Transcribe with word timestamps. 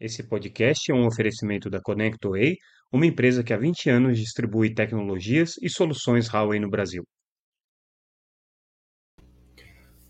Esse 0.00 0.22
podcast 0.22 0.92
é 0.92 0.94
um 0.94 1.08
oferecimento 1.08 1.68
da 1.68 1.80
ConnectWay, 1.80 2.56
uma 2.92 3.04
empresa 3.04 3.42
que 3.42 3.52
há 3.52 3.56
20 3.56 3.90
anos 3.90 4.16
distribui 4.16 4.72
tecnologias 4.72 5.54
e 5.60 5.68
soluções 5.68 6.28
Huawei 6.32 6.60
no 6.60 6.70
Brasil. 6.70 7.02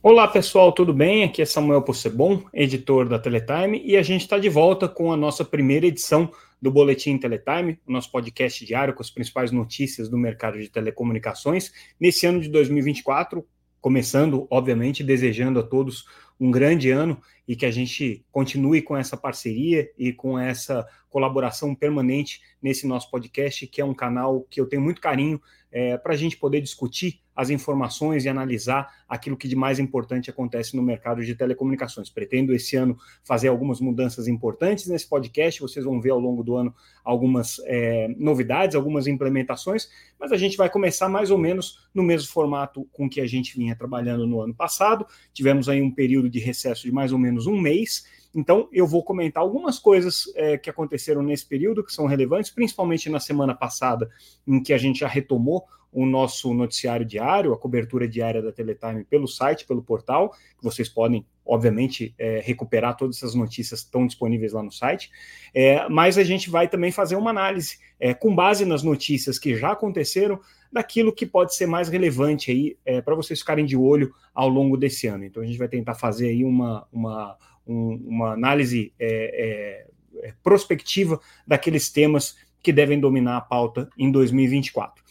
Olá 0.03 0.29
pessoal, 0.29 0.73
tudo 0.73 0.93
bem? 0.93 1.25
Aqui 1.25 1.41
é 1.41 1.47
Samuel 1.47 1.81
Possebon, 1.81 2.45
editor 2.53 3.09
da 3.09 3.19
Teletime, 3.19 3.81
e 3.83 3.97
a 3.97 4.03
gente 4.03 4.21
está 4.21 4.39
de 4.39 4.51
volta 4.51 4.87
com 4.91 5.11
a 5.11 5.17
nossa 5.17 5.43
primeira 5.43 5.87
edição 5.87 6.31
do 6.61 6.71
Boletim 6.71 7.17
Teletime, 7.17 7.81
o 7.87 7.93
nosso 7.93 8.13
podcast 8.13 8.67
diário 8.67 8.93
com 8.93 9.01
as 9.01 9.11
principais 9.11 9.51
notícias 9.51 10.11
do 10.11 10.19
mercado 10.19 10.61
de 10.61 10.69
telecomunicações, 10.69 11.73
nesse 11.99 12.27
ano 12.27 12.43
de 12.43 12.51
2024, 12.51 13.43
começando, 13.81 14.47
obviamente, 14.51 15.05
desejando 15.05 15.61
a 15.61 15.63
todos 15.63 16.05
um 16.41 16.51
grande 16.51 16.91
ano 16.91 17.21
e 17.47 17.57
que 17.57 17.67
a 17.67 17.71
gente 17.71 18.25
continue 18.31 18.83
com 18.83 18.97
essa 18.97 19.17
parceria 19.17 19.91
e 19.99 20.13
com 20.13 20.39
essa 20.39 20.87
colaboração 21.11 21.75
permanente 21.75 22.41
nesse 22.63 22.87
nosso 22.87 23.11
podcast, 23.11 23.67
que 23.67 23.81
é 23.81 23.85
um 23.85 23.95
canal 23.95 24.47
que 24.51 24.61
eu 24.61 24.67
tenho 24.67 24.83
muito 24.83 25.01
carinho 25.01 25.41
é, 25.71 25.97
para 25.97 26.15
a 26.15 26.17
gente 26.17 26.37
poder 26.37 26.61
discutir 26.61 27.21
as 27.39 27.51
informações 27.51 28.25
e 28.25 28.29
analisar 28.29 28.93
aquilo 29.09 29.37
que 29.37 29.47
de 29.47 29.55
mais 29.55 29.79
importante 29.79 30.29
acontece 30.29 30.75
no 30.75 30.83
mercado 30.83 31.25
de 31.25 31.37
telecomunicações. 31.37 32.11
Pretendo 32.11 32.53
esse 32.53 32.75
ano 32.75 32.99
fazer 33.23 33.47
algumas 33.47 33.81
mudanças 33.81 34.27
importantes 34.27 34.89
nesse 34.89 35.09
podcast, 35.09 35.61
vocês 35.61 35.85
vão 35.85 36.01
ver 36.01 36.11
ao 36.11 36.19
longo 36.19 36.43
do 36.43 36.57
ano 36.57 36.75
algumas 37.05 37.61
é, 37.67 38.09
novidades, 38.19 38.75
algumas 38.75 39.07
implementações, 39.07 39.89
mas 40.19 40.33
a 40.33 40.37
gente 40.37 40.57
vai 40.57 40.69
começar 40.69 41.09
mais 41.09 41.31
ou 41.31 41.39
menos 41.39 41.89
no 41.95 42.03
mesmo 42.03 42.29
formato 42.29 42.89
com 42.93 43.09
que 43.09 43.21
a 43.21 43.27
gente 43.27 43.57
vinha 43.57 43.77
trabalhando 43.77 44.27
no 44.27 44.41
ano 44.41 44.55
passado. 44.55 45.07
Tivemos 45.33 45.69
aí 45.69 45.81
um 45.81 45.93
período 45.93 46.29
de 46.29 46.41
recesso 46.41 46.83
de 46.83 46.93
mais 46.93 47.13
ou 47.13 47.21
menos 47.21 47.47
um 47.47 47.57
mês. 47.57 48.05
Então, 48.35 48.69
eu 48.73 48.87
vou 48.87 49.03
comentar 49.03 49.43
algumas 49.43 49.79
coisas 49.79 50.25
é, 50.35 50.59
que 50.59 50.69
aconteceram 50.69 51.23
nesse 51.23 51.47
período 51.47 51.83
que 51.83 51.93
são 51.93 52.07
relevantes, 52.07 52.51
principalmente 52.51 53.09
na 53.09 53.21
semana 53.21 53.55
passada, 53.55 54.09
em 54.47 54.63
que 54.63 54.73
a 54.73 54.79
gente 54.79 55.01
já 55.01 55.09
retomou 55.09 55.65
o 55.91 56.05
nosso 56.05 56.53
noticiário 56.53 57.05
diário, 57.05 57.53
a 57.53 57.59
cobertura 57.59 58.07
diária 58.07 58.43
da 58.43 58.53
Teletime 58.53 59.05
pelo 59.05 59.27
site, 59.27 59.67
pelo 59.67 59.83
portal, 59.83 60.31
que 60.31 60.63
vocês 60.63 60.89
podem, 60.89 61.27
obviamente, 61.45 62.15
é, 62.19 62.41
recuperar 62.45 62.97
todas 62.97 63.17
essas 63.17 63.35
notícias 63.35 63.81
estão 63.81 64.07
disponíveis 64.07 64.53
lá 64.53 64.63
no 64.63 64.71
site. 64.71 65.11
É, 65.55 65.89
mas 65.89 66.19
a 66.19 66.25
gente 66.25 66.51
vai 66.51 66.69
também 66.69 66.93
fazer 66.93 67.17
uma 67.17 67.31
análise 67.31 67.79
é, 67.99 68.13
com 68.13 68.35
base 68.35 68.67
nas 68.67 68.83
notícias 68.83 69.39
que 69.39 69.57
já 69.57 69.73
aconteceram, 69.73 70.39
daquilo 70.71 71.13
que 71.13 71.25
pode 71.25 71.55
ser 71.55 71.67
mais 71.67 71.89
relevante 71.89 72.51
aí 72.51 72.77
é, 72.85 73.01
para 73.01 73.15
vocês 73.15 73.41
ficarem 73.41 73.65
de 73.65 73.77
olho 73.77 74.13
ao 74.35 74.49
longo 74.49 74.77
desse 74.77 75.07
ano. 75.07 75.25
Então 75.25 75.43
a 75.43 75.47
gente 75.47 75.59
vai 75.59 75.69
tentar 75.69 75.95
fazer 75.95 76.29
aí 76.29 76.45
uma, 76.45 76.87
uma, 76.93 77.39
um, 77.69 77.95
uma 78.07 78.33
análise 78.33 78.93
é, 78.99 79.87
é, 80.23 80.35
prospectiva 80.43 81.21
daqueles 81.47 81.91
temas 81.91 82.37
que 82.63 82.73
devem 82.73 82.99
dominar 82.99 83.37
a 83.37 83.41
pauta 83.41 83.89
em 83.97 84.11
2024. 84.11 85.05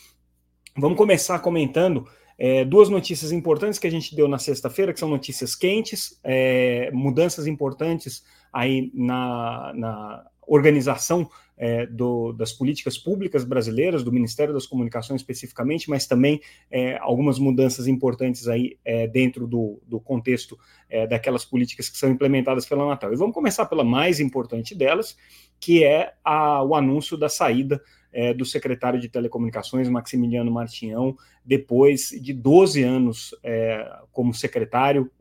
Vamos 0.76 0.98
começar 0.98 1.40
comentando 1.40 2.08
é, 2.38 2.64
duas 2.64 2.90
notícias 2.90 3.32
importantes 3.32 3.80
que 3.80 3.88
a 3.88 3.92
gente 3.92 4.16
deu 4.16 4.28
na 4.28 4.38
sexta-feira, 4.38 4.94
que 4.94 5.00
são 5.00 5.10
notícias 5.10 5.56
quentes, 5.56 6.20
é, 6.24 6.92
mudanças 6.92 7.48
importantes 7.48 8.24
aí 8.54 8.92
na, 8.94 9.74
na 9.74 10.26
organização 10.48 11.30
é, 11.58 11.86
do, 11.88 12.32
das 12.32 12.54
políticas 12.54 12.98
públicas 12.98 13.44
brasileiras, 13.44 14.04
do 14.04 14.12
Ministério 14.12 14.54
das 14.54 14.68
Comunicações 14.68 15.22
especificamente, 15.22 15.90
mas 15.90 16.06
também 16.06 16.40
é, 16.70 16.98
algumas 17.00 17.40
mudanças 17.40 17.88
importantes 17.88 18.48
aí 18.48 18.78
é, 18.86 19.08
dentro 19.08 19.48
do, 19.48 19.82
do 19.86 20.00
contexto 20.00 20.58
é, 20.90 21.08
daquelas 21.08 21.44
políticas 21.44 21.90
que 21.90 21.98
são 21.98 22.10
implementadas 22.10 22.66
pela 22.66 22.84
Anatel. 22.84 23.12
E 23.12 23.18
vamos 23.18 23.34
começar 23.34 23.66
pela 23.66 23.84
mais 23.84 24.20
importante 24.20 24.76
delas, 24.76 25.18
que 25.60 25.84
é 25.84 26.14
a, 26.24 26.64
o 26.64 26.76
anúncio 26.76 27.18
da 27.18 27.28
saída 27.28 27.82
é, 28.14 28.34
do 28.34 28.46
secretário 28.46 29.00
de 29.00 29.10
Telecomunicações, 29.10 29.90
Maximiliano 29.90 30.52
Martinhão, 30.52 31.18
depois 31.44 32.10
de 32.22 32.34
12 32.34 32.84
anos 32.84 33.36
é, 33.44 33.90
como 34.12 34.34
secretário, 34.34 35.12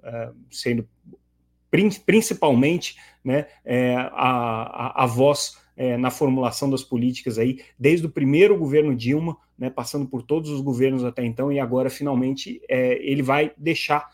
sendo 0.51 0.87
principalmente 2.05 2.97
né, 3.25 3.47
é, 3.65 3.95
a, 3.97 4.11
a, 4.13 5.05
a, 5.05 5.07
voz 5.07 5.59
é, 5.77 5.97
na 5.97 6.11
formulação 6.11 6.71
das 6.71 6.83
políticas 6.83 7.39
aí, 7.39 7.61
desde 7.79 8.07
o 8.07 8.11
primeiro 8.11 8.57
governo 8.57 8.95
Dilma, 8.95 9.37
né, 9.59 9.71
passando 9.71 10.07
por 10.07 10.23
todos 10.23 10.51
os 10.51 10.61
governos 10.61 11.05
até 11.05 11.25
então, 11.25 11.53
e 11.53 11.59
agora 11.59 11.91
finalmente 11.91 12.61
é, 12.69 12.95
ele 13.03 13.23
vai 13.23 13.53
deixar 13.57 14.09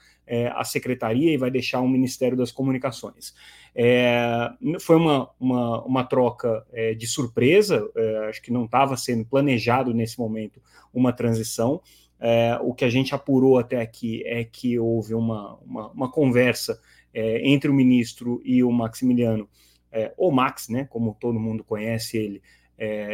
a 0.54 0.64
secretaria 0.64 1.30
e 1.30 1.36
vai 1.36 1.50
deixar 1.50 1.80
o 1.80 1.88
Ministério 1.88 2.38
das 2.38 2.50
Comunicações. 2.50 3.34
É, 3.74 4.50
foi 4.80 4.96
uma, 4.96 5.30
uma, 5.40 5.82
uma 5.84 6.04
troca 6.04 6.64
é, 6.72 6.94
de 6.94 7.06
surpresa, 7.06 7.88
é, 7.96 8.28
acho 8.28 8.42
que 8.42 8.52
não 8.52 8.64
estava 8.64 8.96
sendo 8.96 9.24
planejado 9.24 9.94
nesse 9.94 10.18
momento 10.18 10.60
uma 10.92 11.12
transição. 11.12 11.80
É, 12.20 12.58
o 12.60 12.74
que 12.74 12.84
a 12.84 12.90
gente 12.90 13.14
apurou 13.14 13.58
até 13.58 13.80
aqui 13.80 14.22
é 14.26 14.44
que 14.44 14.78
houve 14.78 15.14
uma, 15.14 15.56
uma, 15.56 15.90
uma 15.90 16.10
conversa 16.10 16.80
é, 17.12 17.48
entre 17.48 17.70
o 17.70 17.74
ministro 17.74 18.40
e 18.44 18.62
o 18.62 18.70
Maximiliano, 18.70 19.48
é, 19.90 20.12
ou 20.16 20.32
Max, 20.32 20.68
né, 20.68 20.86
como 20.90 21.16
todo 21.20 21.38
mundo 21.38 21.64
conhece 21.64 22.16
ele, 22.16 22.42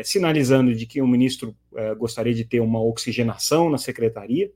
sinalizando 0.02 0.74
de 0.74 0.86
que 0.86 1.02
o 1.02 1.06
ministro 1.06 1.54
gostaria 1.98 2.32
de 2.32 2.42
ter 2.42 2.60
uma 2.60 2.80
oxigenação 2.80 3.68
na 3.68 3.76
secretaria. 3.76 4.50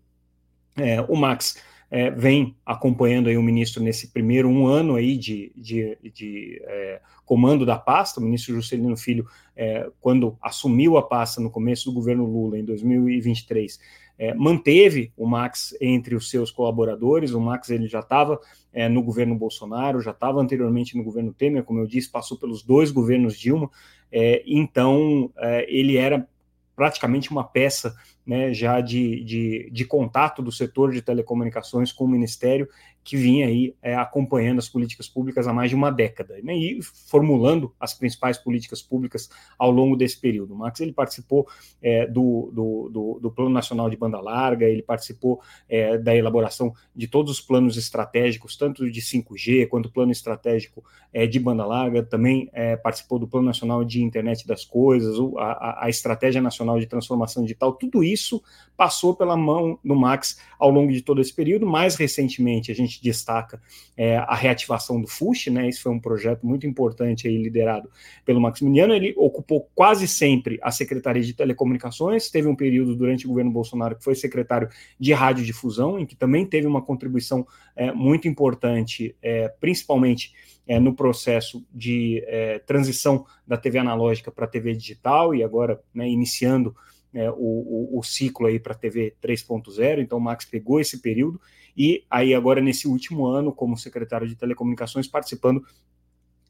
o 1.06 1.14
Max 1.14 1.56
é, 1.92 2.10
vem 2.10 2.56
acompanhando 2.64 3.28
aí 3.28 3.36
o 3.36 3.42
ministro 3.42 3.82
nesse 3.82 4.10
primeiro 4.10 4.48
um 4.48 4.66
ano 4.66 4.96
aí 4.96 5.14
de, 5.14 5.52
de, 5.54 5.98
de 6.02 6.58
é, 6.64 7.02
comando 7.26 7.66
da 7.66 7.78
pasta. 7.78 8.18
O 8.18 8.22
ministro 8.22 8.54
Juscelino 8.54 8.96
Filho, 8.96 9.26
é, 9.54 9.90
quando 10.00 10.38
assumiu 10.40 10.96
a 10.96 11.02
pasta 11.02 11.38
no 11.38 11.50
começo 11.50 11.84
do 11.84 11.92
governo 11.92 12.24
Lula, 12.24 12.58
em 12.58 12.64
2023, 12.64 13.78
é, 14.22 14.32
manteve 14.34 15.12
o 15.16 15.26
Max 15.26 15.76
entre 15.80 16.14
os 16.14 16.30
seus 16.30 16.52
colaboradores. 16.52 17.32
O 17.32 17.40
Max 17.40 17.70
ele 17.70 17.88
já 17.88 17.98
estava 17.98 18.40
é, 18.72 18.88
no 18.88 19.02
governo 19.02 19.34
Bolsonaro, 19.34 20.00
já 20.00 20.12
estava 20.12 20.40
anteriormente 20.40 20.96
no 20.96 21.02
governo 21.02 21.32
Temer, 21.32 21.64
como 21.64 21.80
eu 21.80 21.86
disse, 21.88 22.08
passou 22.08 22.38
pelos 22.38 22.62
dois 22.62 22.92
governos 22.92 23.36
Dilma. 23.36 23.68
É, 24.12 24.44
então, 24.46 25.32
ele 25.66 25.96
era 25.96 26.28
praticamente 26.76 27.32
uma 27.32 27.42
peça 27.42 27.96
né, 28.26 28.52
já 28.54 28.80
de, 28.80 29.22
de, 29.24 29.70
de, 29.72 29.84
contato 29.84 30.42
do 30.42 30.52
setor 30.52 30.92
de 30.92 31.02
telecomunicações 31.02 31.90
com 31.92 32.04
o 32.04 32.08
Ministério, 32.08 32.68
que 33.04 33.16
vinha 33.16 33.46
aí 33.46 33.74
é, 33.82 33.96
acompanhando 33.96 34.60
as 34.60 34.68
políticas 34.68 35.08
públicas 35.08 35.48
há 35.48 35.52
mais 35.52 35.70
de 35.70 35.74
uma 35.74 35.90
década, 35.90 36.38
né, 36.42 36.56
e 36.56 36.80
formulando 36.82 37.74
as 37.80 37.92
principais 37.94 38.38
políticas 38.38 38.80
públicas 38.80 39.28
ao 39.58 39.70
longo 39.70 39.96
desse 39.96 40.20
período. 40.20 40.54
O 40.54 40.58
Max 40.58 40.80
ele 40.80 40.92
participou 40.92 41.48
é, 41.82 42.06
do, 42.06 42.50
do, 42.52 42.88
do, 42.90 43.18
do, 43.20 43.30
Plano 43.30 43.50
Nacional 43.50 43.90
de 43.90 43.96
Banda 43.96 44.20
Larga, 44.20 44.66
ele 44.66 44.82
participou 44.82 45.40
é, 45.68 45.98
da 45.98 46.14
elaboração 46.14 46.72
de 46.94 47.08
todos 47.08 47.32
os 47.32 47.40
planos 47.40 47.76
estratégicos, 47.76 48.56
tanto 48.56 48.88
de 48.88 49.00
5G 49.00 49.66
quanto 49.68 49.90
plano 49.90 50.12
estratégico 50.12 50.84
é, 51.12 51.26
de 51.26 51.38
banda 51.38 51.66
larga, 51.66 52.02
também 52.02 52.48
é, 52.52 52.76
participou 52.76 53.18
do 53.18 53.28
Plano 53.28 53.46
Nacional 53.46 53.84
de 53.84 54.02
Internet 54.02 54.46
das 54.46 54.64
Coisas, 54.64 55.16
a, 55.36 55.84
a 55.84 55.90
Estratégia 55.90 56.40
Nacional 56.40 56.80
de 56.80 56.86
Transformação 56.86 57.42
Digital, 57.42 57.72
tudo 57.72 58.02
isso 58.02 58.11
isso 58.12 58.42
passou 58.76 59.14
pela 59.14 59.36
mão 59.36 59.78
do 59.84 59.94
Max 59.94 60.40
ao 60.58 60.70
longo 60.70 60.92
de 60.92 61.02
todo 61.02 61.20
esse 61.20 61.32
período. 61.32 61.66
Mais 61.66 61.94
recentemente, 61.94 62.72
a 62.72 62.74
gente 62.74 63.02
destaca 63.02 63.60
é, 63.96 64.16
a 64.16 64.34
reativação 64.34 65.00
do 65.00 65.06
FUSH, 65.06 65.48
né? 65.48 65.68
Esse 65.68 65.80
foi 65.80 65.92
um 65.92 66.00
projeto 66.00 66.44
muito 66.44 66.66
importante 66.66 67.28
aí, 67.28 67.36
liderado 67.36 67.88
pelo 68.24 68.40
Maximiliano. 68.40 68.92
Ele 68.92 69.14
ocupou 69.16 69.68
quase 69.74 70.08
sempre 70.08 70.58
a 70.62 70.72
Secretaria 70.72 71.22
de 71.22 71.34
Telecomunicações, 71.34 72.30
teve 72.30 72.48
um 72.48 72.56
período 72.56 72.96
durante 72.96 73.24
o 73.26 73.28
governo 73.28 73.52
Bolsonaro 73.52 73.96
que 73.96 74.04
foi 74.04 74.14
secretário 74.14 74.68
de 74.98 75.12
radiodifusão, 75.12 75.98
em 75.98 76.06
que 76.06 76.16
também 76.16 76.44
teve 76.44 76.66
uma 76.66 76.82
contribuição 76.82 77.46
é, 77.76 77.92
muito 77.92 78.26
importante, 78.26 79.14
é, 79.22 79.48
principalmente 79.60 80.32
é, 80.66 80.78
no 80.78 80.94
processo 80.94 81.64
de 81.72 82.22
é, 82.26 82.58
transição 82.60 83.26
da 83.46 83.56
TV 83.56 83.78
analógica 83.78 84.30
para 84.30 84.44
a 84.44 84.48
TV 84.48 84.74
digital 84.74 85.34
e 85.34 85.42
agora 85.42 85.80
né, 85.94 86.08
iniciando 86.08 86.74
é, 87.14 87.30
o, 87.30 87.34
o, 87.34 87.98
o, 87.98 88.02
ciclo 88.02 88.46
aí 88.46 88.58
para 88.58 88.72
a 88.72 88.76
TV 88.76 89.14
3.0, 89.22 90.00
então 90.00 90.18
o 90.18 90.20
Max 90.20 90.44
pegou 90.44 90.80
esse 90.80 91.00
período 91.00 91.40
e 91.76 92.04
aí 92.10 92.34
agora 92.34 92.60
nesse 92.60 92.88
último 92.88 93.26
ano, 93.26 93.52
como 93.52 93.76
secretário 93.76 94.26
de 94.26 94.34
telecomunicações, 94.34 95.06
participando 95.06 95.62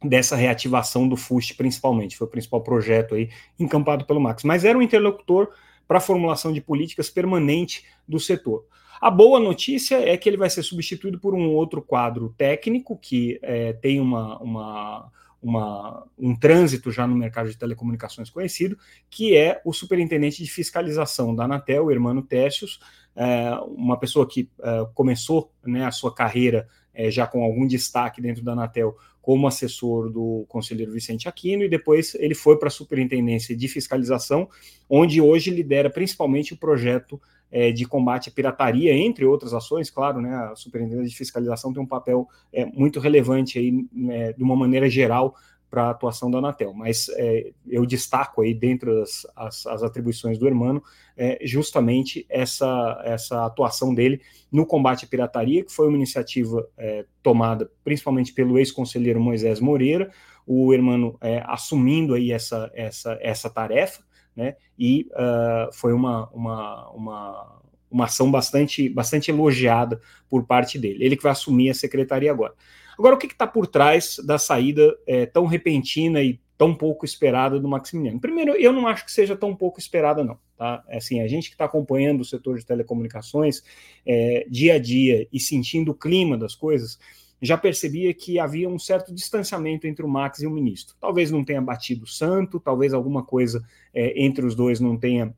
dessa 0.03 0.37
reativação 0.37 1.09
do 1.09 1.17
FUST 1.17 1.55
principalmente, 1.57 2.17
foi 2.17 2.27
o 2.27 2.31
principal 2.31 2.63
projeto 2.63 3.15
aí 3.15 3.31
encampado 3.59 4.05
pelo 4.05 4.21
Max, 4.21 4.45
mas 4.45 4.65
era 4.65 4.79
um 4.79 4.83
interlocutor 4.83 5.49
para 5.87 5.99
a 5.99 6.01
formulação 6.01 6.53
de 6.53 6.61
políticas 6.61 7.11
permanente 7.11 7.85
do 8.07 8.19
setor. 8.19 8.65
A 9.01 9.11
boa 9.11 9.41
notícia 9.41 9.97
é 9.97 10.17
que 10.17 10.29
ele 10.29 10.37
vai 10.37 10.49
ser 10.49 10.63
substituído 10.63 11.19
por 11.19 11.35
um 11.35 11.51
outro 11.51 11.83
quadro 11.83 12.33
técnico 12.39 12.97
que 12.97 13.39
é, 13.43 13.73
tem 13.73 14.01
uma, 14.01 14.39
uma 14.39 15.11
uma, 15.43 16.07
um 16.17 16.37
trânsito 16.37 16.93
já 16.93 17.07
no 17.07 17.17
mercado 17.17 17.51
de 17.51 17.59
telecomunicações 17.59 18.31
conhecido, 18.31 18.79
que 19.11 19.37
é 19.37 19.61
o 19.65 19.73
superintendente 19.73 20.43
de 20.43 20.51
fiscalização 20.51 21.35
da 21.35 21.45
Anatel, 21.45 21.87
o 21.87 21.91
Hermano 21.91 22.23
Tessius, 22.23 22.79
é, 23.17 23.51
uma 23.67 23.99
pessoa 23.99 24.27
que 24.27 24.49
é, 24.63 24.87
começou 24.95 25.53
né, 25.65 25.85
a 25.85 25.91
sua 25.91 26.15
carreira 26.15 26.69
é, 26.95 27.11
já 27.11 27.27
com 27.27 27.43
algum 27.43 27.67
destaque 27.67 28.23
dentro 28.23 28.45
da 28.45 28.53
Anatel 28.53 28.97
como 29.21 29.47
assessor 29.47 30.11
do 30.11 30.45
conselheiro 30.49 30.93
Vicente 30.93 31.29
Aquino, 31.29 31.63
e 31.63 31.69
depois 31.69 32.15
ele 32.17 32.35
foi 32.35 32.59
para 32.59 32.69
a 32.69 32.71
Superintendência 32.71 33.57
de 33.57 33.69
Fiscalização, 33.69 34.49
onde 34.91 35.21
hoje 35.21 35.51
lidera 35.51 35.89
principalmente 35.89 36.53
o 36.53 36.57
projeto 36.57 37.21
é, 37.53 37.71
de 37.71 37.85
combate 37.85 38.31
à 38.31 38.33
pirataria, 38.33 38.93
entre 38.97 39.25
outras 39.25 39.53
ações, 39.53 39.91
claro, 39.91 40.21
né, 40.21 40.35
a 40.35 40.57
Superintendência 40.57 41.11
de 41.11 41.17
Fiscalização 41.17 41.73
tem 41.73 41.83
um 41.83 41.87
papel 41.87 42.27
é, 42.53 42.65
muito 42.65 42.99
relevante 42.99 43.59
aí, 43.59 43.87
é, 44.11 44.33
de 44.33 44.43
uma 44.43 44.57
maneira 44.57 44.89
geral, 44.89 45.37
para 45.73 45.85
a 45.85 45.91
atuação 45.91 46.31
da 46.31 46.37
Anatel, 46.37 46.75
mas 46.75 47.09
é, 47.17 47.51
eu 47.67 47.87
destaco 47.87 48.43
aí 48.43 48.53
dentro 48.53 48.95
das 49.01 49.27
as, 49.35 49.67
as 49.67 49.83
atribuições 49.83 50.37
do 50.37 50.47
Hermano 50.47 50.83
é, 51.17 51.39
justamente 51.47 52.27
essa, 52.29 53.01
essa 53.07 53.47
atuação 53.47 53.95
dele 53.95 54.21
no 54.53 54.67
combate 54.67 55.07
à 55.07 55.09
pirataria, 55.09 55.65
que 55.65 55.73
foi 55.73 55.89
uma 55.89 55.97
iniciativa 55.97 56.69
é, 56.77 57.07
tomada 57.23 57.71
principalmente 57.83 58.35
pelo 58.35 58.59
ex-conselheiro 58.59 59.19
Moisés 59.19 59.61
Moreira, 59.61 60.11
o 60.47 60.75
Hermano 60.75 61.17
é, 61.23 61.43
assumindo 61.47 62.13
aí 62.13 62.33
essa, 62.33 62.71
essa, 62.75 63.19
essa 63.23 63.49
tarefa, 63.49 64.03
né, 64.35 64.57
e 64.79 65.07
uh, 65.13 65.73
foi 65.73 65.93
uma, 65.93 66.29
uma, 66.31 66.91
uma, 66.91 67.63
uma 67.91 68.05
ação 68.07 68.31
bastante, 68.31 68.89
bastante 68.89 69.31
elogiada 69.31 70.01
por 70.29 70.45
parte 70.45 70.79
dele. 70.79 71.05
Ele 71.05 71.17
que 71.17 71.23
vai 71.23 71.33
assumir 71.33 71.71
a 71.71 71.75
secretaria 71.75 72.31
agora. 72.31 72.55
Agora, 72.99 73.15
o 73.15 73.19
que 73.19 73.27
está 73.27 73.47
por 73.47 73.67
trás 73.67 74.17
da 74.25 74.39
saída 74.39 74.97
é, 75.07 75.27
tão 75.27 75.47
repentina 75.47 76.23
e 76.23 76.41
tão 76.59 76.75
pouco 76.75 77.05
esperada 77.05 77.59
do 77.59 77.69
Maximiliano? 77.69 78.21
Primeiro, 78.21 78.53
eu 78.53 78.73
não 78.73 78.87
acho 78.87 79.05
que 79.05 79.13
seja 79.13 79.37
tão 79.37 79.55
pouco 79.55 79.81
esperada, 79.81 80.23
não. 80.23 80.39
Tá? 80.57 80.85
É 80.89 80.99
assim, 80.99 81.21
a 81.21 81.27
gente 81.27 81.49
que 81.49 81.55
está 81.55 81.65
acompanhando 81.65 82.21
o 82.21 82.25
setor 82.25 82.59
de 82.59 82.67
telecomunicações 82.67 83.63
é, 84.07 84.47
dia 84.49 84.75
a 84.75 84.79
dia 84.79 85.27
e 85.33 85.41
sentindo 85.41 85.91
o 85.91 85.95
clima 85.95 86.37
das 86.37 86.55
coisas, 86.55 86.99
já 87.43 87.59
percebia 87.59 88.15
que 88.15 88.39
havia 88.39 88.69
um 88.69 88.79
certo 88.79 89.13
distanciamento 89.13 89.85
entre 89.89 90.05
o 90.05 90.09
Max 90.09 90.41
e 90.41 90.47
o 90.47 90.51
ministro. 90.51 90.95
Talvez 91.01 91.29
não 91.29 91.45
tenha 91.45 91.61
batido 91.61 92.07
santo, 92.07 92.61
talvez 92.61 92.95
alguma 92.95 93.25
coisa 93.25 93.67
é, 93.93 94.23
entre 94.25 94.47
os 94.47 94.55
dois 94.55 94.79
não 94.79 94.97
tenha 94.97 95.35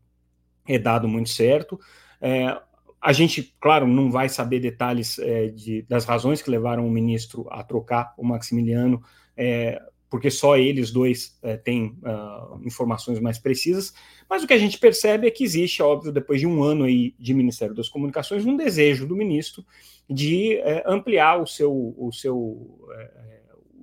é, 0.68 0.78
dado 0.78 1.08
muito 1.08 1.30
certo. 1.30 1.80
É, 2.20 2.60
a 3.00 3.12
gente, 3.12 3.54
claro, 3.58 3.86
não 3.86 4.10
vai 4.10 4.28
saber 4.28 4.60
detalhes 4.60 5.18
é, 5.18 5.48
de, 5.48 5.82
das 5.82 6.04
razões 6.04 6.42
que 6.42 6.50
levaram 6.50 6.86
o 6.86 6.90
ministro 6.90 7.46
a 7.50 7.62
trocar 7.64 8.12
o 8.18 8.24
Maximiliano, 8.24 9.02
é, 9.34 9.80
porque 10.10 10.30
só 10.30 10.56
eles 10.56 10.90
dois 10.90 11.38
é, 11.42 11.56
têm 11.56 11.98
uh, 12.02 12.60
informações 12.64 13.18
mais 13.18 13.38
precisas, 13.38 13.92
mas 14.30 14.44
o 14.44 14.46
que 14.46 14.52
a 14.52 14.58
gente 14.58 14.78
percebe 14.78 15.26
é 15.26 15.30
que 15.30 15.42
existe, 15.42 15.82
óbvio, 15.82 16.12
depois 16.12 16.38
de 16.38 16.46
um 16.46 16.62
ano 16.62 16.84
aí 16.84 17.14
de 17.18 17.34
Ministério 17.34 17.74
das 17.74 17.88
Comunicações, 17.88 18.46
um 18.46 18.56
desejo 18.56 19.06
do 19.06 19.16
ministro 19.16 19.64
de 20.08 20.56
é, 20.58 20.82
ampliar 20.86 21.40
o 21.40 21.46
seu, 21.46 21.94
o 21.96 22.12
seu 22.12 22.88
é, 22.92 23.24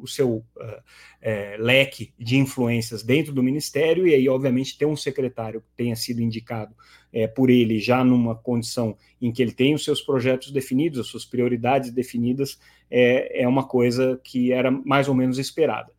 o 0.02 0.08
seu 0.08 0.38
uh, 0.58 0.82
é, 1.22 1.56
leque 1.60 2.14
de 2.18 2.38
influências 2.38 3.04
dentro 3.04 3.32
do 3.32 3.44
ministério, 3.44 4.08
e 4.08 4.14
aí, 4.14 4.28
obviamente, 4.28 4.78
ter 4.78 4.86
um 4.86 4.96
secretário 4.98 5.62
que 5.62 5.68
tenha 5.78 5.96
sido 5.96 6.22
indicado 6.22 6.76
é, 7.14 7.28
por 7.28 7.50
ele 7.50 7.80
já 7.80 8.04
numa 8.04 8.36
condição 8.36 8.98
em 9.22 9.32
que 9.32 9.42
ele 9.42 9.52
tem 9.52 9.76
os 9.76 9.84
seus 9.84 10.02
projetos 10.02 10.52
definidos, 10.52 11.00
as 11.00 11.08
suas 11.08 11.26
prioridades 11.26 11.92
definidas, 11.92 12.60
é, 12.90 13.44
é 13.44 13.48
uma 13.48 13.68
coisa 13.68 14.20
que 14.24 14.52
era 14.52 14.72
mais 14.72 15.08
ou 15.08 15.14
menos 15.14 15.38
esperada. 15.38 15.92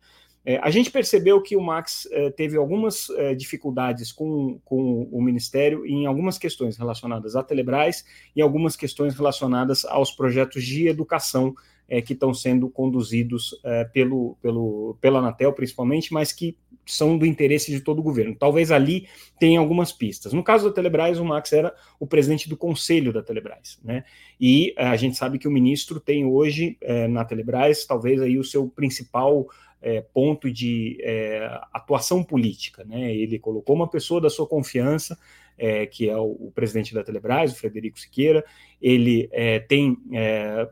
É, 0.45 0.57
a 0.57 0.69
gente 0.69 0.91
percebeu 0.91 1.41
que 1.41 1.55
o 1.55 1.61
Max 1.61 2.07
é, 2.11 2.29
teve 2.29 2.57
algumas 2.57 3.09
é, 3.11 3.33
dificuldades 3.33 4.11
com, 4.11 4.59
com 4.65 5.07
o 5.11 5.21
Ministério 5.21 5.85
em 5.85 6.05
algumas 6.05 6.37
questões 6.37 6.77
relacionadas 6.77 7.35
à 7.35 7.43
Telebrás 7.43 8.03
e 8.35 8.41
algumas 8.41 8.75
questões 8.75 9.15
relacionadas 9.15 9.85
aos 9.85 10.11
projetos 10.11 10.63
de 10.65 10.87
educação 10.87 11.55
é, 11.87 12.01
que 12.01 12.13
estão 12.13 12.33
sendo 12.33 12.69
conduzidos 12.69 13.57
é, 13.63 13.85
pelo, 13.85 14.37
pelo, 14.41 14.97
pela 14.99 15.19
Anatel, 15.19 15.53
principalmente, 15.53 16.13
mas 16.13 16.33
que 16.33 16.57
são 16.85 17.17
do 17.17 17.25
interesse 17.25 17.71
de 17.71 17.79
todo 17.79 17.99
o 17.99 18.03
governo. 18.03 18.35
Talvez 18.37 18.69
ali 18.69 19.07
tenha 19.39 19.59
algumas 19.59 19.93
pistas. 19.93 20.33
No 20.33 20.43
caso 20.43 20.67
da 20.67 20.75
Telebrás, 20.75 21.17
o 21.17 21.23
Max 21.23 21.53
era 21.53 21.73
o 21.97 22.05
presidente 22.05 22.49
do 22.49 22.57
conselho 22.57 23.13
da 23.13 23.23
Telebrás, 23.23 23.79
né? 23.81 24.03
E 24.39 24.73
é, 24.77 24.87
a 24.87 24.97
gente 24.97 25.15
sabe 25.15 25.39
que 25.39 25.47
o 25.47 25.51
ministro 25.51 26.01
tem 26.01 26.25
hoje 26.25 26.77
na 27.09 27.23
Telebrás 27.23 27.85
talvez 27.85 28.21
aí 28.21 28.37
o 28.37 28.43
seu 28.43 28.67
principal 28.67 29.47
é, 29.83 30.01
ponto 30.01 30.51
de 30.51 30.97
é, 31.01 31.45
atuação 31.73 32.23
política, 32.23 32.83
né? 32.85 33.13
Ele 33.13 33.37
colocou 33.37 33.75
uma 33.75 33.87
pessoa 33.87 34.21
da 34.21 34.29
sua 34.29 34.47
confiança 34.47 35.17
é, 35.57 35.85
que 35.85 36.09
é 36.09 36.17
o, 36.17 36.31
o, 36.47 36.51
presidente 36.53 36.93
da 36.93 37.03
Telebrás, 37.03 37.51
o 37.51 37.55
Frederico 37.55 37.99
Siqueira, 37.99 38.43
ele 38.81 39.29
é, 39.31 39.59
tem 39.59 39.97
é, 40.11 40.67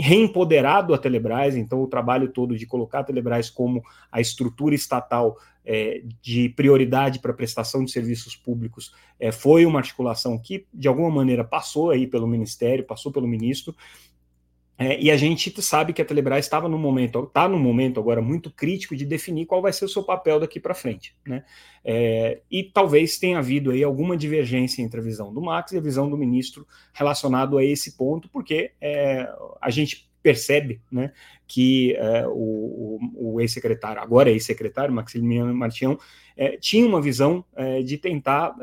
reempoderado 0.00 0.94
a 0.94 0.98
Telebrás, 0.98 1.56
então 1.56 1.82
o 1.82 1.88
trabalho 1.88 2.28
todo 2.28 2.56
de 2.56 2.66
colocar 2.66 3.00
a 3.00 3.04
Telebrás 3.04 3.50
como 3.50 3.82
a 4.10 4.20
estrutura 4.20 4.74
estatal 4.74 5.36
é, 5.64 6.02
de 6.22 6.48
prioridade 6.50 7.18
para 7.18 7.32
prestação 7.34 7.84
de 7.84 7.90
serviços 7.90 8.34
públicos 8.34 8.94
foi 9.32 9.66
uma 9.66 9.80
articulação 9.80 10.38
que, 10.38 10.64
de 10.72 10.86
alguma 10.86 11.10
maneira, 11.10 11.42
passou 11.42 11.90
aí 11.90 12.06
pelo 12.06 12.26
Ministério, 12.26 12.84
passou 12.84 13.10
pelo 13.10 13.26
ministro, 13.26 13.74
é, 14.78 15.00
e 15.00 15.10
a 15.10 15.16
gente 15.16 15.60
sabe 15.60 15.92
que 15.92 16.00
a 16.00 16.04
Telebrás 16.04 16.44
estava 16.44 16.68
no 16.68 16.78
momento, 16.78 17.24
está 17.24 17.48
no 17.48 17.58
momento 17.58 17.98
agora 17.98 18.22
muito 18.22 18.48
crítico 18.48 18.94
de 18.94 19.04
definir 19.04 19.44
qual 19.44 19.60
vai 19.60 19.72
ser 19.72 19.84
o 19.84 19.88
seu 19.88 20.04
papel 20.04 20.38
daqui 20.38 20.60
para 20.60 20.72
frente, 20.72 21.16
né? 21.26 21.44
É, 21.84 22.42
e 22.48 22.62
talvez 22.62 23.18
tenha 23.18 23.38
havido 23.38 23.72
aí 23.72 23.82
alguma 23.82 24.16
divergência 24.16 24.80
entre 24.80 25.00
a 25.00 25.02
visão 25.02 25.34
do 25.34 25.40
Max 25.40 25.72
e 25.72 25.78
a 25.78 25.80
visão 25.80 26.08
do 26.08 26.16
ministro 26.16 26.64
relacionado 26.92 27.58
a 27.58 27.64
esse 27.64 27.96
ponto, 27.96 28.28
porque 28.28 28.70
é, 28.80 29.28
a 29.60 29.68
gente 29.68 30.08
percebe, 30.22 30.80
né, 30.92 31.12
que 31.46 31.94
é, 31.96 32.26
o, 32.26 33.00
o, 33.10 33.34
o 33.34 33.40
ex-secretário, 33.40 34.00
agora 34.00 34.30
ex-secretário 34.30 34.94
Maximiliano 34.94 35.52
Martião, 35.54 35.98
é, 36.36 36.56
tinha 36.56 36.86
uma 36.86 37.00
visão 37.00 37.44
é, 37.56 37.82
de 37.82 37.98
tentar 37.98 38.54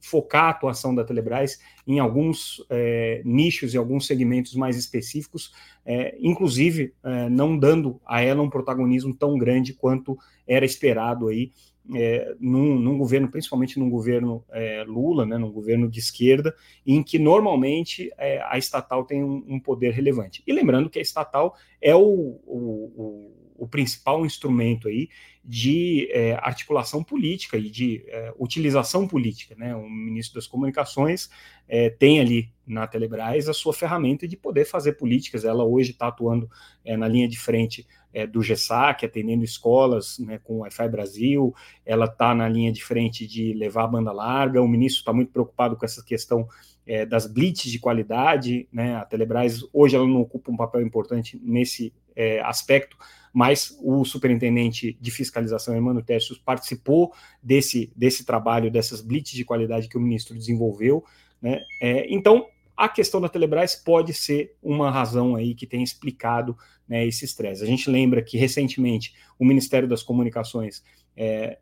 focar 0.00 0.44
a 0.44 0.50
atuação 0.50 0.94
da 0.94 1.04
Telebrás 1.04 1.60
em 1.86 1.98
alguns 1.98 2.64
é, 2.70 3.22
nichos 3.24 3.74
e 3.74 3.76
alguns 3.76 4.06
segmentos 4.06 4.54
mais 4.54 4.76
específicos, 4.76 5.52
é, 5.84 6.16
inclusive 6.20 6.94
é, 7.02 7.28
não 7.28 7.58
dando 7.58 8.00
a 8.06 8.20
ela 8.20 8.42
um 8.42 8.50
protagonismo 8.50 9.14
tão 9.14 9.36
grande 9.36 9.74
quanto 9.74 10.18
era 10.46 10.64
esperado 10.64 11.28
aí 11.28 11.52
é, 11.94 12.34
num, 12.38 12.78
num, 12.78 12.98
governo, 12.98 13.28
principalmente 13.28 13.78
num 13.78 13.90
governo 13.90 14.44
é, 14.50 14.84
Lula, 14.86 15.26
né, 15.26 15.36
num 15.36 15.50
governo 15.50 15.88
de 15.88 15.98
esquerda, 15.98 16.54
em 16.86 17.02
que 17.02 17.18
normalmente 17.18 18.12
é, 18.16 18.42
a 18.48 18.58
estatal 18.58 19.04
tem 19.04 19.24
um, 19.24 19.44
um, 19.48 19.60
poder 19.60 19.92
relevante. 19.92 20.42
E 20.46 20.52
lembrando 20.52 20.90
que 20.90 20.98
a 20.98 21.02
estatal 21.02 21.56
é 21.80 21.94
o, 21.94 22.00
o, 22.00 22.92
o 22.96 23.39
o 23.60 23.68
principal 23.68 24.24
instrumento 24.24 24.88
aí 24.88 25.10
de 25.44 26.08
é, 26.12 26.34
articulação 26.40 27.04
política 27.04 27.58
e 27.58 27.70
de 27.70 28.02
é, 28.08 28.32
utilização 28.38 29.06
política. 29.06 29.54
Né? 29.54 29.76
O 29.76 29.88
ministro 29.88 30.36
das 30.36 30.46
Comunicações 30.46 31.28
é, 31.68 31.90
tem 31.90 32.20
ali 32.20 32.50
na 32.66 32.86
Telebrás 32.86 33.48
a 33.48 33.54
sua 33.54 33.74
ferramenta 33.74 34.26
de 34.26 34.36
poder 34.36 34.64
fazer 34.64 34.94
políticas. 34.94 35.44
Ela 35.44 35.62
hoje 35.62 35.90
está 35.90 36.08
atuando 36.08 36.50
é, 36.84 36.96
na 36.96 37.06
linha 37.06 37.28
de 37.28 37.38
frente 37.38 37.86
é, 38.12 38.26
do 38.26 38.42
GESAC, 38.42 39.04
atendendo 39.04 39.44
escolas 39.44 40.18
né, 40.18 40.38
com 40.42 40.54
o 40.54 40.58
Wi-Fi 40.60 40.88
Brasil, 40.88 41.54
ela 41.84 42.06
está 42.06 42.34
na 42.34 42.48
linha 42.48 42.72
de 42.72 42.82
frente 42.82 43.26
de 43.26 43.52
levar 43.52 43.84
a 43.84 43.88
banda 43.88 44.12
larga, 44.12 44.62
o 44.62 44.68
ministro 44.68 45.00
está 45.00 45.12
muito 45.12 45.32
preocupado 45.32 45.76
com 45.76 45.84
essa 45.84 46.02
questão 46.02 46.48
é, 46.86 47.06
das 47.06 47.26
blitz 47.26 47.70
de 47.70 47.78
qualidade, 47.78 48.66
né? 48.72 48.96
A 48.96 49.04
Telebrás 49.04 49.62
hoje 49.72 49.94
ela 49.94 50.06
não 50.06 50.20
ocupa 50.20 50.50
um 50.50 50.56
papel 50.56 50.80
importante 50.80 51.40
nesse 51.42 51.92
é, 52.16 52.40
aspecto, 52.40 52.96
mas 53.32 53.76
o 53.80 54.04
superintendente 54.04 54.96
de 55.00 55.10
fiscalização, 55.10 55.76
Emmanuel 55.76 56.04
Tercios, 56.04 56.38
participou 56.38 57.12
desse, 57.42 57.92
desse 57.94 58.24
trabalho, 58.24 58.70
dessas 58.70 59.00
blitz 59.00 59.32
de 59.32 59.44
qualidade 59.44 59.88
que 59.88 59.96
o 59.96 60.00
ministro 60.00 60.36
desenvolveu. 60.36 61.04
Né? 61.40 61.62
É, 61.80 62.12
então, 62.12 62.46
a 62.76 62.88
questão 62.88 63.20
da 63.20 63.28
Telebrás 63.28 63.76
pode 63.76 64.14
ser 64.14 64.56
uma 64.62 64.90
razão 64.90 65.36
aí 65.36 65.54
que 65.54 65.66
tem 65.66 65.82
explicado 65.82 66.56
né, 66.88 67.06
esse 67.06 67.24
estresse. 67.24 67.62
A 67.62 67.66
gente 67.66 67.90
lembra 67.90 68.22
que 68.22 68.38
recentemente 68.38 69.14
o 69.38 69.44
Ministério 69.44 69.88
das 69.88 70.02
Comunicações 70.02 70.82
é, 71.16 71.58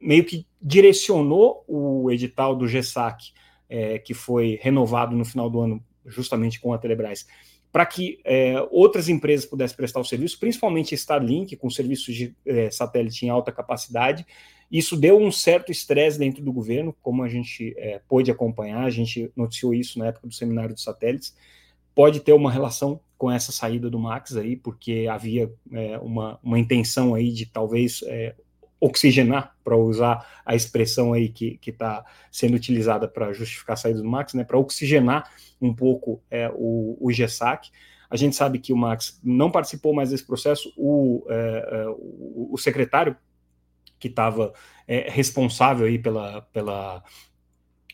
meio 0.00 0.24
que 0.24 0.46
direcionou 0.60 1.64
o 1.68 2.10
edital 2.10 2.56
do 2.56 2.66
GESAC, 2.66 3.32
é, 3.68 3.98
que 3.98 4.14
foi 4.14 4.58
renovado 4.62 5.14
no 5.14 5.24
final 5.24 5.50
do 5.50 5.60
ano, 5.60 5.84
justamente 6.06 6.60
com 6.60 6.72
a 6.72 6.78
Telebrás, 6.78 7.26
para 7.72 7.84
que 7.84 8.20
é, 8.24 8.56
outras 8.70 9.08
empresas 9.08 9.44
pudessem 9.44 9.76
prestar 9.76 10.00
o 10.00 10.04
serviço, 10.04 10.38
principalmente 10.38 10.94
Starlink, 10.94 11.56
com 11.56 11.68
serviços 11.68 12.14
de 12.14 12.34
é, 12.46 12.70
satélite 12.70 13.26
em 13.26 13.28
alta 13.28 13.52
capacidade. 13.52 14.26
Isso 14.70 14.96
deu 14.96 15.18
um 15.18 15.30
certo 15.30 15.70
estresse 15.70 16.18
dentro 16.18 16.42
do 16.42 16.52
governo, 16.52 16.94
como 17.02 17.22
a 17.22 17.28
gente 17.28 17.74
é, 17.76 18.00
pôde 18.08 18.30
acompanhar, 18.30 18.84
a 18.84 18.90
gente 18.90 19.30
noticiou 19.36 19.74
isso 19.74 19.98
na 19.98 20.06
época 20.06 20.26
do 20.26 20.34
seminário 20.34 20.74
de 20.74 20.80
satélites. 20.80 21.36
Pode 21.94 22.20
ter 22.20 22.32
uma 22.32 22.50
relação 22.50 23.00
com 23.16 23.30
essa 23.30 23.52
saída 23.52 23.88
do 23.88 23.98
Max 23.98 24.36
aí, 24.36 24.56
porque 24.56 25.06
havia 25.10 25.50
é, 25.72 25.98
uma, 25.98 26.38
uma 26.42 26.58
intenção 26.58 27.14
aí 27.14 27.30
de 27.30 27.46
talvez 27.46 28.02
é, 28.06 28.34
oxigenar, 28.80 29.54
para 29.64 29.76
usar 29.76 30.26
a 30.44 30.54
expressão 30.54 31.12
aí 31.12 31.28
que 31.28 31.58
está 31.66 32.04
sendo 32.30 32.54
utilizada 32.54 33.08
para 33.08 33.32
justificar 33.32 33.74
a 33.74 33.76
saída 33.76 34.00
do 34.00 34.08
Max, 34.08 34.34
né, 34.34 34.44
para 34.44 34.58
oxigenar 34.58 35.30
um 35.60 35.74
pouco 35.74 36.22
é, 36.30 36.50
o, 36.54 36.96
o 37.00 37.10
GESAC. 37.10 37.70
A 38.08 38.16
gente 38.16 38.36
sabe 38.36 38.58
que 38.58 38.72
o 38.72 38.76
Max 38.76 39.18
não 39.24 39.50
participou 39.50 39.94
mais 39.94 40.10
desse 40.10 40.24
processo, 40.24 40.72
o, 40.76 41.26
é, 41.28 41.68
é 41.72 41.88
o, 41.88 42.50
o, 42.52 42.58
secretário 42.58 43.16
que 43.98 44.08
estava 44.08 44.52
é, 44.86 45.10
responsável 45.10 45.86
aí 45.86 45.98
pela, 45.98 46.42
pela, 46.52 47.02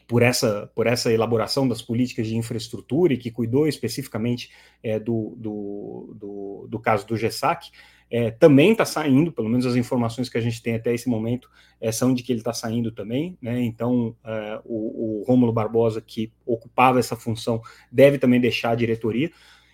por 0.07 0.23
essa, 0.23 0.71
por 0.75 0.87
essa 0.87 1.11
elaboração 1.11 1.67
das 1.67 1.81
políticas 1.81 2.27
de 2.27 2.37
infraestrutura 2.37 3.15
e 3.15 3.17
que 3.17 3.31
cuidou 3.31 3.67
especificamente 3.67 4.51
é, 4.83 4.99
do, 4.99 5.35
do, 5.39 6.15
do, 6.19 6.67
do, 6.69 6.79
caso 6.79 7.07
do 7.07 7.17
GESAC, 7.17 7.71
é, 8.12 8.31
também 8.31 8.73
está 8.73 8.85
saindo, 8.85 9.33
pelo 9.33 9.49
menos 9.49 9.64
as 9.64 9.75
informações 9.75 10.28
que 10.28 10.37
a 10.37 10.40
gente 10.40 10.62
tem 10.62 10.75
até 10.75 10.92
esse 10.92 11.09
momento 11.09 11.49
é, 11.81 11.90
são 11.90 12.12
de 12.12 12.23
que 12.23 12.31
ele 12.31 12.40
está 12.40 12.52
saindo 12.52 12.92
também, 12.92 13.38
né? 13.40 13.62
Então 13.62 14.14
é, 14.23 14.61
o, 14.66 15.21
o 15.21 15.25
Rômulo 15.26 15.50
Barbosa, 15.50 15.99
que 16.02 16.31
ocupava 16.45 16.99
essa 16.99 17.16
função, 17.16 17.62
deve 17.90 18.19
também 18.19 18.38
deixar 18.38 18.73
a 18.73 18.75
diretoria. 18.75 19.31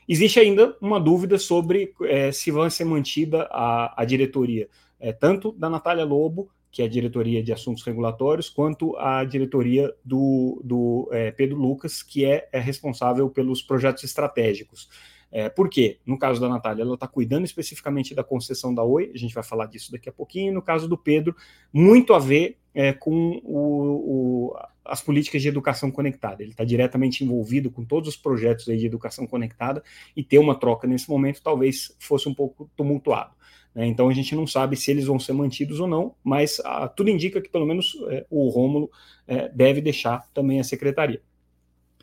Existe 0.09 0.39
ainda 0.39 0.77
uma 0.81 1.01
dúvida 1.01 1.37
sobre 1.37 1.93
é, 2.03 2.31
se 2.31 2.53
vai 2.53 2.71
ser 2.71 2.85
mantida 2.85 3.49
a, 3.51 4.01
a 4.01 4.05
diretoria, 4.05 4.69
é, 5.01 5.13
tanto 5.13 5.51
da 5.51 5.69
Natália 5.69 6.05
Lobo, 6.05 6.49
que 6.71 6.81
é 6.81 6.85
a 6.85 6.89
diretoria 6.89 7.43
de 7.43 7.53
assuntos 7.53 7.83
regulatórios, 7.83 8.49
quanto 8.49 8.97
a 8.99 9.25
diretoria 9.25 9.93
do, 10.05 10.63
do 10.65 11.09
é, 11.11 11.33
Pedro 11.33 11.57
Lucas, 11.57 12.05
que 12.05 12.25
é, 12.25 12.49
é 12.53 12.61
responsável 12.61 13.29
pelos 13.29 13.63
projetos 13.63 14.05
estratégicos. 14.05 14.89
É, 15.31 15.49
por 15.49 15.69
quê? 15.69 15.99
No 16.07 16.19
caso 16.19 16.41
da 16.41 16.49
Natália, 16.49 16.83
ela 16.83 16.95
está 16.95 17.07
cuidando 17.07 17.45
especificamente 17.45 18.15
da 18.15 18.25
concessão 18.25 18.75
da 18.75 18.83
Oi, 18.83 19.11
a 19.15 19.19
gente 19.19 19.35
vai 19.35 19.45
falar 19.45 19.67
disso 19.67 19.93
daqui 19.93 20.09
a 20.09 20.13
pouquinho. 20.13 20.55
No 20.55 20.63
caso 20.63 20.89
do 20.89 20.97
Pedro, 20.97 21.37
muito 21.73 22.15
a 22.15 22.19
ver 22.19 22.59
é, 22.75 22.93
com 22.93 23.41
o, 23.45 24.53
o, 24.53 24.57
as 24.85 25.03
políticas 25.03 25.43
de 25.43 25.49
educação 25.49 25.91
conectada. 25.91 26.43
Ele 26.43 26.53
está 26.53 26.65
diretamente 26.65 27.23
envolvido 27.23 27.71
com 27.71 27.85
todos 27.85 28.09
os 28.09 28.17
projetos 28.17 28.65
de 28.65 28.87
educação 28.87 29.27
conectada 29.27 29.83
e 30.17 30.23
ter 30.23 30.39
uma 30.39 30.55
troca 30.55 30.87
nesse 30.87 31.09
momento 31.11 31.43
talvez 31.43 31.95
fosse 31.99 32.29
um 32.29 32.35
pouco 32.35 32.71
tumultuado. 32.75 33.35
Né? 33.75 33.87
Então 33.87 34.09
a 34.09 34.15
gente 34.15 34.35
não 34.35 34.47
sabe 34.47 34.77
se 34.77 34.91
eles 34.91 35.07
vão 35.07 35.19
ser 35.19 35.33
mantidos 35.33 35.79
ou 35.79 35.87
não, 35.87 36.15
mas 36.25 36.61
ah, 36.65 36.89
tudo 36.89 37.11
indica 37.11 37.41
que 37.41 37.51
pelo 37.51 37.67
menos 37.67 37.97
é, 38.09 38.27
o 38.31 38.49
Rômulo 38.49 38.91
é, 39.27 39.49
deve 39.49 39.81
deixar 39.81 40.27
também 40.33 40.59
a 40.59 40.65
secretaria. 40.65 41.21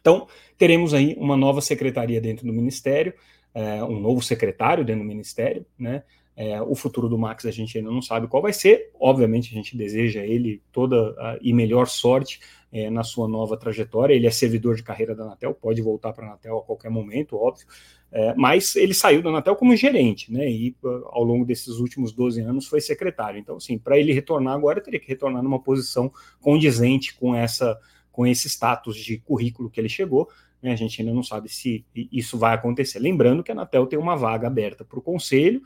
Então, 0.05 0.27
teremos 0.55 0.93
aí 0.93 1.15
uma 1.17 1.35
nova 1.35 1.61
secretaria 1.61 2.21
dentro 2.21 2.45
do 2.45 2.53
Ministério, 2.53 3.11
é, 3.55 3.83
um 3.83 3.99
novo 3.99 4.21
secretário 4.21 4.85
dentro 4.85 5.01
do 5.01 5.07
Ministério, 5.07 5.65
né? 5.79 6.03
É, 6.37 6.61
o 6.61 6.75
futuro 6.75 7.09
do 7.09 7.17
Max 7.17 7.43
a 7.45 7.49
gente 7.49 7.75
ainda 7.75 7.89
não 7.89 8.03
sabe 8.03 8.27
qual 8.27 8.43
vai 8.43 8.53
ser. 8.53 8.91
Obviamente, 8.99 9.49
a 9.49 9.55
gente 9.55 9.75
deseja 9.75 10.21
ele 10.21 10.61
toda 10.71 11.15
a, 11.17 11.39
e 11.41 11.51
melhor 11.53 11.87
sorte 11.87 12.39
é, 12.71 12.87
na 12.91 13.03
sua 13.03 13.27
nova 13.27 13.57
trajetória. 13.57 14.13
Ele 14.13 14.27
é 14.27 14.29
servidor 14.29 14.75
de 14.75 14.83
carreira 14.83 15.15
da 15.15 15.23
Anatel, 15.23 15.55
pode 15.55 15.81
voltar 15.81 16.13
para 16.13 16.25
a 16.25 16.29
Anatel 16.29 16.59
a 16.59 16.61
qualquer 16.61 16.91
momento, 16.91 17.35
óbvio. 17.35 17.65
É, 18.11 18.35
mas 18.35 18.75
ele 18.75 18.93
saiu 18.93 19.23
da 19.23 19.29
Anatel 19.29 19.55
como 19.55 19.75
gerente, 19.75 20.31
né? 20.31 20.47
E 20.47 20.75
ao 21.05 21.23
longo 21.23 21.45
desses 21.45 21.79
últimos 21.79 22.11
12 22.11 22.41
anos 22.41 22.67
foi 22.67 22.79
secretário. 22.79 23.39
Então, 23.39 23.55
assim, 23.55 23.75
para 23.79 23.97
ele 23.97 24.13
retornar 24.13 24.53
agora, 24.53 24.81
teria 24.81 24.99
que 24.99 25.07
retornar 25.07 25.41
numa 25.41 25.59
posição 25.59 26.11
condizente 26.41 27.15
com 27.15 27.33
essa 27.33 27.75
com 28.15 28.25
esse 28.25 28.47
status 28.47 28.95
de 28.95 29.17
currículo 29.17 29.69
que 29.69 29.77
ele 29.77 29.89
chegou. 29.89 30.29
Né, 30.61 30.71
a 30.71 30.75
gente 30.77 31.01
ainda 31.01 31.13
não 31.13 31.21
sabe 31.21 31.49
se 31.49 31.85
isso 31.93 32.37
vai 32.37 32.55
acontecer. 32.55 32.97
Lembrando 32.97 33.43
que 33.43 33.51
a 33.51 33.53
Anatel 33.53 33.85
tem 33.87 33.99
uma 33.99 34.15
vaga 34.15 34.47
aberta 34.47 34.85
para 34.85 34.97
o 34.97 35.01
conselho, 35.01 35.61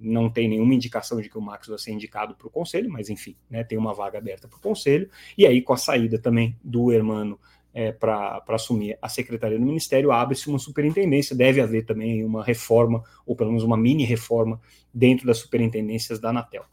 não 0.00 0.30
tem 0.30 0.48
nenhuma 0.48 0.72
indicação 0.72 1.20
de 1.20 1.28
que 1.28 1.36
o 1.36 1.42
Max 1.42 1.68
vai 1.68 1.78
ser 1.78 1.92
indicado 1.92 2.34
para 2.34 2.46
o 2.46 2.50
conselho, 2.50 2.90
mas 2.90 3.10
enfim, 3.10 3.36
né, 3.50 3.62
tem 3.62 3.76
uma 3.76 3.92
vaga 3.92 4.16
aberta 4.16 4.48
para 4.48 4.56
o 4.56 4.60
conselho. 4.60 5.10
E 5.36 5.46
aí, 5.46 5.60
com 5.60 5.74
a 5.74 5.76
saída 5.76 6.18
também 6.18 6.56
do 6.64 6.90
Hermano 6.90 7.38
é, 7.74 7.92
para 7.92 8.42
assumir 8.48 8.96
a 9.02 9.10
secretaria 9.10 9.58
do 9.58 9.64
Ministério, 9.64 10.10
abre-se 10.10 10.48
uma 10.48 10.58
superintendência. 10.58 11.36
Deve 11.36 11.60
haver 11.60 11.84
também 11.84 12.24
uma 12.24 12.42
reforma, 12.42 13.04
ou 13.26 13.36
pelo 13.36 13.50
menos 13.50 13.62
uma 13.62 13.76
mini 13.76 14.04
reforma, 14.04 14.58
dentro 14.92 15.26
das 15.26 15.36
superintendências 15.36 16.18
da 16.18 16.30
Anatel. 16.30 16.64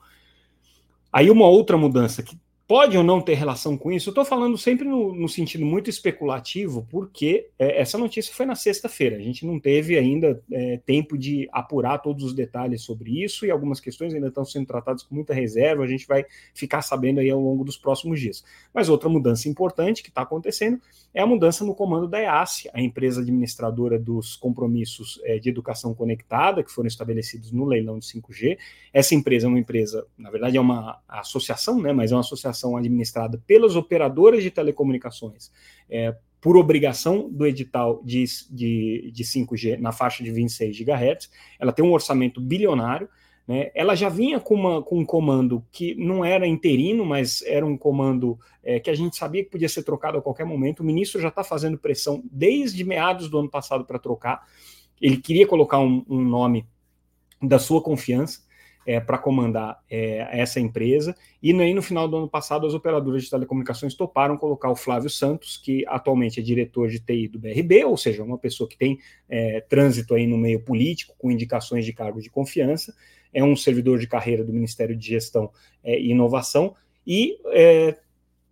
Aí, 1.11 1.29
uma 1.29 1.47
outra 1.47 1.77
mudança 1.77 2.23
que 2.23 2.39
pode 2.67 2.97
ou 2.97 3.03
não 3.03 3.21
ter 3.21 3.35
relação 3.35 3.77
com 3.77 3.91
isso? 3.91 4.09
Eu 4.09 4.11
estou 4.11 4.25
falando 4.25 4.57
sempre 4.57 4.85
no, 4.85 5.15
no, 5.15 5.29
sentido 5.29 5.65
muito 5.65 5.89
especulativo, 5.89 6.85
porque 6.89 7.47
é, 7.57 7.79
essa 7.79 7.97
notícia 7.97 8.33
foi 8.33 8.45
na 8.45 8.55
sexta-feira. 8.55 9.15
A 9.15 9.21
gente 9.21 9.45
não 9.45 9.57
teve 9.57 9.97
ainda 9.97 10.43
é, 10.51 10.77
tempo 10.85 11.17
de 11.17 11.47
apurar 11.53 11.99
todos 11.99 12.25
os 12.25 12.33
detalhes 12.33 12.81
sobre 12.81 13.23
isso 13.23 13.45
e 13.45 13.51
algumas 13.51 13.79
questões 13.79 14.13
ainda 14.13 14.27
estão 14.27 14.43
sendo 14.43 14.65
tratadas 14.65 15.01
com 15.01 15.15
muita 15.15 15.33
reserva. 15.33 15.83
A 15.83 15.87
gente 15.87 16.05
vai 16.05 16.25
ficar 16.53 16.81
sabendo 16.81 17.21
aí 17.21 17.29
ao 17.29 17.39
longo 17.39 17.63
dos 17.63 17.77
próximos 17.77 18.19
dias. 18.19 18.43
Mas 18.73 18.89
outra 18.89 19.07
mudança 19.07 19.47
importante 19.47 20.03
que 20.03 20.09
está 20.09 20.23
acontecendo 20.23 20.81
é 21.13 21.21
a 21.21 21.25
mudança 21.25 21.63
no 21.63 21.73
comando 21.73 22.07
da 22.07 22.19
EASE, 22.19 22.69
a 22.73 22.81
empresa 22.81 23.21
administradora 23.21 23.97
dos 23.97 24.35
compromissos 24.35 25.21
é, 25.23 25.39
de 25.39 25.49
educação 25.49 25.93
conectada 25.93 26.61
que 26.61 26.71
foram 26.71 26.87
estabelecidos 26.87 27.49
no 27.51 27.63
leilão 27.63 27.97
de 27.97 28.05
5G. 28.05 28.57
Essa 28.91 29.15
empresa 29.15 29.47
é 29.47 29.49
uma 29.49 29.59
empresa, 29.59 30.05
na 30.17 30.29
verdade, 30.29 30.57
é 30.57 30.61
uma 30.61 30.99
associação, 31.07 31.81
né? 31.81 31.93
Mas 31.93 32.11
é 32.11 32.15
uma 32.15 32.21
associação 32.21 32.56
administrada 32.75 33.41
pelas 33.45 33.75
operadoras 33.75 34.41
de 34.41 34.49
telecomunicações 34.49 35.51
é, 35.89 36.15
por 36.41 36.55
obrigação 36.55 37.29
do 37.29 37.45
edital 37.45 38.01
de, 38.03 38.23
de, 38.49 39.11
de 39.13 39.23
5G 39.23 39.77
na 39.77 39.91
faixa 39.91 40.23
de 40.23 40.31
26 40.31 40.77
GHz, 40.79 41.29
ela 41.59 41.71
tem 41.71 41.83
um 41.83 41.91
orçamento 41.91 42.39
bilionário, 42.39 43.09
né? 43.47 43.71
Ela 43.73 43.95
já 43.95 44.09
vinha 44.09 44.39
com, 44.39 44.55
uma, 44.55 44.83
com 44.83 44.99
um 44.99 45.05
comando 45.05 45.65
que 45.71 45.95
não 45.95 46.23
era 46.23 46.45
interino, 46.45 47.05
mas 47.05 47.41
era 47.43 47.65
um 47.65 47.77
comando 47.77 48.37
é, 48.61 48.79
que 48.79 48.89
a 48.89 48.95
gente 48.95 49.15
sabia 49.15 49.43
que 49.43 49.49
podia 49.49 49.69
ser 49.69 49.83
trocado 49.83 50.17
a 50.17 50.21
qualquer 50.21 50.45
momento. 50.45 50.81
O 50.81 50.83
ministro 50.83 51.21
já 51.21 51.29
está 51.29 51.43
fazendo 51.43 51.77
pressão 51.77 52.21
desde 52.29 52.83
meados 52.83 53.29
do 53.29 53.39
ano 53.39 53.49
passado 53.49 53.85
para 53.85 53.97
trocar. 53.97 54.45
Ele 55.01 55.17
queria 55.17 55.47
colocar 55.47 55.79
um, 55.79 56.03
um 56.09 56.21
nome 56.21 56.67
da 57.41 57.57
sua 57.57 57.81
confiança 57.81 58.46
é, 58.87 59.01
para 59.01 59.17
comandar 59.17 59.77
é, 59.91 60.25
essa 60.31 60.61
empresa. 60.61 61.13
E 61.43 61.51
no 61.51 61.81
final 61.81 62.07
do 62.07 62.15
ano 62.15 62.29
passado, 62.29 62.65
as 62.65 62.73
operadoras 62.73 63.23
de 63.23 63.29
telecomunicações 63.29 63.93
toparam 63.93 64.37
colocar 64.37 64.71
o 64.71 64.77
Flávio 64.77 65.09
Santos, 65.09 65.57
que 65.57 65.85
atualmente 65.87 66.39
é 66.39 66.43
diretor 66.43 66.87
de 66.87 67.01
TI 67.01 67.27
do 67.27 67.37
BRB, 67.37 67.83
ou 67.83 67.97
seja, 67.97 68.23
uma 68.23 68.37
pessoa 68.37 68.67
que 68.67 68.77
tem 68.77 68.97
é, 69.27 69.59
trânsito 69.59 70.15
aí 70.15 70.25
no 70.25 70.37
meio 70.37 70.61
político, 70.61 71.13
com 71.17 71.29
indicações 71.29 71.83
de 71.83 71.91
cargo 71.91 72.21
de 72.21 72.29
confiança, 72.29 72.95
é 73.33 73.43
um 73.43 73.57
servidor 73.57 73.99
de 73.99 74.07
carreira 74.07 74.41
do 74.41 74.53
Ministério 74.53 74.95
de 74.95 75.05
Gestão 75.05 75.51
é, 75.83 75.99
e 75.99 76.11
Inovação, 76.11 76.73
e 77.05 77.37
é, 77.47 77.97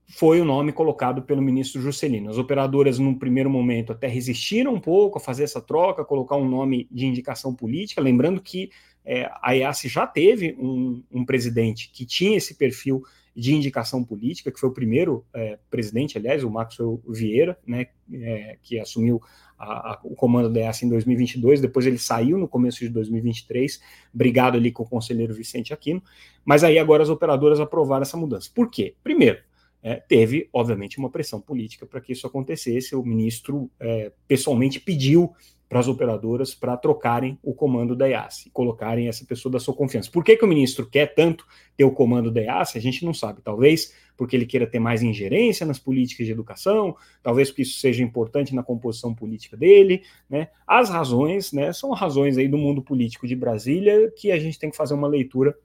foi 0.08 0.42
o 0.42 0.46
nome 0.46 0.74
colocado 0.74 1.22
pelo 1.22 1.42
ministro 1.42 1.82
Juscelino. 1.82 2.30
As 2.30 2.38
operadoras, 2.38 3.00
num 3.00 3.18
primeiro 3.18 3.50
momento, 3.50 3.94
até 3.94 4.08
resistiram 4.08 4.74
um 4.74 4.80
pouco 4.82 5.18
a 5.18 5.22
fazer 5.22 5.46
essa 5.46 5.62
troca, 5.62 6.04
colocar 6.04 6.36
um 6.36 6.48
nome 6.48 6.88
de 6.92 7.06
indicação 7.06 7.56
política, 7.56 8.01
lembrando 8.01 8.42
que 8.42 8.70
é, 9.06 9.30
a 9.42 9.56
EAS 9.56 9.82
já 9.84 10.08
teve 10.08 10.56
um, 10.60 11.04
um, 11.12 11.26
presidente 11.26 11.92
que 11.94 12.06
tinha 12.06 12.38
esse 12.38 12.56
perfil 12.56 13.04
de 13.36 13.54
indicação 13.54 14.04
política, 14.04 14.52
que 14.52 14.60
foi 14.60 14.70
o 14.70 14.74
primeiro 14.74 15.26
é, 15.34 15.60
presidente, 15.70 16.18
aliás, 16.18 16.44
o 16.44 16.50
Maxwell 16.50 17.02
Vieira, 17.08 17.58
né, 17.68 17.88
é, 18.12 18.58
que 18.64 18.80
assumiu 18.80 19.22
a, 19.60 19.92
a, 19.94 20.00
o 20.04 20.16
comando 20.16 20.50
da 20.50 20.62
EAS 20.62 20.82
em 20.84 20.90
2022, 20.90 21.62
depois 21.62 21.86
ele 21.86 21.98
saiu 21.98 22.38
no 22.38 22.48
começo 22.48 22.80
de 22.80 22.90
2023, 22.90 23.80
brigado 24.14 24.58
ali 24.58 24.72
com 24.72 24.84
o 24.84 24.90
conselheiro 24.90 25.34
Vicente 25.34 25.74
Aquino, 25.74 26.02
mas 26.44 26.64
aí 26.64 26.80
agora 26.80 27.04
as 27.04 27.10
operadoras 27.10 27.60
aprovaram 27.60 28.04
essa 28.04 28.18
mudança. 28.18 28.50
Por 28.54 28.72
quê? 28.72 28.96
Primeiro, 29.04 29.40
é, 29.84 29.98
teve, 29.98 30.50
obviamente, 30.52 30.98
uma 30.98 31.12
pressão 31.12 31.40
política 31.40 31.86
para 31.86 32.02
que 32.02 32.12
isso 32.12 32.26
acontecesse. 32.26 32.96
O 32.96 33.04
ministro 33.04 33.70
é, 33.80 34.12
pessoalmente 34.28 34.80
pediu 34.80 35.32
para 35.68 35.80
as 35.80 35.88
operadoras 35.88 36.54
para 36.54 36.78
trocarem 36.78 37.38
o 37.42 37.54
comando 37.54 37.96
da 37.96 38.08
IAS 38.08 38.46
e 38.46 38.50
colocarem 38.50 39.08
essa 39.08 39.26
pessoa 39.26 39.52
da 39.52 39.60
sua 39.60 39.74
confiança. 39.74 40.12
Por 40.12 40.24
que, 40.24 40.38
que 40.38 40.46
o 40.46 40.48
ministro 40.48 40.86
quer 40.86 41.14
tanto 41.14 41.46
ter 41.76 41.84
o 41.84 41.92
comando 41.92 42.32
da 42.32 42.42
IAS? 42.42 42.76
A 42.76 42.80
gente 42.80 43.04
não 43.04 43.14
sabe. 43.14 43.42
Talvez 43.42 43.94
porque 44.18 44.36
ele 44.36 44.46
queira 44.46 44.66
ter 44.66 44.80
mais 44.80 45.02
ingerência 45.02 45.66
nas 45.66 45.78
políticas 45.78 46.26
de 46.26 46.32
educação, 46.32 46.96
talvez 47.22 47.50
porque 47.50 47.64
isso 47.64 47.80
seja 47.80 48.02
importante 48.02 48.56
na 48.56 48.64
composição 48.64 49.14
política 49.14 49.58
dele. 49.58 50.04
Né? 50.30 50.48
As 50.66 50.90
razões 50.90 51.52
né, 51.52 51.74
são 51.74 51.92
razões 51.92 52.38
aí 52.38 52.48
do 52.48 52.58
mundo 52.58 52.82
político 52.82 53.28
de 53.28 53.36
Brasília 53.36 54.12
que 54.16 54.32
a 54.32 54.40
gente 54.40 54.58
tem 54.58 54.70
que 54.70 54.78
fazer 54.78 54.94
uma 54.94 55.08
leitura 55.08 55.58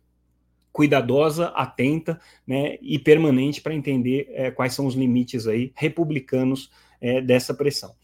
cuidadosa, 0.73 1.49
atenta 1.49 2.21
né, 2.47 2.79
e 2.81 2.99
permanente 2.99 3.61
para 3.61 3.75
entender 3.75 4.29
é, 4.31 4.51
quais 4.51 4.73
são 4.73 4.87
os 4.87 4.95
limites 4.95 5.47
aí 5.47 5.73
republicanos 5.75 6.71
é, 7.01 7.21
dessa 7.21 7.53
pressão 7.53 7.95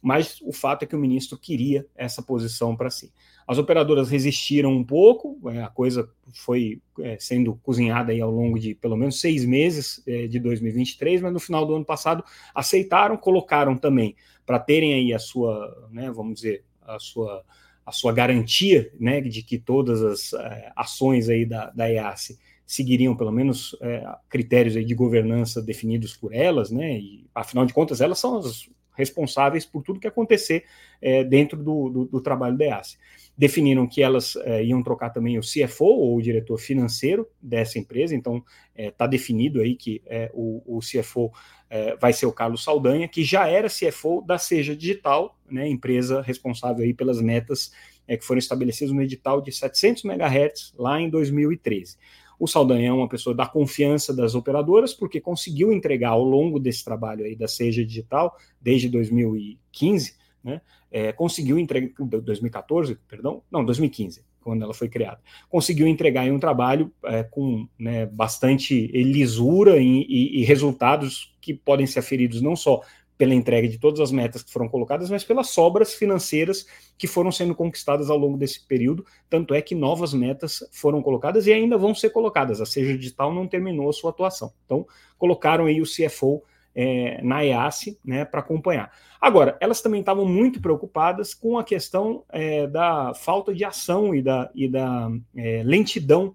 mas 0.00 0.40
o 0.42 0.52
fato 0.52 0.82
é 0.82 0.86
que 0.86 0.96
o 0.96 0.98
ministro 0.98 1.38
queria 1.38 1.86
essa 1.94 2.22
posição 2.22 2.74
para 2.76 2.90
si. 2.90 3.12
As 3.46 3.58
operadoras 3.58 4.08
resistiram 4.08 4.72
um 4.72 4.84
pouco, 4.84 5.38
é, 5.50 5.62
a 5.62 5.68
coisa 5.68 6.08
foi 6.32 6.80
é, 7.00 7.16
sendo 7.18 7.56
cozinhada 7.56 8.12
aí 8.12 8.20
ao 8.20 8.30
longo 8.30 8.58
de 8.58 8.74
pelo 8.74 8.96
menos 8.96 9.20
seis 9.20 9.44
meses 9.44 10.02
é, 10.06 10.26
de 10.26 10.38
2023, 10.38 11.20
mas 11.20 11.32
no 11.32 11.40
final 11.40 11.66
do 11.66 11.74
ano 11.74 11.84
passado 11.84 12.24
aceitaram, 12.54 13.16
colocaram 13.16 13.76
também 13.76 14.14
para 14.46 14.58
terem 14.58 14.94
aí 14.94 15.12
a 15.12 15.18
sua, 15.18 15.88
né, 15.90 16.10
vamos 16.10 16.36
dizer, 16.36 16.64
a 16.82 16.98
sua, 16.98 17.44
a 17.84 17.92
sua 17.92 18.12
garantia 18.12 18.92
né, 18.98 19.20
de 19.20 19.42
que 19.42 19.58
todas 19.58 20.02
as 20.02 20.30
ações 20.76 21.28
aí 21.28 21.44
da, 21.44 21.70
da 21.70 21.90
EASE 21.90 22.38
seguiriam 22.70 23.16
pelo 23.16 23.32
menos 23.32 23.76
é, 23.80 24.06
critérios 24.28 24.76
aí 24.76 24.84
de 24.84 24.94
governança 24.94 25.60
definidos 25.60 26.16
por 26.16 26.32
elas, 26.32 26.70
né? 26.70 26.98
E 26.98 27.26
afinal 27.34 27.66
de 27.66 27.74
contas, 27.74 28.00
elas 28.00 28.20
são 28.20 28.38
as 28.38 28.70
responsáveis 28.96 29.64
por 29.64 29.82
tudo 29.82 30.00
que 30.00 30.06
acontecer 30.06 30.64
é, 31.00 31.24
dentro 31.24 31.62
do, 31.62 31.88
do, 31.88 32.04
do, 32.06 32.20
trabalho 32.20 32.56
da 32.56 32.64
EASE. 32.64 32.98
Definiram 33.36 33.86
que 33.86 34.02
elas 34.02 34.36
é, 34.36 34.64
iam 34.64 34.82
trocar 34.82 35.10
também 35.10 35.38
o 35.38 35.42
CFO, 35.42 35.84
ou 35.84 36.16
o 36.16 36.22
diretor 36.22 36.58
financeiro 36.58 37.26
dessa 37.40 37.78
empresa, 37.78 38.14
então 38.14 38.44
está 38.76 39.04
é, 39.04 39.08
definido 39.08 39.60
aí 39.60 39.74
que 39.74 40.02
é, 40.06 40.30
o, 40.34 40.62
o, 40.66 40.80
CFO 40.80 41.32
é, 41.68 41.96
vai 41.96 42.12
ser 42.12 42.26
o 42.26 42.32
Carlos 42.32 42.62
Saldanha, 42.62 43.08
que 43.08 43.24
já 43.24 43.48
era 43.48 43.68
CFO 43.68 44.22
da 44.26 44.38
Seja 44.38 44.76
Digital, 44.76 45.38
né, 45.50 45.68
empresa 45.68 46.20
responsável 46.20 46.84
aí 46.84 46.92
pelas 46.92 47.20
metas 47.20 47.72
é, 48.06 48.16
que 48.16 48.24
foram 48.24 48.38
estabelecidas 48.38 48.92
no 48.92 49.02
edital 49.02 49.40
de 49.40 49.52
700 49.52 50.04
MHz 50.04 50.74
lá 50.76 51.00
em 51.00 51.08
2013. 51.08 51.96
O 52.40 52.46
Saldanha 52.46 52.88
é 52.88 52.92
uma 52.92 53.06
pessoa 53.06 53.36
da 53.36 53.46
confiança 53.46 54.16
das 54.16 54.34
operadoras, 54.34 54.94
porque 54.94 55.20
conseguiu 55.20 55.70
entregar 55.70 56.12
ao 56.12 56.24
longo 56.24 56.58
desse 56.58 56.82
trabalho 56.82 57.26
aí 57.26 57.36
da 57.36 57.46
Seja 57.46 57.84
Digital, 57.84 58.34
desde 58.58 58.88
2015, 58.88 60.14
né, 60.42 60.62
é, 60.90 61.12
conseguiu 61.12 61.58
entregar, 61.58 61.92
2014, 62.00 62.98
perdão, 63.06 63.42
não, 63.52 63.62
2015, 63.62 64.24
quando 64.40 64.62
ela 64.62 64.72
foi 64.72 64.88
criada, 64.88 65.20
conseguiu 65.50 65.86
entregar 65.86 66.30
um 66.32 66.38
trabalho 66.38 66.90
é, 67.04 67.22
com 67.22 67.68
né, 67.78 68.06
bastante 68.06 68.86
lisura 68.86 69.76
e, 69.76 70.06
e, 70.08 70.40
e 70.40 70.44
resultados 70.44 71.36
que 71.42 71.52
podem 71.52 71.86
ser 71.86 71.98
aferidos 71.98 72.40
não 72.40 72.56
só 72.56 72.80
pela 73.20 73.34
entrega 73.34 73.68
de 73.68 73.78
todas 73.78 74.00
as 74.00 74.10
metas 74.10 74.42
que 74.42 74.50
foram 74.50 74.66
colocadas, 74.66 75.10
mas 75.10 75.22
pelas 75.22 75.50
sobras 75.50 75.92
financeiras 75.92 76.64
que 76.96 77.06
foram 77.06 77.30
sendo 77.30 77.54
conquistadas 77.54 78.08
ao 78.08 78.16
longo 78.16 78.38
desse 78.38 78.66
período. 78.66 79.04
Tanto 79.28 79.52
é 79.52 79.60
que 79.60 79.74
novas 79.74 80.14
metas 80.14 80.66
foram 80.72 81.02
colocadas 81.02 81.46
e 81.46 81.52
ainda 81.52 81.76
vão 81.76 81.94
ser 81.94 82.08
colocadas. 82.08 82.62
A 82.62 82.64
Seja 82.64 82.96
Digital 82.96 83.30
não 83.30 83.46
terminou 83.46 83.90
a 83.90 83.92
sua 83.92 84.08
atuação. 84.08 84.54
Então, 84.64 84.86
colocaram 85.18 85.66
aí 85.66 85.82
o 85.82 85.84
CFO 85.84 86.42
é, 86.74 87.20
na 87.22 87.44
EASE 87.44 88.00
né, 88.02 88.24
para 88.24 88.40
acompanhar. 88.40 88.90
Agora, 89.20 89.54
elas 89.60 89.82
também 89.82 90.00
estavam 90.00 90.24
muito 90.24 90.58
preocupadas 90.58 91.34
com 91.34 91.58
a 91.58 91.64
questão 91.64 92.24
é, 92.30 92.66
da 92.66 93.12
falta 93.12 93.54
de 93.54 93.66
ação 93.66 94.14
e 94.14 94.22
da, 94.22 94.50
e 94.54 94.66
da 94.66 95.10
é, 95.36 95.62
lentidão 95.62 96.34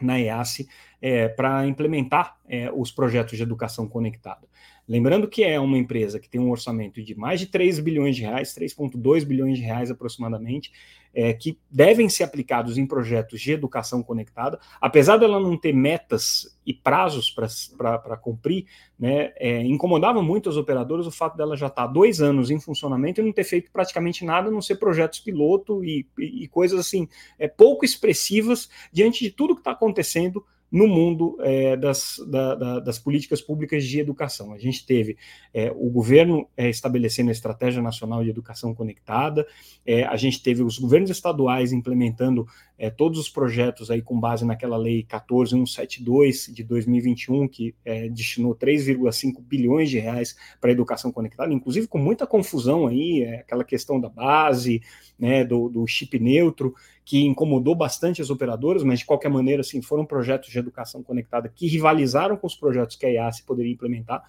na 0.00 0.20
EASE 0.20 0.68
é, 1.02 1.26
para 1.26 1.66
implementar 1.66 2.36
é, 2.48 2.70
os 2.72 2.92
projetos 2.92 3.36
de 3.36 3.42
educação 3.42 3.88
conectada. 3.88 4.46
Lembrando 4.86 5.26
que 5.26 5.42
é 5.42 5.58
uma 5.58 5.78
empresa 5.78 6.20
que 6.20 6.28
tem 6.28 6.40
um 6.40 6.50
orçamento 6.50 7.02
de 7.02 7.14
mais 7.14 7.40
de 7.40 7.46
3 7.46 7.80
bilhões 7.80 8.16
de 8.16 8.22
reais, 8.22 8.54
3,2 8.54 9.24
bilhões 9.24 9.58
de 9.58 9.64
reais 9.64 9.90
aproximadamente, 9.90 10.70
é, 11.14 11.32
que 11.32 11.58
devem 11.70 12.08
ser 12.08 12.24
aplicados 12.24 12.76
em 12.76 12.86
projetos 12.86 13.40
de 13.40 13.52
educação 13.52 14.02
conectada, 14.02 14.58
apesar 14.80 15.16
dela 15.16 15.40
não 15.40 15.56
ter 15.56 15.72
metas 15.72 16.58
e 16.66 16.74
prazos 16.74 17.30
para 17.30 18.16
cumprir, 18.16 18.66
né, 18.98 19.32
é, 19.36 19.62
incomodava 19.62 20.20
muito 20.22 20.50
os 20.50 20.56
operadores 20.56 21.06
o 21.06 21.10
fato 21.10 21.36
dela 21.36 21.56
já 21.56 21.68
estar 21.68 21.86
tá 21.86 21.92
dois 21.92 22.20
anos 22.20 22.50
em 22.50 22.60
funcionamento 22.60 23.20
e 23.20 23.24
não 23.24 23.32
ter 23.32 23.44
feito 23.44 23.70
praticamente 23.70 24.24
nada, 24.24 24.48
a 24.48 24.50
não 24.50 24.60
ser 24.60 24.76
projetos 24.76 25.20
piloto 25.20 25.84
e, 25.84 26.06
e, 26.18 26.44
e 26.44 26.48
coisas 26.48 26.78
assim 26.78 27.08
é, 27.38 27.46
pouco 27.48 27.84
expressivas 27.84 28.68
diante 28.92 29.22
de 29.24 29.30
tudo 29.30 29.54
que 29.54 29.60
está 29.60 29.70
acontecendo 29.70 30.44
no 30.74 30.88
mundo 30.88 31.36
é, 31.38 31.76
das, 31.76 32.16
da, 32.26 32.56
da, 32.56 32.80
das 32.80 32.98
políticas 32.98 33.40
públicas 33.40 33.84
de 33.84 34.00
educação. 34.00 34.52
A 34.52 34.58
gente 34.58 34.84
teve 34.84 35.16
é, 35.54 35.70
o 35.70 35.88
governo 35.88 36.48
é, 36.56 36.68
estabelecendo 36.68 37.28
a 37.28 37.32
Estratégia 37.32 37.80
Nacional 37.80 38.24
de 38.24 38.30
Educação 38.30 38.74
Conectada, 38.74 39.46
é, 39.86 40.02
a 40.02 40.16
gente 40.16 40.42
teve 40.42 40.64
os 40.64 40.76
governos 40.76 41.10
estaduais 41.10 41.72
implementando 41.72 42.44
é, 42.76 42.90
todos 42.90 43.20
os 43.20 43.28
projetos 43.28 43.88
aí 43.88 44.02
com 44.02 44.18
base 44.18 44.44
naquela 44.44 44.76
lei 44.76 45.04
14172 45.04 46.50
de 46.52 46.64
2021, 46.64 47.46
que 47.46 47.72
é, 47.84 48.08
destinou 48.08 48.52
3,5 48.52 49.40
bilhões 49.40 49.88
de 49.88 50.00
reais 50.00 50.36
para 50.60 50.70
a 50.70 50.72
educação 50.72 51.12
conectada, 51.12 51.54
inclusive 51.54 51.86
com 51.86 51.98
muita 51.98 52.26
confusão 52.26 52.88
aí, 52.88 53.24
aquela 53.26 53.62
questão 53.62 54.00
da 54.00 54.08
base, 54.08 54.82
né, 55.16 55.44
do, 55.44 55.68
do 55.68 55.86
chip 55.86 56.18
neutro, 56.18 56.74
que 57.04 57.24
incomodou 57.24 57.74
bastante 57.74 58.22
as 58.22 58.30
operadoras, 58.30 58.82
mas 58.82 59.00
de 59.00 59.04
qualquer 59.04 59.28
maneira, 59.28 59.60
assim, 59.60 59.82
foram 59.82 60.06
projetos 60.06 60.50
de 60.50 60.58
educação 60.58 61.02
conectada 61.02 61.52
que 61.54 61.66
rivalizaram 61.66 62.36
com 62.36 62.46
os 62.46 62.54
projetos 62.54 62.96
que 62.96 63.04
a 63.04 63.10
IAS 63.10 63.40
poderia 63.40 63.72
implementar. 63.72 64.24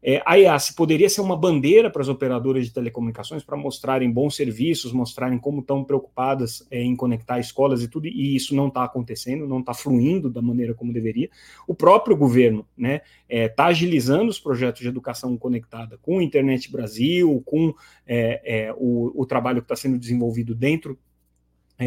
É, 0.00 0.22
a 0.24 0.36
IAS 0.36 0.70
poderia 0.70 1.08
ser 1.08 1.20
uma 1.20 1.36
bandeira 1.36 1.90
para 1.90 2.00
as 2.00 2.08
operadoras 2.08 2.64
de 2.64 2.72
telecomunicações 2.72 3.42
para 3.42 3.56
mostrarem 3.56 4.10
bons 4.10 4.36
serviços, 4.36 4.92
mostrarem 4.92 5.38
como 5.38 5.60
estão 5.60 5.82
preocupadas 5.82 6.66
é, 6.70 6.80
em 6.80 6.94
conectar 6.94 7.40
escolas 7.40 7.82
e 7.82 7.88
tudo, 7.88 8.06
e 8.06 8.36
isso 8.36 8.54
não 8.54 8.68
está 8.68 8.84
acontecendo, 8.84 9.46
não 9.46 9.58
está 9.58 9.74
fluindo 9.74 10.30
da 10.30 10.40
maneira 10.40 10.72
como 10.72 10.92
deveria. 10.92 11.28
O 11.66 11.74
próprio 11.74 12.16
governo 12.16 12.60
está 12.60 12.72
né, 12.76 13.00
é, 13.28 13.48
tá 13.48 13.66
agilizando 13.66 14.30
os 14.30 14.38
projetos 14.38 14.82
de 14.82 14.88
educação 14.88 15.36
conectada 15.36 15.98
com 16.00 16.20
a 16.20 16.22
Internet 16.22 16.70
Brasil, 16.70 17.42
com 17.44 17.74
é, 18.06 18.66
é, 18.68 18.74
o, 18.76 19.20
o 19.20 19.26
trabalho 19.26 19.60
que 19.60 19.64
está 19.64 19.76
sendo 19.76 19.98
desenvolvido 19.98 20.54
dentro 20.54 20.96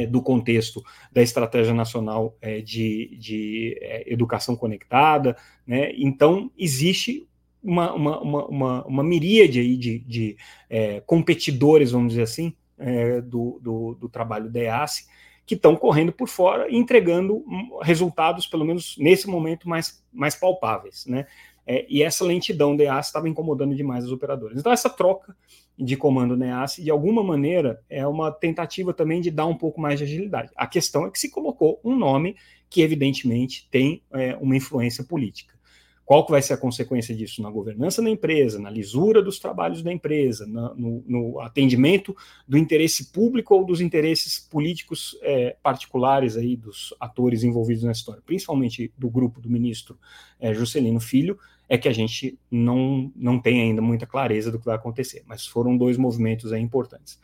do 0.10 0.22
contexto 0.22 0.82
da 1.12 1.22
Estratégia 1.22 1.74
Nacional 1.74 2.38
é, 2.42 2.62
de, 2.62 3.18
de 3.20 3.78
é, 3.82 4.12
Educação 4.12 4.56
Conectada. 4.56 5.36
Né? 5.68 5.92
Então, 5.98 6.50
existe 6.58 7.28
uma, 7.64 7.94
uma, 7.94 8.22
uma, 8.22 8.86
uma, 8.86 9.04
miríade 9.04 9.60
aí 9.60 9.78
de, 9.78 10.00
de 10.00 10.38
é, 10.70 11.02
competidores, 11.02 11.92
vamos 11.92 12.10
dizer 12.10 12.24
assim, 12.24 12.54
é, 12.78 13.22
do, 13.22 13.60
do, 13.62 13.96
do, 13.96 14.10
trabalho 14.10 14.50
da 14.50 14.60
EASE, 14.60 15.06
que 15.46 15.56
estão 15.56 15.76
correndo 15.76 16.12
por 16.12 16.28
fora 16.28 16.70
e 16.70 16.76
entregando 16.76 17.44
resultados, 17.82 18.48
pelo 18.48 18.66
menos 18.66 18.96
nesse 18.98 19.28
momento, 19.28 19.70
mais, 19.70 20.04
mais 20.12 20.36
palpáveis. 20.36 21.06
Né? 21.06 21.28
É, 21.68 21.86
e 21.88 22.02
essa 22.02 22.26
lentidão 22.26 22.76
da 22.76 22.84
EASE 22.84 23.10
estava 23.10 23.30
incomodando 23.30 23.76
demais 23.76 24.06
os 24.06 24.12
operadores. 24.12 24.58
Então, 24.58 24.72
essa 24.72 24.90
troca 24.90 25.36
de 25.82 25.98
comando 25.98 26.38
na 26.38 26.46
EASE, 26.46 26.84
de 26.84 26.92
alguma 26.92 27.24
maneira, 27.24 27.82
é 27.90 28.06
uma 28.06 28.32
tentativa 28.32 28.94
também 28.94 29.20
de 29.20 29.32
dar 29.32 29.48
um 29.48 29.58
pouco 29.58 29.82
mais 29.82 29.98
de 29.98 30.06
agilidade. 30.06 30.52
A 30.56 30.68
questão 30.68 31.06
é 31.08 31.10
que 31.10 31.20
se 31.20 31.32
colocou 31.32 31.80
um 31.84 31.96
nome 31.96 32.36
que, 32.70 32.82
evidentemente, 32.82 33.68
tem 33.72 34.04
é, 34.14 34.36
uma 34.40 34.56
influência 34.56 35.04
política. 35.04 35.60
Qual 36.06 36.26
que 36.26 36.32
vai 36.32 36.42
ser 36.42 36.54
a 36.54 36.58
consequência 36.58 37.16
disso 37.16 37.42
na 37.42 37.50
governança 37.50 38.02
da 38.02 38.10
empresa, 38.10 38.60
na 38.60 38.70
lisura 38.70 39.22
dos 39.22 39.40
trabalhos 39.40 39.82
da 39.82 39.94
empresa, 39.94 40.46
na, 40.46 40.74
no, 40.76 41.04
no, 41.08 41.40
atendimento 41.40 42.16
do 42.48 42.58
interesse 42.58 43.12
público 43.12 43.56
ou 43.56 43.66
dos 43.66 43.80
interesses 43.80 44.38
políticos 44.38 45.18
é, 45.22 45.56
particulares 45.64 46.36
aí 46.36 46.58
dos 46.58 46.94
atores 47.00 47.44
envolvidos 47.44 47.84
na 47.84 47.94
história, 47.94 48.22
principalmente 48.26 48.92
do 48.98 49.10
grupo 49.10 49.40
do 49.40 49.50
ministro 49.50 49.98
é, 50.40 50.54
Juscelino 50.54 51.00
Filho, 51.00 51.40
é 51.72 51.78
que 51.78 51.88
a 51.88 51.94
gente 51.94 52.38
não, 52.52 53.10
não 53.16 53.40
tem 53.40 53.62
ainda 53.62 53.82
muita 53.82 54.06
clareza 54.06 54.52
do 54.52 54.60
que 54.60 54.66
vai 54.66 54.76
acontecer, 54.76 55.24
mas 55.26 55.48
foram 55.48 55.78
dois 55.78 55.96
movimentos 55.96 56.52
importantes. 56.52 57.18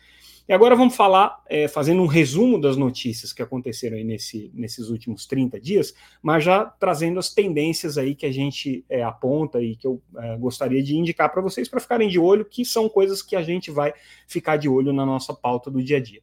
E 0.47 0.53
agora 0.53 0.73
vamos 0.73 0.95
falar, 0.95 1.43
é, 1.49 1.67
fazendo 1.67 2.01
um 2.01 2.05
resumo 2.05 2.57
das 2.57 2.77
notícias 2.77 3.33
que 3.33 3.41
aconteceram 3.41 4.01
nesse, 4.05 4.49
nesses 4.53 4.87
últimos 4.87 5.25
30 5.25 5.59
dias, 5.59 5.93
mas 6.21 6.45
já 6.45 6.63
trazendo 6.63 7.19
as 7.19 7.29
tendências 7.29 7.97
aí 7.97 8.15
que 8.15 8.25
a 8.25 8.31
gente 8.31 8.85
é, 8.89 9.03
aponta 9.03 9.61
e 9.61 9.75
que 9.75 9.85
eu 9.85 10.01
é, 10.17 10.37
gostaria 10.37 10.81
de 10.81 10.95
indicar 10.95 11.29
para 11.29 11.41
vocês 11.41 11.67
para 11.67 11.81
ficarem 11.81 12.07
de 12.07 12.17
olho, 12.17 12.45
que 12.45 12.63
são 12.63 12.87
coisas 12.87 13.21
que 13.21 13.35
a 13.35 13.41
gente 13.41 13.69
vai 13.69 13.93
ficar 14.25 14.55
de 14.55 14.69
olho 14.69 14.93
na 14.93 15.05
nossa 15.05 15.33
pauta 15.33 15.69
do 15.69 15.83
dia 15.83 15.97
a 15.97 16.01
dia. 16.01 16.21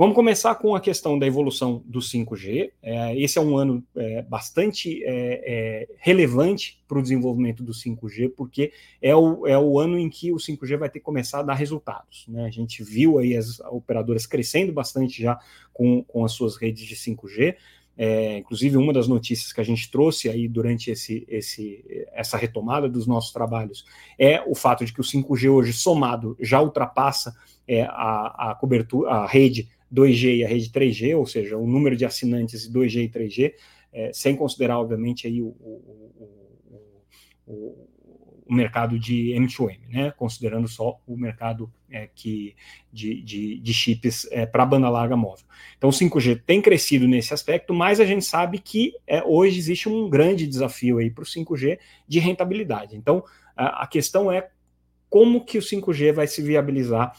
Vamos 0.00 0.14
começar 0.14 0.54
com 0.54 0.74
a 0.74 0.80
questão 0.80 1.18
da 1.18 1.26
evolução 1.26 1.82
do 1.84 1.98
5G. 1.98 2.70
É, 2.82 3.20
esse 3.20 3.36
é 3.36 3.40
um 3.42 3.58
ano 3.58 3.84
é, 3.94 4.22
bastante 4.22 5.04
é, 5.04 5.42
é 5.44 5.88
relevante 5.98 6.82
para 6.88 6.98
o 6.98 7.02
desenvolvimento 7.02 7.62
do 7.62 7.72
5G, 7.72 8.32
porque 8.34 8.72
é 9.02 9.14
o, 9.14 9.46
é 9.46 9.58
o 9.58 9.78
ano 9.78 9.98
em 9.98 10.08
que 10.08 10.32
o 10.32 10.36
5G 10.36 10.78
vai 10.78 10.88
ter 10.88 11.00
que 11.00 11.04
começar 11.04 11.40
a 11.40 11.42
dar 11.42 11.52
resultados. 11.52 12.24
Né? 12.28 12.46
A 12.46 12.50
gente 12.50 12.82
viu 12.82 13.18
aí 13.18 13.36
as 13.36 13.60
operadoras 13.60 14.24
crescendo 14.24 14.72
bastante 14.72 15.22
já 15.22 15.38
com, 15.70 16.02
com 16.04 16.24
as 16.24 16.32
suas 16.32 16.56
redes 16.56 16.86
de 16.86 16.96
5G. 16.96 17.56
É, 17.98 18.38
inclusive, 18.38 18.78
uma 18.78 18.94
das 18.94 19.06
notícias 19.06 19.52
que 19.52 19.60
a 19.60 19.64
gente 19.64 19.90
trouxe 19.90 20.30
aí 20.30 20.48
durante 20.48 20.90
esse, 20.90 21.26
esse, 21.28 21.84
essa 22.14 22.38
retomada 22.38 22.88
dos 22.88 23.06
nossos 23.06 23.34
trabalhos 23.34 23.84
é 24.18 24.42
o 24.46 24.54
fato 24.54 24.82
de 24.82 24.94
que 24.94 25.00
o 25.02 25.04
5G 25.04 25.50
hoje, 25.50 25.74
somado, 25.74 26.38
já 26.40 26.58
ultrapassa 26.62 27.36
é, 27.68 27.82
a, 27.82 28.52
a 28.52 28.54
cobertura, 28.58 29.10
a 29.10 29.26
rede 29.26 29.68
2G 29.92 30.36
e 30.36 30.44
a 30.44 30.48
rede 30.48 30.70
3G, 30.70 31.16
ou 31.16 31.26
seja, 31.26 31.56
o 31.56 31.66
número 31.66 31.96
de 31.96 32.04
assinantes 32.04 32.70
2G 32.70 33.04
e 33.04 33.08
3G, 33.08 33.54
é, 33.92 34.12
sem 34.12 34.36
considerar, 34.36 34.78
obviamente, 34.78 35.26
aí 35.26 35.42
o, 35.42 35.48
o, 35.48 36.12
o, 37.46 37.88
o, 38.46 38.54
mercado 38.54 38.98
de 38.98 39.32
M2M, 39.36 39.78
né? 39.88 40.10
considerando 40.16 40.66
só 40.66 41.00
o 41.06 41.16
mercado 41.16 41.72
é, 41.88 42.08
que, 42.12 42.56
de, 42.92 43.22
de, 43.22 43.60
de 43.60 43.74
chips 43.74 44.26
é, 44.30 44.44
para 44.44 44.66
banda 44.66 44.88
larga 44.88 45.16
móvel. 45.16 45.46
Então, 45.76 45.90
o 45.90 45.92
5G 45.92 46.42
tem 46.44 46.60
crescido 46.60 47.06
nesse 47.06 47.32
aspecto, 47.32 47.72
mas 47.72 48.00
a 48.00 48.04
gente 48.04 48.24
sabe 48.24 48.58
que 48.58 48.92
é, 49.06 49.22
hoje 49.24 49.58
existe 49.58 49.88
um 49.88 50.08
grande 50.08 50.46
desafio 50.46 50.98
aí 50.98 51.10
para 51.10 51.22
o 51.22 51.26
5G 51.26 51.78
de 52.08 52.18
rentabilidade. 52.18 52.96
Então, 52.96 53.24
a, 53.56 53.84
a 53.84 53.86
questão 53.86 54.30
é 54.30 54.48
como 55.08 55.44
que 55.44 55.58
o 55.58 55.62
5G 55.62 56.12
vai 56.12 56.26
se 56.26 56.40
viabilizar 56.40 57.16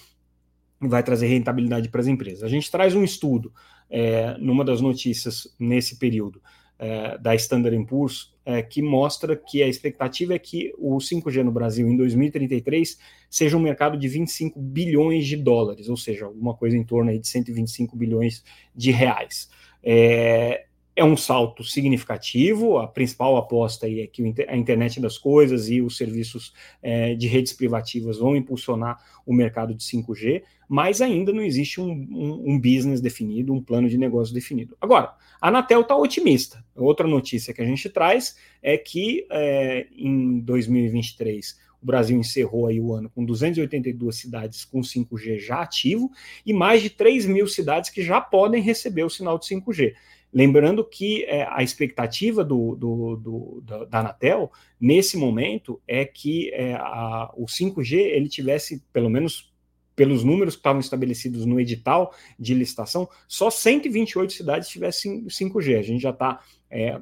vai 0.81 1.03
trazer 1.03 1.27
rentabilidade 1.27 1.89
para 1.89 2.01
as 2.01 2.07
empresas. 2.07 2.43
A 2.43 2.47
gente 2.47 2.71
traz 2.71 2.95
um 2.95 3.03
estudo 3.03 3.53
é, 3.89 4.35
numa 4.39 4.65
das 4.65 4.81
notícias 4.81 5.53
nesse 5.59 5.97
período 5.97 6.41
é, 6.79 7.17
da 7.19 7.35
Standard 7.35 7.85
Poor's, 7.85 8.33
é, 8.43 8.61
que 8.63 8.81
mostra 8.81 9.35
que 9.35 9.61
a 9.61 9.67
expectativa 9.67 10.33
é 10.33 10.39
que 10.39 10.73
o 10.79 10.97
5G 10.97 11.43
no 11.43 11.51
Brasil 11.51 11.87
em 11.87 11.95
2033 11.95 12.97
seja 13.29 13.55
um 13.55 13.59
mercado 13.59 13.95
de 13.95 14.07
25 14.07 14.59
bilhões 14.59 15.27
de 15.27 15.37
dólares, 15.37 15.87
ou 15.89 15.95
seja, 15.95 16.25
alguma 16.25 16.55
coisa 16.55 16.75
em 16.75 16.83
torno 16.83 17.11
aí 17.11 17.19
de 17.19 17.27
125 17.27 17.95
bilhões 17.95 18.43
de 18.75 18.89
reais. 18.89 19.47
É, 19.83 20.65
é 20.95 21.03
um 21.03 21.15
salto 21.15 21.63
significativo. 21.63 22.77
A 22.77 22.87
principal 22.87 23.37
aposta 23.37 23.85
aí 23.85 24.01
é 24.01 24.07
que 24.07 24.23
a 24.47 24.57
internet 24.57 24.99
das 24.99 25.17
coisas 25.17 25.69
e 25.69 25.81
os 25.81 25.97
serviços 25.97 26.53
é, 26.81 27.15
de 27.15 27.27
redes 27.27 27.53
privativas 27.53 28.17
vão 28.17 28.35
impulsionar 28.35 28.99
o 29.25 29.33
mercado 29.33 29.73
de 29.73 29.83
5G, 29.83 30.43
mas 30.67 31.01
ainda 31.01 31.31
não 31.31 31.41
existe 31.41 31.79
um, 31.79 31.91
um, 31.91 32.53
um 32.53 32.59
business 32.59 33.01
definido, 33.01 33.53
um 33.53 33.61
plano 33.61 33.87
de 33.87 33.97
negócio 33.97 34.33
definido. 34.33 34.75
Agora, 34.81 35.13
a 35.39 35.47
Anatel 35.47 35.81
está 35.81 35.95
otimista. 35.95 36.63
Outra 36.75 37.07
notícia 37.07 37.53
que 37.53 37.61
a 37.61 37.65
gente 37.65 37.89
traz 37.89 38.35
é 38.61 38.77
que 38.77 39.25
é, 39.29 39.87
em 39.95 40.39
2023 40.39 41.59
o 41.81 41.85
Brasil 41.85 42.17
encerrou 42.17 42.67
aí 42.67 42.79
o 42.79 42.93
ano 42.93 43.09
com 43.09 43.25
282 43.25 44.15
cidades 44.15 44.63
com 44.63 44.81
5G 44.81 45.39
já 45.39 45.61
ativo 45.63 46.11
e 46.45 46.53
mais 46.53 46.83
de 46.83 46.91
3 46.91 47.25
mil 47.25 47.47
cidades 47.47 47.89
que 47.89 48.03
já 48.03 48.21
podem 48.21 48.61
receber 48.61 49.03
o 49.03 49.09
sinal 49.09 49.39
de 49.39 49.47
5G. 49.47 49.93
Lembrando 50.33 50.83
que 50.83 51.25
é, 51.25 51.45
a 51.49 51.61
expectativa 51.61 52.43
do, 52.43 52.75
do, 52.75 53.15
do, 53.17 53.61
da, 53.61 53.85
da 53.85 53.99
Anatel, 53.99 54.51
nesse 54.79 55.17
momento, 55.17 55.81
é 55.87 56.05
que 56.05 56.49
é, 56.53 56.75
a, 56.75 57.31
o 57.35 57.45
5G 57.45 57.97
ele 57.97 58.29
tivesse, 58.29 58.81
pelo 58.93 59.09
menos 59.09 59.51
pelos 59.95 60.23
números 60.23 60.55
que 60.55 60.59
estavam 60.59 60.79
estabelecidos 60.79 61.45
no 61.45 61.59
edital 61.59 62.13
de 62.39 62.53
licitação, 62.53 63.09
só 63.27 63.49
128 63.49 64.33
cidades 64.33 64.69
tivessem 64.69 65.25
5G. 65.25 65.77
A 65.77 65.81
gente 65.81 66.01
já 66.01 66.11
está 66.11 66.39
é, 66.71 66.99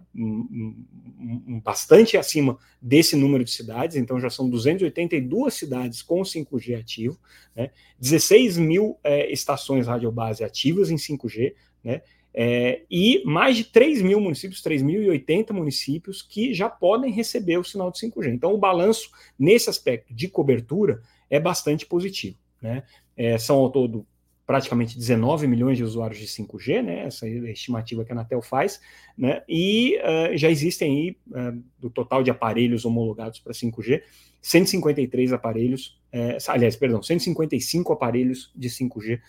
bastante 1.63 2.17
acima 2.17 2.57
desse 2.81 3.15
número 3.15 3.43
de 3.43 3.51
cidades, 3.51 3.95
então 3.95 4.19
já 4.19 4.29
são 4.29 4.49
282 4.49 5.53
cidades 5.53 6.01
com 6.01 6.21
5G 6.21 6.79
ativo, 6.79 7.17
né, 7.55 7.69
16 7.99 8.57
mil 8.57 8.97
é, 9.03 9.31
estações 9.31 9.85
radiobase 9.85 10.43
ativas 10.43 10.89
em 10.89 10.95
5G, 10.95 11.53
né, 11.83 12.01
é, 12.41 12.83
e 12.89 13.21
mais 13.25 13.57
de 13.57 13.65
3 13.65 14.01
mil 14.01 14.21
municípios, 14.21 14.63
3.080 14.63 15.51
municípios 15.51 16.21
que 16.21 16.53
já 16.53 16.69
podem 16.69 17.11
receber 17.11 17.57
o 17.57 17.65
sinal 17.65 17.91
de 17.91 17.99
5G. 17.99 18.33
Então, 18.33 18.53
o 18.53 18.57
balanço 18.57 19.11
nesse 19.37 19.69
aspecto 19.69 20.13
de 20.13 20.29
cobertura 20.29 21.01
é 21.29 21.37
bastante 21.37 21.85
positivo. 21.85 22.37
Né? 22.61 22.83
É, 23.17 23.37
são 23.37 23.57
ao 23.57 23.69
todo 23.69 24.07
praticamente 24.47 24.97
19 24.97 25.47
milhões 25.47 25.77
de 25.77 25.83
usuários 25.83 26.17
de 26.17 26.27
5G, 26.27 26.81
né? 26.81 27.07
essa 27.07 27.27
é 27.27 27.39
a 27.39 27.51
estimativa 27.51 28.05
que 28.05 28.11
a 28.13 28.15
Anatel 28.15 28.41
faz, 28.41 28.79
né? 29.17 29.43
e 29.47 29.97
uh, 29.97 30.37
já 30.37 30.49
existem 30.49 30.91
aí, 30.91 31.17
uh, 31.27 31.63
do 31.77 31.89
total 31.89 32.23
de 32.23 32.31
aparelhos 32.31 32.85
homologados 32.85 33.39
para 33.39 33.51
5G, 33.51 34.01
153 34.41 35.33
aparelhos, 35.33 35.99
é, 36.11 36.37
aliás, 36.47 36.75
perdão, 36.77 37.03
155 37.03 37.91
aparelhos 37.91 38.51
de 38.55 38.69
5G 38.69 39.19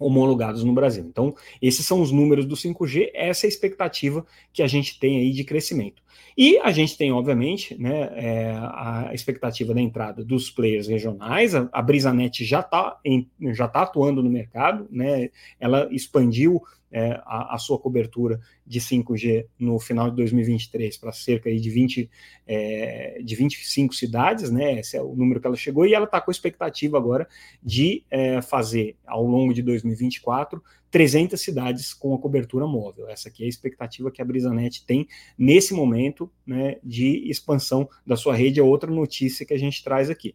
homologados 0.00 0.64
no 0.64 0.72
Brasil. 0.72 1.04
Então, 1.06 1.34
esses 1.60 1.86
são 1.86 2.00
os 2.00 2.10
números 2.10 2.46
do 2.46 2.56
5G, 2.56 3.10
essa 3.14 3.46
é 3.46 3.48
a 3.48 3.50
expectativa 3.50 4.26
que 4.52 4.62
a 4.62 4.66
gente 4.66 4.98
tem 4.98 5.18
aí 5.18 5.30
de 5.30 5.44
crescimento. 5.44 6.02
E 6.36 6.58
a 6.58 6.70
gente 6.70 6.96
tem, 6.96 7.12
obviamente, 7.12 7.80
né, 7.80 8.10
é, 8.14 8.52
a 8.56 9.10
expectativa 9.12 9.74
da 9.74 9.80
entrada 9.80 10.24
dos 10.24 10.50
players 10.50 10.88
regionais, 10.88 11.54
a, 11.54 11.68
a 11.70 11.82
BrisaNet 11.82 12.44
já 12.44 12.60
está 12.60 12.98
tá 13.72 13.82
atuando 13.82 14.22
no 14.22 14.30
mercado, 14.30 14.88
né, 14.90 15.28
ela 15.58 15.88
expandiu 15.92 16.62
é, 16.90 17.20
a, 17.24 17.54
a, 17.54 17.58
sua 17.58 17.78
cobertura 17.78 18.40
de 18.66 18.80
5G 18.80 19.46
no 19.58 19.78
final 19.78 20.10
de 20.10 20.16
2023 20.16 20.96
para 20.96 21.12
cerca 21.12 21.54
de, 21.54 21.70
20, 21.70 22.10
é, 22.46 23.20
de 23.22 23.36
25 23.36 23.94
cidades, 23.94 24.50
né? 24.50 24.80
Esse 24.80 24.96
é 24.96 25.02
o 25.02 25.14
número 25.14 25.40
que 25.40 25.46
ela 25.46 25.56
chegou, 25.56 25.86
e 25.86 25.94
ela 25.94 26.04
está 26.04 26.20
com 26.20 26.30
expectativa 26.30 26.96
agora 26.98 27.28
de 27.62 28.04
é, 28.10 28.42
fazer, 28.42 28.96
ao 29.06 29.24
longo 29.24 29.54
de 29.54 29.62
2024, 29.62 30.62
300 30.90 31.40
cidades 31.40 31.94
com 31.94 32.14
a 32.14 32.18
cobertura 32.18 32.66
móvel. 32.66 33.08
Essa 33.08 33.28
aqui 33.28 33.44
é 33.44 33.46
a 33.46 33.48
expectativa 33.48 34.10
que 34.10 34.20
a 34.20 34.24
BrisaNet 34.24 34.84
tem 34.84 35.06
nesse 35.38 35.72
momento 35.72 36.30
né, 36.44 36.78
de 36.82 37.30
expansão 37.30 37.88
da 38.04 38.16
sua 38.16 38.34
rede, 38.34 38.58
é 38.58 38.62
outra 38.62 38.90
notícia 38.90 39.46
que 39.46 39.54
a 39.54 39.58
gente 39.58 39.84
traz 39.84 40.10
aqui. 40.10 40.34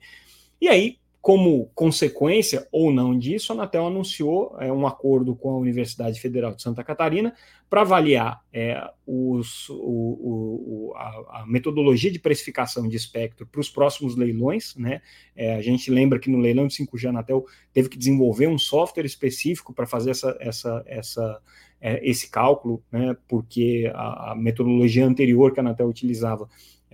E 0.62 0.70
aí, 0.70 0.98
como 1.26 1.72
consequência 1.74 2.68
ou 2.72 2.94
não 2.94 3.18
disso, 3.18 3.52
a 3.52 3.56
Anatel 3.56 3.88
anunciou 3.88 4.56
é, 4.60 4.72
um 4.72 4.86
acordo 4.86 5.36
com 5.36 5.50
a 5.50 5.58
Universidade 5.58 6.22
Federal 6.22 6.54
de 6.54 6.62
Santa 6.62 6.84
Catarina 6.84 7.34
para 7.68 7.82
avaliar 7.82 8.44
é, 8.54 8.80
os, 9.08 9.68
o, 9.70 9.74
o, 9.74 10.94
a, 10.96 11.42
a, 11.42 11.46
metodologia 11.48 12.12
de 12.12 12.20
precificação 12.20 12.88
de 12.88 12.96
espectro 12.96 13.48
para 13.48 13.60
os 13.60 13.72
próximos 13.72 14.16
leilões. 14.16 14.76
Né? 14.76 15.02
É, 15.36 15.56
a 15.56 15.64
gente 15.64 15.90
lembra 15.90 16.20
que 16.20 16.30
no 16.30 16.38
leilão 16.38 16.68
de 16.68 16.76
5G 16.76 17.08
a 17.08 17.10
Anatel 17.10 17.44
teve 17.74 17.90
que 17.90 17.98
desenvolver 17.98 18.46
um 18.46 18.60
software 18.60 19.08
específico 19.08 19.74
para 19.74 19.88
fazer 19.88 20.12
essa, 20.12 20.38
essa, 20.40 20.84
essa, 20.86 21.42
é, 21.82 22.08
esse 22.08 22.30
cálculo, 22.30 22.84
né? 22.92 23.18
porque 23.28 23.92
a, 23.96 24.34
a 24.34 24.36
metodologia 24.36 25.08
anterior 25.08 25.52
que 25.52 25.60
a 25.60 25.64
Anatel 25.64 25.88
utilizava 25.88 26.48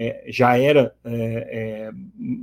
é, 0.04 0.24
já 0.30 0.58
era 0.58 0.96
é, 1.06 1.12
é, 1.12 1.92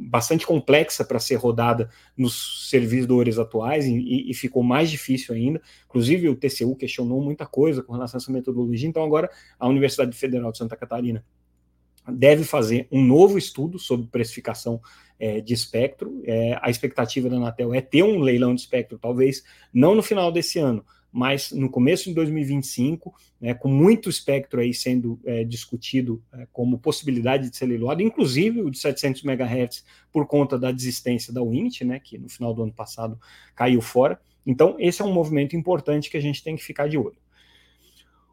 bastante 0.09 0.47
complexa 0.47 1.05
para 1.05 1.19
ser 1.19 1.35
rodada 1.35 1.91
nos 2.17 2.71
servidores 2.71 3.37
atuais 3.37 3.85
e, 3.85 4.31
e, 4.31 4.33
ficou 4.33 4.63
mais 4.63 4.89
difícil 4.89 5.35
ainda. 5.35 5.61
Inclusive, 5.87 6.29
o 6.29 6.37
TCU 6.37 6.77
questionou 6.77 7.21
muita 7.21 7.47
coisa 7.47 7.83
com 7.83 7.95
relação 7.95 8.17
a 8.17 8.21
essa 8.23 8.31
metodologia. 8.31 8.89
Então, 8.89 9.03
agora, 9.03 9.29
a 9.59 9.67
Universidade 9.67 10.17
Federal 10.17 10.53
de 10.53 10.59
Santa 10.59 10.77
Catarina 10.77 11.25
deve 12.09 12.45
fazer 12.45 12.87
um 12.93 13.05
novo 13.05 13.37
estudo 13.37 13.77
sobre 13.77 14.07
precificação 14.07 14.81
é, 15.19 15.41
de 15.41 15.53
espectro. 15.53 16.23
É, 16.27 16.57
a 16.63 16.71
expectativa 16.71 17.29
da 17.29 17.39
Anatel 17.39 17.75
é 17.75 17.81
ter 17.81 18.05
um 18.05 18.21
leilão 18.21 18.55
de 18.55 18.61
espectro, 18.61 19.01
talvez 19.01 19.43
não 19.75 19.97
no 19.97 20.03
final 20.03 20.31
desse 20.31 20.61
ano, 20.61 20.85
mas 21.13 21.53
no 21.53 21.71
começo 21.71 22.05
de 22.05 22.15
2025, 22.15 23.15
né, 23.41 23.55
com 23.55 23.69
muito 23.69 24.11
espectro 24.11 24.61
aí 24.61 24.75
sendo 24.75 25.19
é, 25.25 25.45
discutido 25.45 26.23
é, 26.33 26.47
como 26.53 26.79
possibilidade 26.79 27.51
de 27.51 27.65
leiloado, 27.65 28.03
inclusive 28.03 28.63
o 28.63 28.71
de 28.71 28.79
700 28.79 29.25
MHz 29.25 29.85
por 30.13 30.27
conta 30.27 30.59
da 30.59 30.71
desistência 30.71 31.33
da 31.33 31.43
Winit, 31.43 31.85
né, 31.85 31.99
que 31.99 32.19
no 32.19 32.29
final 32.29 32.53
do 32.53 32.63
ano 32.63 32.73
passado 32.73 33.19
caiu 33.55 33.81
fora. 33.81 34.21
Então, 34.47 34.77
esse 34.79 35.03
é 35.03 35.05
um 35.05 35.13
movimento 35.13 35.57
importante 35.57 36.11
que 36.11 36.17
a 36.17 36.23
gente 36.23 36.43
tem 36.43 36.57
que 36.57 36.63
ficar 36.63 36.89
de 36.89 36.99
olho. 36.99 37.17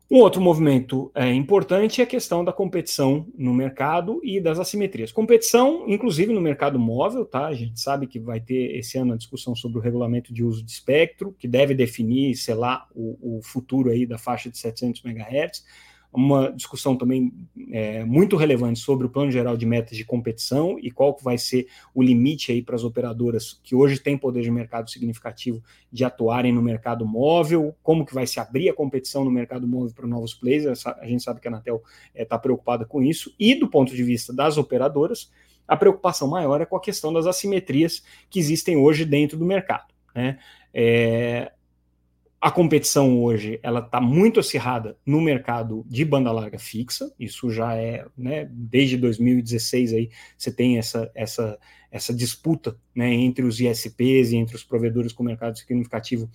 Um 0.10 0.18
outro 0.18 0.40
movimento 0.40 1.12
é, 1.16 1.34
importante 1.34 2.00
é 2.00 2.04
a 2.04 2.08
questão 2.08 2.46
da 2.46 2.54
competição 2.54 3.26
no 3.36 3.54
mercado 3.54 4.22
e 4.24 4.40
das 4.40 4.60
assimetrias. 4.60 5.12
Competição, 5.12 5.86
inclusive 5.88 6.32
no 6.32 6.40
mercado 6.40 6.78
móvel, 6.78 7.26
tá? 7.26 7.48
A 7.48 7.54
gente 7.56 7.80
sabe 7.80 8.06
que 8.06 8.20
vai 8.20 8.40
ter 8.40 8.78
esse 8.78 9.00
ano 9.00 9.14
a 9.14 9.18
discussão 9.18 9.56
sobre 9.56 9.80
o 9.80 9.82
regulamento 9.82 10.32
de 10.32 10.44
uso 10.44 10.64
de 10.64 10.72
espectro, 10.72 11.36
que 11.40 11.48
deve 11.48 11.74
definir, 11.74 12.36
sei 12.36 12.54
lá, 12.54 12.88
o, 12.94 13.38
o 13.38 13.42
futuro 13.42 13.90
aí 13.90 14.06
da 14.06 14.20
faixa 14.20 14.50
de 14.50 14.60
700 14.60 15.04
MHz 15.04 15.64
uma 16.16 16.52
discussão 16.52 16.96
também 16.96 17.34
é, 17.72 18.04
muito 18.04 18.36
relevante 18.36 18.80
sobre 18.80 19.06
o 19.06 19.10
plano 19.10 19.32
geral 19.32 19.58
de 19.58 19.66
metas 19.66 19.98
de 19.98 20.06
competição 20.06 20.78
e 20.80 20.90
qual 20.90 21.18
vai 21.22 21.38
ser 21.38 21.68
o 21.94 22.02
limite 22.02 22.52
aí 22.52 22.62
para 22.62 22.76
as 22.76 22.84
operadoras 22.84 23.60
que 23.64 23.76
hoje 23.76 24.00
têm 24.00 24.18
poder 24.18 24.42
de 24.42 24.52
mercado 24.52 24.90
significativo 24.90 25.62
de 25.92 26.04
atuarem 26.04 26.54
no 26.54 26.62
mercado 26.62 27.06
móvel, 27.06 27.76
como 27.84 28.06
que 28.06 28.14
vai 28.14 28.26
se 28.26 28.40
abrir 28.40 28.70
a 28.70 28.74
competição 28.74 29.24
no 29.24 29.32
mercado 29.32 29.68
móvel 29.68 29.94
para 29.94 30.08
novos 30.08 30.34
players, 30.34 30.86
a 30.86 31.06
gente 31.06 31.24
sabe 31.24 31.40
que 31.40 31.48
a 31.48 31.52
Anatel 31.52 31.84
está 32.08 32.12
é, 32.14 32.26
tá 32.26 32.40
preocupada 32.40 32.86
com 32.86 33.02
isso, 33.02 33.34
e 33.40 33.56
do 33.56 33.68
ponto 33.68 33.96
de 33.96 34.04
vista 34.04 34.34
das 34.34 34.58
operadoras, 34.58 35.32
a 35.68 35.76
preocupação 35.76 36.28
maior 36.28 36.62
é 36.62 36.66
com 36.66 36.76
a 36.76 36.82
questão 36.82 37.12
das 37.12 37.26
assimetrias 37.26 38.04
que 38.30 38.40
existem 38.40 38.78
hoje 38.78 39.04
dentro 39.04 39.38
do 39.38 39.46
mercado. 39.46 39.94
Né? 40.14 40.38
É, 40.74 41.52
a 42.46 42.52
competição 42.52 43.24
hoje 43.24 43.60
ela 43.64 43.80
está 43.80 44.00
muito 44.00 44.40
acirrada 44.40 44.96
no 45.04 45.20
mercado 45.20 45.84
de 45.88 46.06
banda 46.06 46.32
larga 46.32 46.60
fixa. 46.60 47.12
Isso 47.20 47.50
já 47.50 47.74
é, 47.76 48.06
né, 48.16 48.48
desde 48.52 48.98
2016 48.98 49.94
aí 49.94 50.12
você 50.38 50.52
tem 50.52 50.78
essa 50.78 51.10
essa 51.16 51.58
essa 51.90 52.14
disputa, 52.14 52.78
né, 52.94 53.12
entre 53.12 53.44
os 53.44 53.60
ISPs 53.60 54.32
e 54.32 54.36
entre 54.36 54.56
os 54.56 54.64
provedores 54.64 55.12
com 55.12 55.24
mercado 55.24 55.58
significativo 55.58 56.30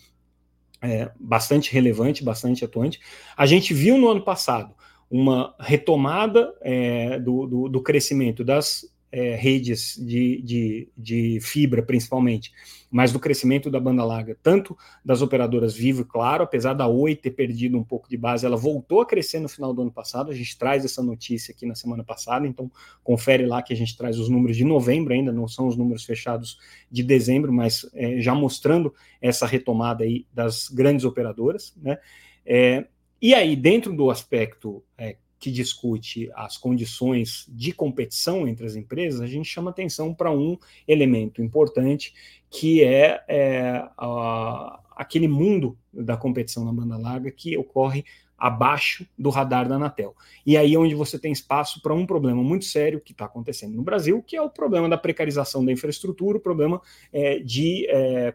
é, 0.83 1.12
bastante 1.20 1.73
relevante, 1.73 2.25
bastante 2.25 2.64
atuante. 2.64 2.99
A 3.37 3.46
gente 3.46 3.73
viu 3.73 3.96
no 3.96 4.09
ano 4.09 4.25
passado 4.25 4.75
uma 5.09 5.55
retomada 5.61 6.53
é, 6.61 7.20
do, 7.20 7.46
do, 7.46 7.68
do, 7.68 7.83
crescimento 7.85 8.42
das 8.42 8.85
é, 9.12 9.35
redes 9.35 9.96
de, 9.96 10.40
de, 10.42 10.88
de, 10.96 11.40
fibra, 11.40 11.83
principalmente, 11.83 12.53
mas 12.90 13.12
do 13.12 13.18
crescimento 13.18 13.70
da 13.70 13.81
banda 13.81 14.05
larga, 14.05 14.37
tanto 14.42 14.77
das 15.05 15.20
operadoras 15.20 15.75
Vivo 15.75 16.05
Claro, 16.05 16.44
apesar 16.44 16.75
da 16.75 16.87
Oi 16.87 17.16
ter 17.16 17.33
perdido 17.33 17.77
um 17.77 17.85
pouco 17.85 18.09
de 18.09 18.16
base, 18.16 18.46
ela 18.46 18.57
voltou 18.57 19.01
a 19.01 19.07
crescer 19.07 19.40
no 19.40 19.49
final 19.49 19.75
do 19.75 19.83
ano 19.83 19.90
passado. 19.90 20.31
A 20.31 20.35
gente 20.35 20.57
traz 20.57 20.85
essa 20.85 21.03
notícia 21.03 21.53
aqui 21.53 21.66
na 21.66 21.75
semana 21.75 22.05
passada, 22.05 22.46
então 22.46 22.70
confere 23.03 23.46
lá 23.46 23.62
que 23.62 23.73
a 23.73 23.77
gente 23.77 23.96
traz 23.96 24.18
os 24.18 24.29
números 24.29 24.57
de 24.57 24.64
novembro, 24.64 25.12
ainda 25.12 25.33
não 25.33 25.49
são 25.49 25.66
os 25.66 25.77
números 25.77 26.05
fechados 26.05 26.59
de 26.90 27.03
dezembro, 27.03 27.53
mas 27.53 27.88
é, 27.94 28.20
já 28.20 28.35
mostrando 28.35 28.94
essa 29.20 29.46
retomada 29.46 30.05
aí 30.05 30.27
das 30.33 30.68
grandes 30.68 31.05
operadoras, 31.05 31.75
né? 31.77 31.99
É, 32.46 32.87
e 33.23 33.35
aí, 33.35 33.55
dentro 33.55 33.94
do 33.94 34.11
aspecto 34.11 34.83
é, 34.96 35.16
que 35.40 35.50
discute 35.50 36.31
as 36.35 36.59
condições 36.59 37.46
de 37.48 37.72
competição 37.72 38.46
entre 38.46 38.66
as 38.66 38.76
empresas, 38.76 39.22
a 39.22 39.26
gente 39.26 39.48
chama 39.48 39.70
atenção 39.70 40.12
para 40.12 40.31
um 40.31 40.59
elemento 40.87 41.42
importante, 41.42 42.12
que 42.50 42.85
é, 42.85 43.24
é 43.26 43.88
a, 43.96 44.81
aquele 44.94 45.26
mundo 45.26 45.79
da 45.90 46.16
competição 46.16 46.62
na 46.62 46.72
banda 46.72 46.98
larga 46.98 47.31
que 47.31 47.57
ocorre 47.57 48.05
abaixo 48.40 49.07
do 49.18 49.29
radar 49.29 49.68
da 49.68 49.76
Anatel. 49.76 50.14
E 50.46 50.57
aí 50.57 50.74
é 50.74 50.79
onde 50.79 50.94
você 50.94 51.18
tem 51.18 51.31
espaço 51.31 51.81
para 51.83 51.94
um 51.94 52.07
problema 52.07 52.42
muito 52.42 52.64
sério 52.64 53.00
que 53.00 53.12
está 53.12 53.26
acontecendo 53.26 53.74
no 53.76 53.83
Brasil, 53.83 54.22
que 54.22 54.35
é 54.35 54.42
o 54.42 54.48
problema 54.48 54.88
da 54.88 54.96
precarização 54.96 55.64
da 55.64 55.72
infraestrutura, 55.72 56.38
o 56.38 56.40
problema 56.40 56.81
é, 57.12 57.38
de 57.38 57.87
é, 57.88 58.35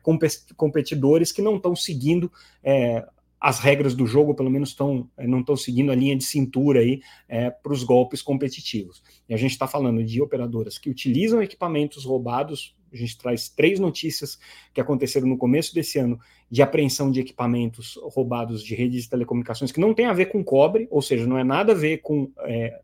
competidores 0.56 1.32
que 1.32 1.42
não 1.42 1.56
estão 1.56 1.76
seguindo 1.76 2.32
é, 2.64 3.04
as 3.46 3.60
regras 3.60 3.94
do 3.94 4.08
jogo, 4.08 4.34
pelo 4.34 4.50
menos 4.50 4.70
estão 4.70 5.08
é, 5.16 5.28
não 5.28 5.42
estão 5.42 5.56
seguindo 5.56 5.92
a 5.92 5.96
linha 5.96 6.16
de 6.16 6.24
cintura 6.24 6.80
aí 6.80 7.00
é, 7.30 7.52
para 7.52 7.72
os 7.72 7.84
golpes 7.84 8.20
competitivos. 8.20 9.04
E 9.30 9.36
a 9.36 9.38
gente 9.38 9.52
está 9.52 9.68
falando 9.68 10.04
de 10.04 10.20
operadoras 10.20 10.80
que 10.80 10.90
utilizam 10.90 11.44
equipamentos 11.44 12.06
roubados 12.06 12.76
a 12.92 12.98
gente 12.98 13.18
traz 13.18 13.50
três 13.50 13.78
notícias 13.78 14.40
que 14.74 14.80
aconteceram 14.80 15.28
no 15.28 15.38
começo 15.38 15.76
desse 15.76 16.00
ano 16.00 16.18
de 16.50 16.62
apreensão 16.62 17.12
de 17.12 17.20
equipamentos 17.20 18.00
roubados 18.02 18.64
de 18.64 18.74
redes 18.74 19.04
de 19.04 19.10
telecomunicações 19.10 19.72
que 19.72 19.82
não 19.82 19.94
tem 19.94 20.06
a 20.06 20.14
ver 20.14 20.28
com 20.28 20.42
cobre, 20.42 20.88
ou 20.90 21.02
seja, 21.02 21.28
não 21.28 21.38
é 21.38 21.44
nada 21.44 21.74
a 21.74 21.76
ver 21.76 21.98
com 21.98 22.32
é, 22.40 22.80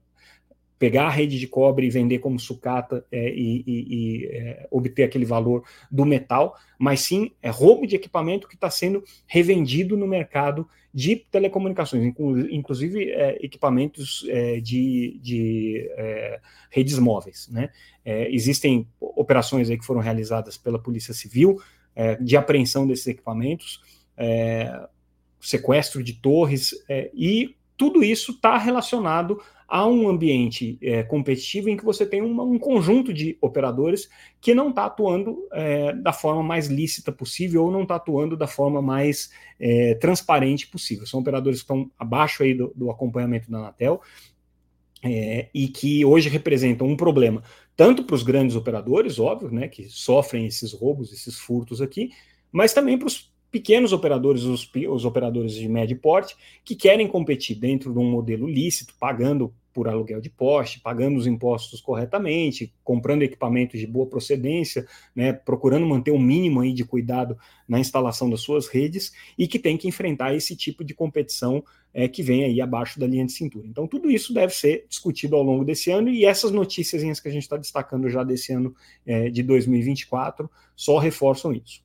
pegar 0.81 1.05
a 1.05 1.09
rede 1.11 1.37
de 1.37 1.45
cobre 1.45 1.85
e 1.85 1.91
vender 1.91 2.17
como 2.17 2.39
sucata 2.39 3.05
é, 3.11 3.29
e, 3.29 3.63
e, 3.67 3.85
e 3.93 4.25
é, 4.25 4.67
obter 4.71 5.03
aquele 5.03 5.25
valor 5.25 5.63
do 5.91 6.03
metal, 6.07 6.57
mas 6.75 7.01
sim 7.01 7.33
é 7.39 7.51
roubo 7.51 7.85
de 7.85 7.95
equipamento 7.95 8.47
que 8.47 8.55
está 8.55 8.67
sendo 8.67 9.03
revendido 9.27 9.95
no 9.95 10.07
mercado 10.07 10.67
de 10.91 11.15
telecomunicações, 11.15 12.11
inclusive 12.49 13.11
é, 13.11 13.37
equipamentos 13.45 14.25
é, 14.27 14.59
de, 14.59 15.19
de 15.21 15.87
é, 15.97 16.41
redes 16.71 16.97
móveis. 16.97 17.47
Né? 17.51 17.69
É, 18.03 18.33
existem 18.33 18.87
operações 18.99 19.69
aí 19.69 19.77
que 19.77 19.85
foram 19.85 20.01
realizadas 20.01 20.57
pela 20.57 20.79
Polícia 20.79 21.13
Civil 21.13 21.61
de 22.21 22.37
apreensão 22.37 22.87
desses 22.87 23.05
equipamentos, 23.05 23.81
sequestro 25.41 26.01
de 26.01 26.13
torres 26.13 26.73
e 27.13 27.53
tudo 27.81 28.03
isso 28.03 28.31
está 28.31 28.57
relacionado 28.57 29.41
a 29.71 29.87
um 29.87 30.09
ambiente 30.09 30.77
é, 30.81 31.01
competitivo 31.01 31.69
em 31.69 31.77
que 31.77 31.85
você 31.85 32.05
tem 32.05 32.21
uma, 32.21 32.43
um 32.43 32.59
conjunto 32.59 33.13
de 33.13 33.37
operadores 33.39 34.09
que 34.41 34.53
não 34.53 34.67
está 34.67 34.83
atuando 34.83 35.47
é, 35.53 35.93
da 35.93 36.11
forma 36.11 36.43
mais 36.43 36.67
lícita 36.67 37.09
possível 37.09 37.63
ou 37.63 37.71
não 37.71 37.83
está 37.83 37.95
atuando 37.95 38.35
da 38.35 38.47
forma 38.47 38.81
mais 38.81 39.31
é, 39.57 39.95
transparente 39.95 40.67
possível. 40.67 41.07
São 41.07 41.21
operadores 41.21 41.59
que 41.59 41.63
estão 41.63 41.89
abaixo 41.97 42.43
aí 42.43 42.53
do, 42.53 42.73
do 42.75 42.91
acompanhamento 42.91 43.49
da 43.49 43.59
Anatel 43.59 44.01
e 45.51 45.67
que 45.67 46.05
hoje 46.05 46.29
representam 46.29 46.85
um 46.85 46.95
problema 46.95 47.41
tanto 47.75 48.03
para 48.03 48.13
os 48.13 48.21
grandes 48.21 48.55
operadores, 48.55 49.17
óbvio, 49.17 49.49
né, 49.49 49.67
que 49.67 49.89
sofrem 49.89 50.45
esses 50.45 50.73
roubos, 50.73 51.11
esses 51.11 51.39
furtos 51.39 51.81
aqui, 51.81 52.11
mas 52.51 52.73
também 52.73 52.95
para 52.95 53.07
os 53.07 53.31
pequenos 53.49 53.91
operadores, 53.91 54.43
os, 54.43 54.69
os, 54.89 55.05
operadores 55.05 55.53
de 55.53 55.67
médio 55.67 55.97
porte, 55.97 56.35
que 56.63 56.75
querem 56.75 57.07
competir 57.07 57.57
dentro 57.57 57.91
de 57.91 57.97
um 57.97 58.09
modelo 58.09 58.47
lícito, 58.47 58.93
pagando 58.99 59.51
por 59.73 59.87
aluguel 59.87 60.21
de 60.21 60.29
poste, 60.29 60.79
pagando 60.79 61.17
os 61.17 61.27
impostos 61.27 61.81
corretamente, 61.81 62.73
comprando 62.83 63.23
equipamentos 63.23 63.79
de 63.79 63.87
boa 63.87 64.05
procedência, 64.05 64.85
né, 65.15 65.33
procurando 65.33 65.85
manter 65.85 66.11
um 66.11 66.19
mínimo 66.19 66.61
aí 66.61 66.73
de 66.73 66.83
cuidado 66.83 67.37
na 67.67 67.79
instalação 67.79 68.29
das 68.29 68.41
suas 68.41 68.67
redes 68.67 69.11
e 69.37 69.47
que 69.47 69.59
tem 69.59 69.77
que 69.77 69.87
enfrentar 69.87 70.35
esse 70.35 70.55
tipo 70.55 70.83
de 70.83 70.93
competição 70.93 71.63
é, 71.93 72.07
que 72.07 72.23
vem 72.23 72.43
aí 72.43 72.61
abaixo 72.61 72.99
da 72.99 73.07
linha 73.07 73.25
de 73.25 73.31
cintura. 73.31 73.67
Então, 73.67 73.87
tudo 73.87 74.09
isso 74.09 74.33
deve 74.33 74.53
ser 74.53 74.85
discutido 74.87 75.35
ao 75.35 75.43
longo 75.43 75.65
desse 75.65 75.91
ano 75.91 76.09
e 76.09 76.25
essas 76.25 76.51
notícias 76.51 77.19
que 77.19 77.27
a 77.27 77.31
gente 77.31 77.43
está 77.43 77.57
destacando 77.57 78.09
já 78.09 78.23
desse 78.23 78.53
ano 78.53 78.75
é, 79.05 79.29
de 79.29 79.43
2024 79.43 80.49
só 80.75 80.97
reforçam 80.97 81.53
isso. 81.53 81.81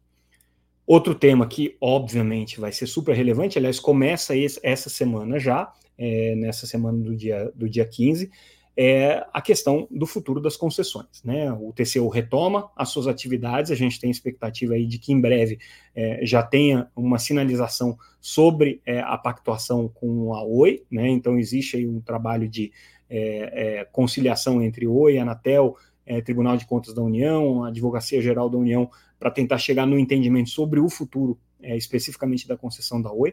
Outro 0.87 1.17
tema 1.17 1.49
que, 1.49 1.77
obviamente, 1.81 2.61
vai 2.61 2.71
ser 2.71 2.87
super 2.87 3.15
relevante, 3.15 3.59
aliás, 3.59 3.81
começa 3.81 4.37
esse, 4.37 4.61
essa 4.63 4.89
semana 4.89 5.37
já, 5.37 5.73
é, 5.99 6.35
nessa 6.35 6.67
semana 6.67 6.99
do 6.99 7.15
dia, 7.15 7.51
do 7.55 7.69
dia 7.69 7.87
15, 7.87 8.31
é 8.77 9.27
a 9.33 9.41
questão 9.41 9.89
do 9.91 10.07
futuro 10.07 10.39
das 10.39 10.57
concessões. 10.57 11.23
Né? 11.25 11.51
O 11.53 11.73
TCU 11.73 12.09
retoma 12.09 12.71
as 12.77 12.91
suas 12.91 13.07
atividades, 13.07 13.71
a 13.71 13.75
gente 13.75 13.99
tem 13.99 14.11
expectativa 14.11 14.75
aí 14.75 14.87
de 14.87 14.99
que 14.99 15.13
em 15.13 15.21
breve 15.21 15.59
é, 15.95 16.21
já 16.27 16.43
tenha 16.43 16.89
uma 16.95 17.19
sinalização 17.19 17.99
sobre 18.21 18.83
é, 18.85 19.01
a 19.01 19.17
pactuação 19.17 19.89
com 19.89 20.35
a 20.35 20.43
Oi, 20.45 20.85
né? 20.91 21.09
então 21.09 21.39
existe 21.39 21.79
aí 21.79 21.87
um 21.87 22.01
trabalho 22.01 22.47
de 22.47 22.71
é, 23.09 23.79
é 23.79 23.85
conciliação 23.85 24.61
entre 24.61 24.87
Oi 24.87 25.17
Anatel, 25.17 25.77
é, 26.05 26.21
Tribunal 26.21 26.57
de 26.57 26.67
Contas 26.67 26.93
da 26.93 27.03
União, 27.03 27.65
a 27.65 27.69
Advocacia 27.69 28.21
Geral 28.21 28.51
da 28.51 28.59
União, 28.59 28.91
para 29.19 29.31
tentar 29.31 29.59
chegar 29.59 29.87
no 29.87 29.99
entendimento 29.99 30.51
sobre 30.51 30.79
o 30.79 30.89
futuro, 30.91 31.39
é, 31.63 31.77
especificamente 31.77 32.47
da 32.47 32.57
concessão 32.57 33.01
da 33.01 33.11
Oi. 33.11 33.33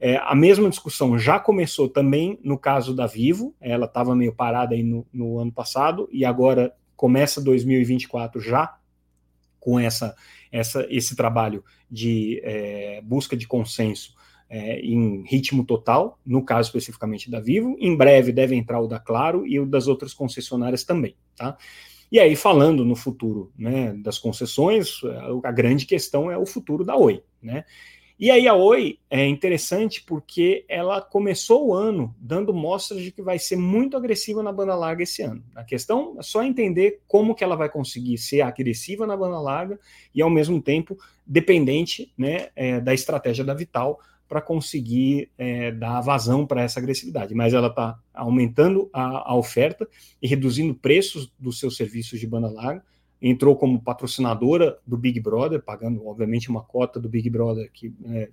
É, 0.00 0.16
a 0.16 0.34
mesma 0.34 0.70
discussão 0.70 1.18
já 1.18 1.38
começou 1.38 1.86
também 1.86 2.38
no 2.42 2.58
caso 2.58 2.94
da 2.94 3.06
Vivo, 3.06 3.54
ela 3.60 3.84
estava 3.84 4.16
meio 4.16 4.34
parada 4.34 4.74
aí 4.74 4.82
no, 4.82 5.06
no, 5.12 5.38
ano 5.38 5.52
passado, 5.52 6.08
e 6.10 6.24
agora 6.24 6.74
começa 6.96 7.40
2024 7.40 8.40
já 8.40 8.78
com 9.60 9.78
essa, 9.78 10.16
essa, 10.50 10.86
esse 10.88 11.14
trabalho 11.14 11.62
de 11.90 12.40
é, 12.42 13.02
busca 13.02 13.36
de 13.36 13.46
consenso 13.46 14.14
é, 14.48 14.80
em 14.80 15.22
ritmo 15.26 15.64
total, 15.64 16.18
no 16.24 16.42
caso 16.42 16.68
especificamente 16.68 17.30
da 17.30 17.38
Vivo. 17.38 17.76
Em 17.78 17.94
breve 17.94 18.32
deve 18.32 18.56
entrar 18.56 18.80
o 18.80 18.88
da 18.88 18.98
Claro 18.98 19.46
e 19.46 19.60
o 19.60 19.66
das 19.66 19.86
outras 19.86 20.14
concessionárias 20.14 20.82
também. 20.82 21.14
Tá? 21.36 21.58
E 22.10 22.18
aí, 22.18 22.34
falando 22.34 22.84
no 22.84 22.96
futuro 22.96 23.52
né, 23.56 23.92
das 23.94 24.18
concessões, 24.18 25.00
a 25.44 25.52
grande 25.52 25.86
questão 25.86 26.30
é 26.30 26.36
o 26.36 26.44
futuro 26.44 26.84
da 26.84 26.96
Oi. 26.96 27.22
Né? 27.40 27.64
E 28.20 28.30
aí 28.30 28.46
a 28.46 28.52
Oi 28.52 28.98
é 29.08 29.26
interessante 29.26 30.02
porque 30.02 30.66
ela 30.68 31.00
começou 31.00 31.68
o 31.68 31.74
ano 31.74 32.14
dando 32.20 32.52
mostras 32.52 33.00
de 33.00 33.10
que 33.10 33.22
vai 33.22 33.38
ser 33.38 33.56
muito 33.56 33.96
agressiva 33.96 34.42
na 34.42 34.52
banda 34.52 34.74
larga 34.74 35.04
esse 35.04 35.22
ano. 35.22 35.42
A 35.54 35.64
questão 35.64 36.16
é 36.18 36.22
só 36.22 36.42
entender 36.42 37.00
como 37.08 37.34
que 37.34 37.42
ela 37.42 37.56
vai 37.56 37.70
conseguir 37.70 38.18
ser 38.18 38.42
agressiva 38.42 39.06
na 39.06 39.16
banda 39.16 39.40
larga 39.40 39.80
e 40.14 40.20
ao 40.20 40.28
mesmo 40.28 40.60
tempo 40.60 40.98
dependente 41.26 42.12
né, 42.14 42.48
é, 42.54 42.78
da 42.78 42.92
estratégia 42.92 43.42
da 43.42 43.54
Vital 43.54 43.98
para 44.28 44.42
conseguir 44.42 45.30
é, 45.38 45.72
dar 45.72 46.02
vazão 46.02 46.46
para 46.46 46.60
essa 46.60 46.78
agressividade. 46.78 47.34
Mas 47.34 47.54
ela 47.54 47.68
está 47.68 47.98
aumentando 48.12 48.90
a, 48.92 49.30
a 49.30 49.34
oferta 49.34 49.88
e 50.20 50.28
reduzindo 50.28 50.74
preços 50.74 51.32
dos 51.38 51.58
seus 51.58 51.74
serviços 51.74 52.20
de 52.20 52.26
banda 52.26 52.50
larga 52.50 52.84
entrou 53.20 53.56
como 53.56 53.80
patrocinadora 53.80 54.78
do 54.86 54.96
Big 54.96 55.20
Brother, 55.20 55.62
pagando, 55.62 56.06
obviamente, 56.06 56.50
uma 56.50 56.62
cota 56.62 56.98
do 56.98 57.08
Big 57.08 57.28
Brother, 57.28 57.70
que 57.72 57.92
é, 58.06 58.30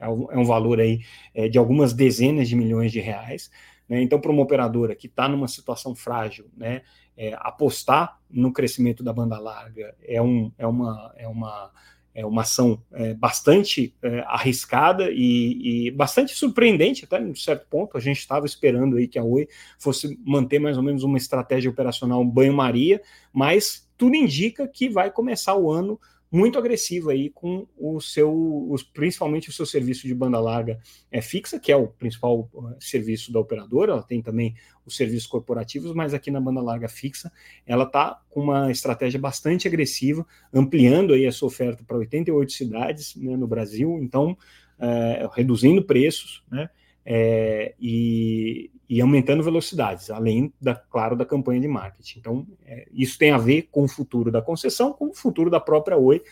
é 0.00 0.08
um 0.08 0.44
valor 0.44 0.80
aí 0.80 1.00
é, 1.34 1.48
de 1.48 1.58
algumas 1.58 1.92
dezenas 1.92 2.48
de 2.48 2.56
milhões 2.56 2.92
de 2.92 3.00
reais. 3.00 3.50
Né? 3.88 4.02
Então, 4.02 4.20
para 4.20 4.30
uma 4.30 4.42
operadora 4.42 4.94
que 4.94 5.06
está 5.06 5.28
numa 5.28 5.48
situação 5.48 5.94
frágil, 5.94 6.46
né, 6.56 6.82
é, 7.16 7.34
apostar 7.40 8.20
no 8.30 8.52
crescimento 8.52 9.02
da 9.02 9.12
banda 9.12 9.38
larga 9.38 9.94
é, 10.02 10.20
um, 10.20 10.52
é, 10.56 10.66
uma, 10.66 11.12
é, 11.16 11.26
uma, 11.26 11.72
é 12.18 12.26
uma 12.26 12.42
ação 12.42 12.82
é, 12.90 13.14
bastante 13.14 13.94
é, 14.02 14.24
arriscada 14.26 15.08
e, 15.08 15.86
e, 15.86 15.90
bastante 15.92 16.34
surpreendente, 16.34 17.04
até 17.04 17.22
em 17.22 17.32
certo 17.32 17.68
ponto. 17.70 17.96
A 17.96 18.00
gente 18.00 18.18
estava 18.18 18.44
esperando 18.44 18.96
aí 18.96 19.06
que 19.06 19.20
a 19.20 19.22
Oi 19.22 19.46
fosse 19.78 20.18
manter 20.26 20.58
mais 20.58 20.76
ou 20.76 20.82
menos 20.82 21.04
uma 21.04 21.16
estratégia 21.16 21.70
operacional 21.70 22.24
banho-maria, 22.24 23.00
mas 23.32 23.88
tudo 23.96 24.16
indica 24.16 24.66
que 24.66 24.88
vai 24.88 25.12
começar 25.12 25.54
o 25.54 25.70
ano 25.70 26.00
muito 26.30 26.58
agressivo 26.58 27.10
aí 27.10 27.30
com 27.30 27.66
o 27.76 28.00
seu, 28.00 28.30
os, 28.70 28.82
principalmente 28.82 29.48
o 29.48 29.52
seu 29.52 29.64
serviço 29.64 30.06
de 30.06 30.14
banda 30.14 30.38
larga 30.38 30.78
é, 31.10 31.20
fixa, 31.20 31.58
que 31.58 31.72
é 31.72 31.76
o 31.76 31.88
principal 31.88 32.50
uh, 32.52 32.76
serviço 32.78 33.32
da 33.32 33.40
operadora, 33.40 33.92
ela 33.92 34.02
tem 34.02 34.20
também 34.20 34.54
os 34.84 34.96
serviços 34.96 35.26
corporativos, 35.26 35.92
mas 35.94 36.12
aqui 36.12 36.30
na 36.30 36.40
banda 36.40 36.60
larga 36.60 36.88
fixa, 36.88 37.32
ela 37.66 37.84
está 37.84 38.22
com 38.28 38.40
uma 38.40 38.70
estratégia 38.70 39.18
bastante 39.18 39.66
agressiva, 39.66 40.26
ampliando 40.52 41.14
aí 41.14 41.26
a 41.26 41.32
sua 41.32 41.48
oferta 41.48 41.82
para 41.84 41.96
88 41.96 42.52
cidades 42.52 43.16
né, 43.16 43.36
no 43.36 43.46
Brasil, 43.46 43.98
então 44.02 44.36
é, 44.78 45.28
reduzindo 45.32 45.82
preços, 45.82 46.42
né, 46.50 46.68
é, 47.10 47.74
e, 47.80 48.70
e, 48.86 49.00
aumentando 49.00 49.42
velocidades, 49.42 50.10
além, 50.10 50.52
da, 50.60 50.74
claro, 50.74 51.16
da 51.16 51.24
campanha 51.24 51.58
de 51.58 51.66
marketing. 51.66 52.18
Então, 52.18 52.46
é, 52.66 52.86
isso 52.92 53.16
tem 53.16 53.30
a 53.30 53.38
ver 53.38 53.62
com 53.72 53.84
o 53.84 53.88
futuro 53.88 54.30
da 54.30 54.42
concessão, 54.42 54.92
com 54.92 55.06
o 55.06 55.14
futuro 55.14 55.48
da 55.48 55.58
própria 55.58 55.96
Oi, 55.96 56.22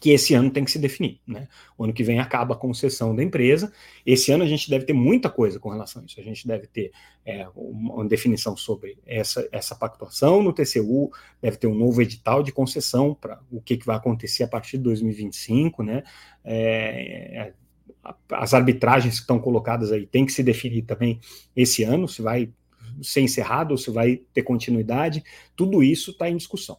que 0.00 0.10
esse 0.10 0.34
ano 0.34 0.50
tem 0.50 0.64
que 0.64 0.72
se 0.72 0.80
definir. 0.80 1.20
Né? 1.24 1.46
O 1.78 1.84
ano 1.84 1.92
que 1.92 2.02
vem 2.02 2.18
acaba 2.18 2.54
a 2.54 2.58
concessão 2.58 3.14
da 3.14 3.22
empresa. 3.22 3.72
Esse 4.04 4.32
ano 4.32 4.42
a 4.42 4.46
gente 4.46 4.68
deve 4.68 4.84
ter 4.84 4.92
muita 4.92 5.30
coisa 5.30 5.60
com 5.60 5.68
relação 5.68 6.02
a 6.02 6.04
isso. 6.04 6.18
A 6.18 6.24
gente 6.24 6.48
deve 6.48 6.66
ter 6.66 6.90
é, 7.24 7.46
uma 7.54 8.04
definição 8.04 8.56
sobre 8.56 8.98
essa, 9.06 9.48
essa 9.52 9.76
pactuação 9.76 10.42
no 10.42 10.52
TCU, 10.52 11.12
deve 11.40 11.58
ter 11.58 11.68
um 11.68 11.76
novo 11.76 12.02
edital 12.02 12.42
de 12.42 12.50
concessão 12.50 13.14
para 13.14 13.38
o 13.52 13.60
que, 13.60 13.76
que 13.76 13.86
vai 13.86 13.94
acontecer 13.94 14.42
a 14.42 14.48
partir 14.48 14.78
de 14.78 14.82
2025, 14.82 15.84
né? 15.84 16.02
É, 16.44 17.52
as 18.30 18.54
arbitragens 18.54 19.14
que 19.14 19.20
estão 19.20 19.38
colocadas 19.38 19.92
aí 19.92 20.06
tem 20.06 20.24
que 20.24 20.32
se 20.32 20.42
definir 20.42 20.82
também 20.82 21.20
esse 21.54 21.82
ano, 21.82 22.08
se 22.08 22.22
vai 22.22 22.50
ser 23.02 23.20
encerrado 23.20 23.72
ou 23.72 23.78
se 23.78 23.90
vai 23.90 24.20
ter 24.32 24.42
continuidade, 24.42 25.22
tudo 25.54 25.82
isso 25.82 26.12
está 26.12 26.28
em 26.28 26.36
discussão. 26.36 26.78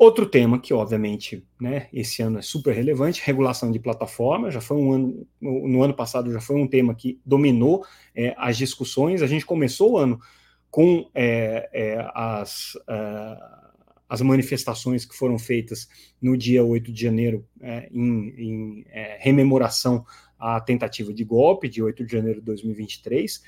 Outro 0.00 0.24
tema 0.24 0.58
que, 0.58 0.72
obviamente, 0.72 1.44
né, 1.60 1.88
esse 1.92 2.22
ano 2.22 2.38
é 2.38 2.42
super 2.42 2.74
relevante, 2.74 3.20
regulação 3.22 3.70
de 3.70 3.78
plataforma, 3.78 4.50
já 4.50 4.60
foi 4.60 4.78
um 4.78 4.92
ano, 4.92 5.26
no 5.38 5.82
ano 5.82 5.92
passado 5.92 6.32
já 6.32 6.40
foi 6.40 6.56
um 6.56 6.66
tema 6.66 6.94
que 6.94 7.20
dominou 7.22 7.84
é, 8.14 8.34
as 8.38 8.56
discussões, 8.56 9.20
a 9.20 9.26
gente 9.26 9.44
começou 9.44 9.92
o 9.92 9.98
ano 9.98 10.18
com 10.70 11.10
é, 11.14 11.68
é, 11.72 12.10
as, 12.14 12.78
é, 12.88 13.36
as 14.08 14.22
manifestações 14.22 15.04
que 15.04 15.14
foram 15.14 15.38
feitas 15.38 15.86
no 16.22 16.34
dia 16.34 16.64
8 16.64 16.90
de 16.90 17.02
janeiro 17.02 17.46
é, 17.60 17.86
em, 17.92 18.28
em 18.38 18.84
é, 18.88 19.18
rememoração 19.20 20.02
à 20.40 20.60
tentativa 20.60 21.12
de 21.12 21.24
golpe 21.24 21.68
de 21.68 21.82
8 21.82 22.04
de 22.04 22.12
janeiro 22.12 22.40
de 22.40 22.46
2023, 22.46 23.42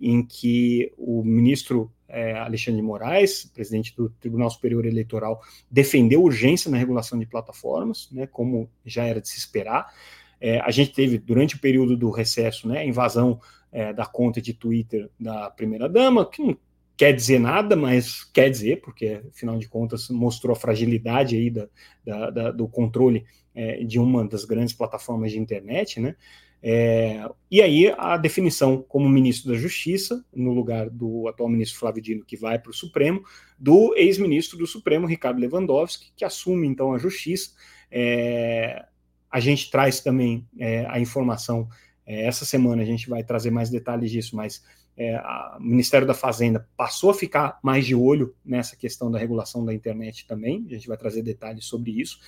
em 0.00 0.24
que 0.24 0.92
o 0.96 1.24
ministro 1.24 1.90
é, 2.14 2.38
Alexandre 2.38 2.80
de 2.80 2.86
Moraes, 2.86 3.44
presidente 3.52 3.94
do 3.96 4.08
Tribunal 4.08 4.48
Superior 4.48 4.86
Eleitoral, 4.86 5.42
defendeu 5.68 6.22
urgência 6.22 6.70
na 6.70 6.76
regulação 6.76 7.18
de 7.18 7.26
plataformas, 7.26 8.08
né, 8.12 8.26
como 8.26 8.70
já 8.86 9.04
era 9.04 9.20
de 9.20 9.28
se 9.28 9.36
esperar. 9.36 9.92
É, 10.40 10.60
a 10.60 10.70
gente 10.70 10.92
teve, 10.92 11.18
durante 11.18 11.56
o 11.56 11.58
período 11.58 11.96
do 11.96 12.10
recesso, 12.10 12.68
né, 12.68 12.78
a 12.80 12.84
invasão 12.84 13.40
é, 13.72 13.92
da 13.92 14.06
conta 14.06 14.40
de 14.40 14.54
Twitter 14.54 15.10
da 15.18 15.50
primeira-dama, 15.50 16.28
que 16.28 16.40
não 16.40 16.56
quer 16.96 17.12
dizer 17.12 17.38
nada, 17.38 17.74
mas 17.76 18.24
quer 18.24 18.48
dizer, 18.50 18.80
porque, 18.80 19.22
afinal 19.28 19.58
de 19.58 19.68
contas, 19.68 20.08
mostrou 20.08 20.52
a 20.52 20.58
fragilidade 20.58 21.36
aí 21.36 21.50
da, 21.50 21.68
da, 22.04 22.30
da 22.30 22.50
do 22.50 22.68
controle 22.68 23.24
é, 23.54 23.84
de 23.84 23.98
uma 23.98 24.26
das 24.26 24.44
grandes 24.44 24.74
plataformas 24.74 25.32
de 25.32 25.38
internet, 25.38 26.00
né? 26.00 26.16
É, 26.66 27.20
e 27.50 27.60
aí 27.60 27.94
a 27.98 28.16
definição 28.16 28.82
como 28.88 29.06
ministro 29.06 29.52
da 29.52 29.58
Justiça, 29.58 30.24
no 30.34 30.54
lugar 30.54 30.88
do 30.88 31.28
atual 31.28 31.46
ministro 31.46 31.78
Flávio 31.78 32.02
Dino, 32.02 32.24
que 32.24 32.38
vai 32.38 32.58
para 32.58 32.70
o 32.70 32.74
Supremo, 32.74 33.22
do 33.58 33.94
ex-ministro 33.94 34.56
do 34.56 34.66
Supremo, 34.66 35.06
Ricardo 35.06 35.38
Lewandowski, 35.40 36.10
que 36.16 36.24
assume 36.24 36.66
então 36.66 36.94
a 36.94 36.98
Justiça. 36.98 37.50
É, 37.90 38.82
a 39.30 39.40
gente 39.40 39.70
traz 39.70 40.00
também 40.00 40.48
é, 40.58 40.86
a 40.88 40.98
informação, 40.98 41.68
é, 42.06 42.24
essa 42.24 42.46
semana 42.46 42.80
a 42.80 42.86
gente 42.86 43.10
vai 43.10 43.22
trazer 43.22 43.50
mais 43.50 43.68
detalhes 43.68 44.10
disso, 44.10 44.34
mas 44.34 44.64
é, 44.96 45.20
o 45.58 45.62
Ministério 45.62 46.06
da 46.06 46.14
Fazenda 46.14 46.68
passou 46.76 47.10
a 47.10 47.14
ficar 47.14 47.58
mais 47.62 47.84
de 47.84 47.94
olho 47.94 48.34
nessa 48.44 48.76
questão 48.76 49.10
da 49.10 49.18
regulação 49.18 49.64
da 49.64 49.74
internet 49.74 50.26
também, 50.26 50.64
a 50.68 50.74
gente 50.74 50.88
vai 50.88 50.96
trazer 50.96 51.22
detalhes 51.22 51.64
sobre 51.64 51.90
isso. 52.00 52.18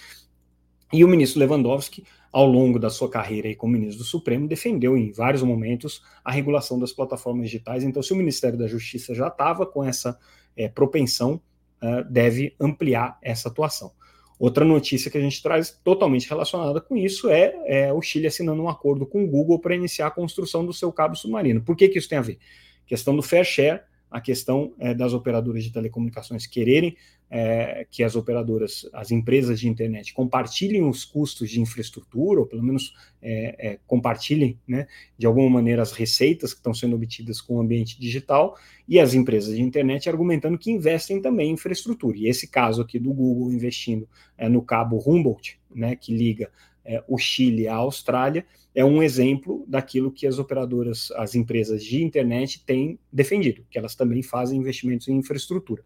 E 0.92 1.04
o 1.04 1.08
ministro 1.08 1.40
Lewandowski, 1.40 2.04
ao 2.32 2.46
longo 2.46 2.78
da 2.78 2.90
sua 2.90 3.10
carreira 3.10 3.52
como 3.56 3.72
ministro 3.72 3.98
do 3.98 4.04
Supremo, 4.04 4.46
defendeu 4.46 4.96
em 4.96 5.10
vários 5.10 5.42
momentos 5.42 6.02
a 6.24 6.30
regulação 6.30 6.78
das 6.78 6.92
plataformas 6.92 7.46
digitais. 7.46 7.82
Então, 7.82 8.02
se 8.02 8.12
o 8.12 8.16
Ministério 8.16 8.58
da 8.58 8.68
Justiça 8.68 9.14
já 9.14 9.26
estava 9.26 9.66
com 9.66 9.82
essa 9.82 10.16
é, 10.56 10.68
propensão, 10.68 11.40
uh, 11.82 12.04
deve 12.08 12.54
ampliar 12.60 13.18
essa 13.20 13.48
atuação. 13.48 13.92
Outra 14.38 14.64
notícia 14.64 15.10
que 15.10 15.16
a 15.16 15.20
gente 15.20 15.42
traz 15.42 15.70
totalmente 15.82 16.28
relacionada 16.28 16.80
com 16.80 16.96
isso 16.96 17.30
é, 17.30 17.54
é 17.66 17.92
o 17.92 18.02
Chile 18.02 18.26
assinando 18.26 18.62
um 18.62 18.68
acordo 18.68 19.06
com 19.06 19.24
o 19.24 19.26
Google 19.26 19.58
para 19.58 19.74
iniciar 19.74 20.08
a 20.08 20.10
construção 20.10 20.64
do 20.64 20.74
seu 20.74 20.92
cabo 20.92 21.16
submarino. 21.16 21.62
Por 21.62 21.74
que, 21.74 21.88
que 21.88 21.98
isso 21.98 22.08
tem 22.08 22.18
a 22.18 22.22
ver? 22.22 22.38
Questão 22.86 23.16
do 23.16 23.22
fair 23.22 23.44
share, 23.44 23.80
a 24.10 24.20
questão 24.20 24.74
é, 24.78 24.94
das 24.94 25.12
operadoras 25.14 25.64
de 25.64 25.72
telecomunicações 25.72 26.46
quererem 26.46 26.96
é, 27.30 27.86
que 27.90 28.02
as 28.02 28.14
operadoras, 28.14 28.88
as 28.92 29.10
empresas 29.10 29.58
de 29.58 29.68
internet 29.68 30.14
compartilhem 30.14 30.88
os 30.88 31.04
custos 31.04 31.50
de 31.50 31.60
infraestrutura, 31.60 32.40
ou 32.40 32.46
pelo 32.46 32.62
menos 32.62 32.94
é, 33.20 33.72
é, 33.72 33.78
compartilhem, 33.86 34.58
né, 34.66 34.86
de 35.18 35.26
alguma 35.26 35.50
maneira, 35.50 35.82
as 35.82 35.92
receitas 35.92 36.52
que 36.52 36.60
estão 36.60 36.72
sendo 36.72 36.94
obtidas 36.94 37.40
com 37.40 37.56
o 37.56 37.60
ambiente 37.60 37.98
digital, 37.98 38.56
e 38.88 39.00
as 39.00 39.14
empresas 39.14 39.56
de 39.56 39.62
internet 39.62 40.08
argumentando 40.08 40.58
que 40.58 40.70
investem 40.70 41.20
também 41.20 41.50
em 41.50 41.54
infraestrutura. 41.54 42.16
E 42.16 42.28
esse 42.28 42.48
caso 42.48 42.82
aqui 42.82 42.98
do 42.98 43.12
Google 43.12 43.52
investindo 43.52 44.08
é, 44.38 44.48
no 44.48 44.62
cabo 44.62 45.02
Humboldt, 45.04 45.58
né, 45.74 45.96
que 45.96 46.16
liga 46.16 46.50
é, 46.84 47.02
o 47.08 47.18
Chile 47.18 47.66
à 47.66 47.74
Austrália, 47.74 48.46
é 48.72 48.84
um 48.84 49.02
exemplo 49.02 49.64
daquilo 49.66 50.12
que 50.12 50.26
as 50.26 50.38
operadoras, 50.38 51.10
as 51.12 51.34
empresas 51.34 51.82
de 51.82 52.04
internet 52.04 52.62
têm 52.64 52.98
defendido, 53.10 53.64
que 53.70 53.78
elas 53.78 53.94
também 53.94 54.22
fazem 54.22 54.60
investimentos 54.60 55.08
em 55.08 55.16
infraestrutura. 55.16 55.82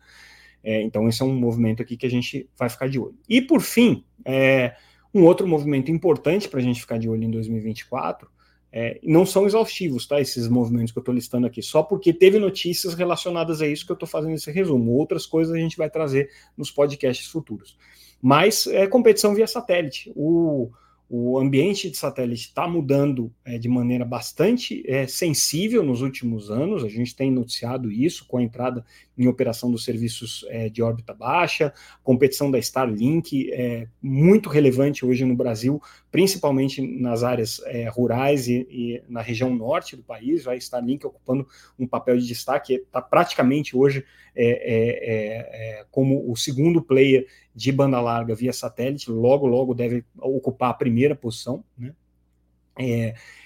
É, 0.63 0.83
então, 0.83 1.09
esse 1.09 1.23
é 1.23 1.25
um 1.25 1.35
movimento 1.35 1.83
aqui 1.83 1.97
que 1.97 2.07
a 2.07 2.11
gente 2.11 2.49
vai 2.59 2.69
ficar 2.69 2.89
de 2.89 2.99
olho. 2.99 3.17
E, 3.29 3.41
por 3.41 3.61
fim, 3.61 4.05
é, 4.25 4.75
um 5.13 5.25
outro 5.25 5.47
movimento 5.47 5.91
importante 5.91 6.49
para 6.49 6.61
a 6.61 6.63
gente 6.63 6.81
ficar 6.81 6.99
de 6.99 7.09
olho 7.09 7.25
em 7.25 7.31
2024, 7.31 8.29
é, 8.73 9.01
não 9.03 9.27
são 9.27 9.47
exaustivos, 9.47 10.07
tá? 10.07 10.21
Esses 10.21 10.47
movimentos 10.49 10.93
que 10.93 10.99
eu 10.99 11.01
estou 11.03 11.15
listando 11.15 11.47
aqui, 11.47 11.61
só 11.61 11.83
porque 11.83 12.13
teve 12.13 12.39
notícias 12.39 12.95
relacionadas 12.95 13.61
a 13.61 13.67
isso 13.67 13.85
que 13.85 13.91
eu 13.91 13.95
estou 13.95 14.09
fazendo 14.09 14.35
esse 14.35 14.51
resumo. 14.51 14.93
Outras 14.93 15.27
coisas 15.27 15.53
a 15.55 15.59
gente 15.59 15.77
vai 15.77 15.91
trazer 15.91 16.31
nos 16.57 16.71
podcasts 16.71 17.27
futuros. 17.27 17.77
Mas 18.23 18.67
é 18.67 18.87
competição 18.87 19.35
via 19.35 19.47
satélite. 19.47 20.13
O, 20.15 20.71
o 21.09 21.39
ambiente 21.39 21.91
de 21.91 21.97
satélite 21.97 22.49
está 22.49 22.69
mudando 22.69 23.33
é, 23.45 23.59
de 23.59 23.69
maneira 23.69 24.05
bastante 24.05 24.85
é, 24.87 25.07
sensível 25.07 25.83
nos 25.83 26.03
últimos 26.03 26.51
anos. 26.51 26.85
A 26.85 26.89
gente 26.89 27.17
tem 27.17 27.33
noticiado 27.33 27.91
isso 27.91 28.25
com 28.29 28.37
a 28.37 28.43
entrada 28.43 28.85
em 29.21 29.29
operação 29.29 29.71
dos 29.71 29.85
serviços 29.85 30.47
é, 30.49 30.71
de 30.71 30.83
órbita 30.83 31.13
baixa, 31.13 31.75
competição 32.03 32.51
da 32.51 32.59
Starlink 32.59 33.53
é 33.53 33.87
muito 34.01 34.49
relevante 34.49 35.05
hoje 35.05 35.27
no 35.27 35.37
Brasil, 35.37 35.81
principalmente 36.11 36.81
nas 36.81 37.23
áreas 37.23 37.61
é, 37.67 37.87
rurais 37.87 38.49
e, 38.49 38.67
e, 38.71 39.03
na 39.07 39.21
região 39.21 39.55
norte 39.55 39.95
do 39.95 40.03
país. 40.03 40.49
A 40.49 40.57
Starlink 40.57 41.07
ocupando 41.07 41.47
um 41.79 41.87
papel 41.87 42.17
de 42.17 42.27
destaque, 42.27 42.77
está 42.77 43.03
praticamente 43.03 43.77
hoje 43.77 44.07
é, 44.35 44.47
é, 44.47 45.81
é, 45.81 45.87
como 45.91 46.31
o 46.31 46.35
segundo 46.35 46.81
player 46.81 47.27
de 47.55 47.71
banda 47.71 48.01
larga 48.01 48.35
via 48.35 48.55
satélite, 48.55 49.11
logo, 49.11 49.47
logo 49.47 49.75
deve 49.75 50.03
ocupar 50.17 50.71
a 50.71 50.75
primeira 50.75 51.15
posição. 51.15 51.63
Né? 51.77 51.93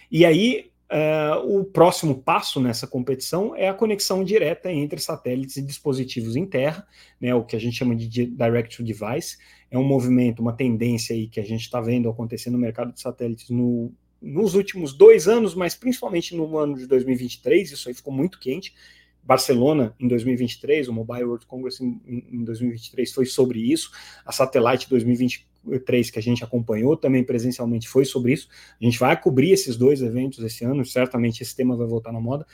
E 0.08 0.24
aí, 0.24 0.70
uh, 0.90 1.58
o 1.58 1.64
próximo 1.64 2.22
passo 2.22 2.60
nessa 2.60 2.86
competição 2.86 3.54
é 3.56 3.68
a 3.68 3.74
conexão 3.74 4.24
direta 4.24 4.70
entre 4.70 5.00
satélites 5.00 5.56
e 5.56 5.62
dispositivos 5.62 6.36
em 6.36 6.46
terra, 6.46 6.86
né, 7.20 7.34
o 7.34 7.44
que 7.44 7.56
a 7.56 7.58
gente 7.58 7.76
chama 7.76 7.94
de 7.94 8.26
Direct 8.26 8.76
to 8.76 8.82
Device. 8.82 9.38
É 9.70 9.78
um 9.78 9.84
movimento, 9.84 10.40
uma 10.40 10.52
tendência 10.52 11.14
aí 11.14 11.26
que 11.26 11.40
a 11.40 11.44
gente 11.44 11.62
está 11.62 11.80
vendo 11.80 12.08
acontecer 12.08 12.50
no 12.50 12.58
mercado 12.58 12.92
de 12.92 13.00
satélites 13.00 13.50
no, 13.50 13.92
nos 14.20 14.54
últimos 14.54 14.92
dois 14.92 15.26
anos, 15.26 15.54
mas 15.54 15.74
principalmente 15.74 16.36
no 16.36 16.56
ano 16.56 16.76
de 16.76 16.86
2023, 16.86 17.72
isso 17.72 17.88
aí 17.88 17.94
ficou 17.94 18.12
muito 18.12 18.38
quente. 18.38 18.74
Barcelona 19.22 19.94
em 19.98 20.06
2023, 20.06 20.88
o 20.88 20.92
Mobile 20.92 21.24
World 21.24 21.46
Congress 21.46 21.82
em, 21.82 22.00
em 22.06 22.44
2023 22.44 23.10
foi 23.10 23.26
sobre 23.26 23.58
isso, 23.58 23.90
a 24.24 24.32
Satellite 24.32 24.88
2023 24.88 25.53
que 26.12 26.18
a 26.18 26.22
gente 26.22 26.44
acompanhou 26.44 26.96
também 26.96 27.24
presencialmente 27.24 27.88
foi 27.88 28.04
sobre 28.04 28.32
isso. 28.32 28.48
A 28.80 28.84
gente 28.84 28.98
vai 28.98 29.20
cobrir 29.20 29.52
esses 29.52 29.76
dois 29.76 30.02
eventos 30.02 30.42
esse 30.44 30.64
ano, 30.64 30.84
certamente 30.84 31.42
esse 31.42 31.54
tema 31.54 31.76
vai 31.76 31.86
voltar 31.86 32.12
na 32.12 32.20
moda. 32.20 32.46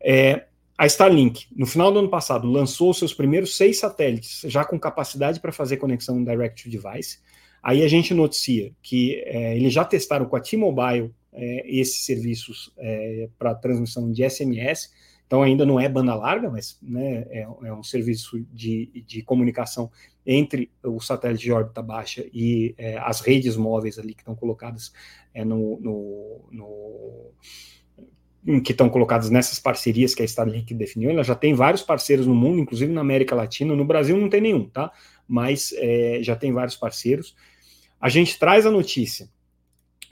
É, 0.00 0.46
a 0.78 0.86
Starlink, 0.86 1.46
no 1.56 1.66
final 1.66 1.90
do 1.90 1.98
ano 1.98 2.10
passado, 2.10 2.46
lançou 2.46 2.92
seus 2.92 3.14
primeiros 3.14 3.56
seis 3.56 3.78
satélites, 3.78 4.42
já 4.44 4.64
com 4.64 4.78
capacidade 4.78 5.40
para 5.40 5.52
fazer 5.52 5.78
conexão 5.78 6.22
direct 6.22 6.62
to 6.62 6.70
device. 6.70 7.18
Aí 7.62 7.82
a 7.82 7.88
gente 7.88 8.12
noticia 8.12 8.72
que 8.82 9.22
é, 9.24 9.56
eles 9.56 9.72
já 9.72 9.84
testaram 9.84 10.26
com 10.26 10.36
a 10.36 10.40
T-Mobile 10.40 11.12
é, 11.32 11.64
esses 11.66 12.04
serviços 12.04 12.72
é, 12.78 13.28
para 13.38 13.54
transmissão 13.54 14.10
de 14.10 14.28
SMS 14.28 14.90
então 15.26 15.42
ainda 15.42 15.66
não 15.66 15.80
é 15.80 15.88
banda 15.88 16.14
larga, 16.14 16.48
mas 16.48 16.78
né, 16.80 17.26
é, 17.30 17.40
é, 17.40 17.72
um 17.72 17.82
serviço 17.82 18.40
de, 18.52 19.04
de 19.06 19.22
comunicação 19.22 19.90
entre 20.24 20.70
o 20.82 21.00
satélite 21.00 21.44
de 21.44 21.52
órbita 21.52 21.82
baixa 21.82 22.24
e 22.32 22.74
é, 22.78 22.96
as 22.98 23.20
redes 23.20 23.56
móveis 23.56 23.98
ali 23.98 24.14
que 24.14 24.22
estão 24.22 24.36
colocadas 24.36 24.92
é, 25.34 25.44
no, 25.44 25.80
no, 25.80 27.32
no 28.46 28.60
que 28.62 28.70
estão 28.70 28.88
colocadas 28.88 29.28
nessas 29.28 29.58
parcerias 29.58 30.14
que 30.14 30.22
a 30.22 30.24
Starlink 30.24 30.72
definiu, 30.72 31.10
ela 31.10 31.24
já 31.24 31.34
tem 31.34 31.52
vários 31.52 31.82
parceiros 31.82 32.26
no 32.26 32.34
mundo, 32.34 32.60
inclusive 32.60 32.92
na 32.92 33.00
América 33.00 33.34
Latina, 33.34 33.74
no 33.74 33.84
Brasil 33.84 34.16
não 34.16 34.28
tem 34.28 34.40
nenhum, 34.40 34.68
tá? 34.68 34.92
Mas 35.26 35.74
é, 35.76 36.20
já 36.22 36.36
tem 36.36 36.52
vários 36.52 36.76
parceiros. 36.76 37.34
A 38.00 38.08
gente 38.08 38.38
traz 38.38 38.64
a 38.64 38.70
notícia 38.70 39.28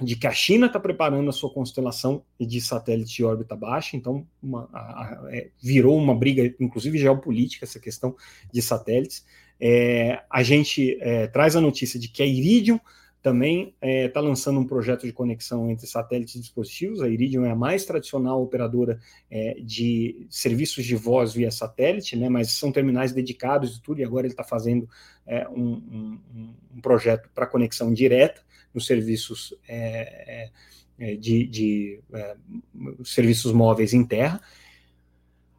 de 0.01 0.17
que 0.17 0.27
a 0.27 0.33
China 0.33 0.67
está 0.67 0.81
preparando 0.81 1.29
a 1.29 1.33
sua 1.33 1.51
constelação 1.51 2.25
de 2.41 2.61
satélites 2.61 3.13
de 3.13 3.25
órbita 3.25 3.55
baixa, 3.55 3.97
então 3.97 4.27
uma, 4.43 4.69
a, 4.73 4.79
a, 4.81 5.29
é, 5.31 5.51
virou 5.63 5.97
uma 5.97 6.15
briga, 6.15 6.55
inclusive 6.59 6.99
geopolítica, 6.99 7.65
essa 7.65 7.79
questão 7.79 8.17
de 8.53 8.61
satélites. 8.61 9.25
É, 9.61 10.23
a 10.29 10.43
gente 10.43 10.99
é, 11.01 11.27
traz 11.29 11.55
a 11.55 11.61
notícia 11.61 11.99
de 11.99 12.09
que 12.09 12.23
a 12.23 12.27
Iridium 12.27 12.81
também 13.23 13.75
está 13.81 14.21
é, 14.21 14.23
lançando 14.23 14.61
um 14.61 14.67
projeto 14.67 15.07
de 15.07 15.13
conexão 15.13 15.71
entre 15.71 15.87
satélites 15.87 16.35
e 16.35 16.41
dispositivos. 16.41 17.01
A 17.01 17.09
Iridium 17.09 17.47
é 17.47 17.53
a 17.53 17.57
mais 17.57 17.87
tradicional 17.87 18.43
operadora 18.43 19.01
é, 19.31 19.55
de 19.63 20.27
serviços 20.29 20.85
de 20.85 20.95
voz 20.95 21.33
via 21.33 21.51
satélite, 21.51 22.17
né, 22.17 22.29
mas 22.29 22.53
são 22.53 22.71
terminais 22.71 23.13
dedicados 23.13 23.77
e 23.77 23.81
tudo, 23.81 24.01
e 24.01 24.05
agora 24.05 24.27
ele 24.27 24.35
está 24.35 24.45
fazendo 24.45 24.87
é, 25.27 25.49
um, 25.49 25.73
um, 26.35 26.55
um 26.77 26.81
projeto 26.83 27.31
para 27.35 27.47
conexão 27.47 27.95
direta 27.95 28.43
nos 28.75 28.87
serviços 28.87 29.55
é, 29.69 30.51
é, 30.99 31.15
de, 31.15 31.47
de 31.47 32.01
é, 32.13 32.37
serviços 33.05 33.53
móveis 33.53 33.95
em 33.95 34.05
terra. 34.05 34.41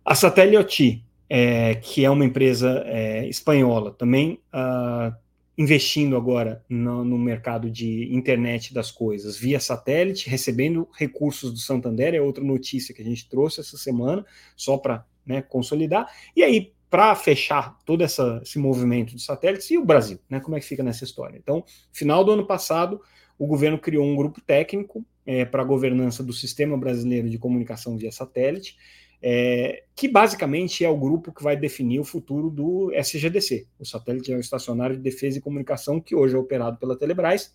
A 0.03 0.13
Satellite, 0.13 1.03
é, 1.29 1.75
que 1.75 2.05
é 2.05 2.09
uma 2.09 2.25
empresa 2.25 2.85
espanhola, 3.27 3.91
também 3.91 4.39
uh, 4.53 5.15
investindo 5.57 6.15
agora 6.17 6.63
no, 6.69 7.03
no, 7.03 7.17
mercado 7.17 7.69
de 7.69 8.13
internet 8.13 8.73
das 8.73 8.91
coisas 8.91 9.37
via 9.37 9.59
satélite, 9.59 10.29
recebendo 10.29 10.87
recursos 10.93 11.51
do 11.51 11.59
Santander, 11.59 12.13
é 12.13 12.21
outra 12.21 12.43
notícia 12.43 12.93
que 12.93 13.01
a 13.01 13.05
gente 13.05 13.27
trouxe 13.29 13.61
essa 13.61 13.77
semana, 13.77 14.25
só 14.55 14.77
para 14.77 15.05
né, 15.25 15.41
consolidar. 15.41 16.07
E 16.35 16.43
aí, 16.43 16.73
para 16.89 17.15
fechar 17.15 17.77
todo 17.85 18.03
essa, 18.03 18.39
esse 18.43 18.59
movimento 18.59 19.15
de 19.15 19.21
satélites, 19.21 19.69
e 19.71 19.77
o 19.77 19.85
Brasil, 19.85 20.19
né, 20.29 20.39
como 20.39 20.55
é 20.55 20.59
que 20.59 20.65
fica 20.65 20.83
nessa 20.83 21.03
história? 21.03 21.37
Então, 21.37 21.63
final 21.91 22.23
do 22.23 22.31
ano 22.31 22.45
passado, 22.45 23.01
o 23.37 23.45
governo 23.47 23.77
criou 23.77 24.05
um 24.05 24.15
grupo 24.15 24.39
técnico 24.41 25.05
é, 25.25 25.43
para 25.43 25.61
a 25.61 25.65
governança 25.65 26.23
do 26.23 26.31
Sistema 26.31 26.77
Brasileiro 26.77 27.29
de 27.29 27.37
Comunicação 27.37 27.97
via 27.97 28.11
Satélite, 28.11 28.77
é, 29.21 29.83
que 29.95 30.07
basicamente 30.07 30.85
é 30.85 30.89
o 30.89 30.97
grupo 30.97 31.33
que 31.33 31.43
vai 31.43 31.57
definir 31.57 31.99
o 31.99 32.03
futuro 32.03 32.49
do 32.49 32.91
SGDC, 32.93 33.67
o 33.79 33.85
Satélite 33.85 34.27
Geoestacionário 34.27 34.95
de 34.95 35.01
Defesa 35.01 35.37
e 35.37 35.41
Comunicação, 35.41 35.99
que 35.99 36.15
hoje 36.15 36.35
é 36.35 36.37
operado 36.37 36.77
pela 36.77 36.97
Telebrás, 36.97 37.53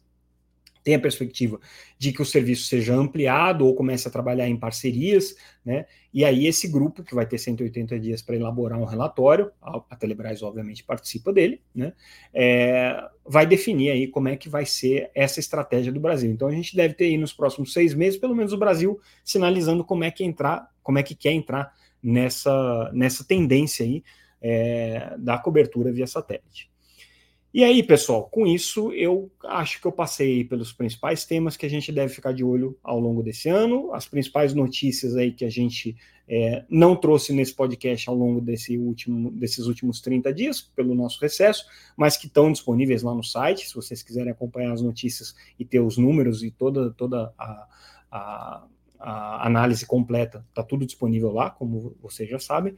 tem 0.83 0.95
a 0.95 1.01
perspectiva 1.01 1.61
de 1.99 2.13
que 2.13 2.23
o 2.23 2.25
serviço 2.25 2.65
seja 2.65 2.95
ampliado 2.95 3.67
ou 3.67 3.75
comece 3.75 4.09
a 4.09 4.11
trabalhar 4.11 4.49
em 4.49 4.57
parcerias, 4.57 5.35
né? 5.65 5.87
E 6.13 6.25
aí 6.25 6.47
esse 6.47 6.67
grupo, 6.67 7.05
que 7.05 7.15
vai 7.15 7.27
ter 7.27 7.39
180 7.39 7.99
dias 8.01 8.23
para 8.23 8.35
elaborar 8.37 8.79
um 8.79 8.85
relatório, 8.85 9.53
a, 9.61 9.97
Telebrás 9.97 10.43
obviamente 10.43 10.83
participa 10.83 11.33
dele, 11.33 11.61
né? 11.75 11.93
É, 12.33 13.09
vai 13.25 13.47
definir 13.47 13.91
aí 13.91 14.09
como 14.09 14.29
é 14.29 14.37
que 14.37 14.49
vai 14.49 14.65
ser 14.65 15.11
essa 15.15 15.39
estratégia 15.41 15.93
do 15.93 16.01
Brasil. 16.01 16.31
Então 16.31 16.49
a 16.49 16.53
gente 16.53 16.75
deve 16.75 16.95
ter 16.95 17.05
aí 17.05 17.19
nos 17.19 17.33
próximos 17.33 17.73
seis 17.73 17.95
meses, 17.95 18.19
pelo 18.19 18.35
menos 18.35 18.53
o 18.53 18.59
Brasil, 18.59 19.01
sinalizando 19.25 19.85
como 19.85 20.05
é 20.05 20.11
que 20.11 20.25
entrar, 20.25 20.69
como 20.83 20.99
é 20.99 21.03
que 21.03 21.15
quer 21.15 21.33
entrar 21.33 21.75
nessa, 22.03 22.91
nessa 22.93 23.25
tendência 23.25 23.85
aí 23.85 24.03
é, 24.41 25.15
da 25.19 25.39
cobertura 25.39 25.93
via 25.93 26.07
satélite. 26.07 26.70
E 27.53 27.65
aí, 27.65 27.83
pessoal, 27.83 28.29
com 28.29 28.47
isso 28.47 28.93
eu 28.93 29.29
acho 29.43 29.81
que 29.81 29.87
eu 29.87 29.91
passei 29.91 30.45
pelos 30.45 30.73
principais 30.73 31.25
temas 31.25 31.57
que 31.57 31.67
a 31.67 31.69
gente 31.69 31.91
deve 31.91 32.15
ficar 32.15 32.33
de 32.33 32.45
olho 32.45 32.79
ao 32.81 33.01
longo 33.01 33.25
desse 33.25 33.49
ano, 33.49 33.93
as 33.93 34.07
principais 34.07 34.55
notícias 34.55 35.17
aí 35.17 35.33
que 35.33 35.45
a 35.45 35.51
gente 35.51 35.97
é, 36.29 36.65
não 36.71 36.95
trouxe 36.95 37.33
nesse 37.33 37.53
podcast 37.53 38.09
ao 38.09 38.15
longo 38.15 38.41
desse 38.41 38.79
último, 38.79 39.33
desses 39.33 39.67
últimos 39.67 40.01
30 40.01 40.33
dias, 40.33 40.61
pelo 40.61 40.95
nosso 40.95 41.21
recesso, 41.21 41.67
mas 41.97 42.17
que 42.17 42.29
estão 42.29 42.53
disponíveis 42.53 43.03
lá 43.03 43.13
no 43.13 43.25
site, 43.25 43.67
se 43.67 43.75
vocês 43.75 44.01
quiserem 44.01 44.31
acompanhar 44.31 44.73
as 44.73 44.81
notícias 44.81 45.35
e 45.59 45.65
ter 45.65 45.81
os 45.81 45.99
números 45.99 46.45
e 46.45 46.53
toda, 46.53 46.93
toda 46.93 47.35
a, 47.37 47.67
a, 48.13 48.65
a 49.01 49.47
análise 49.49 49.85
completa, 49.85 50.47
está 50.51 50.63
tudo 50.63 50.87
disponível 50.87 51.33
lá, 51.33 51.51
como 51.51 51.97
vocês 52.01 52.31
já 52.31 52.39
sabem. 52.39 52.77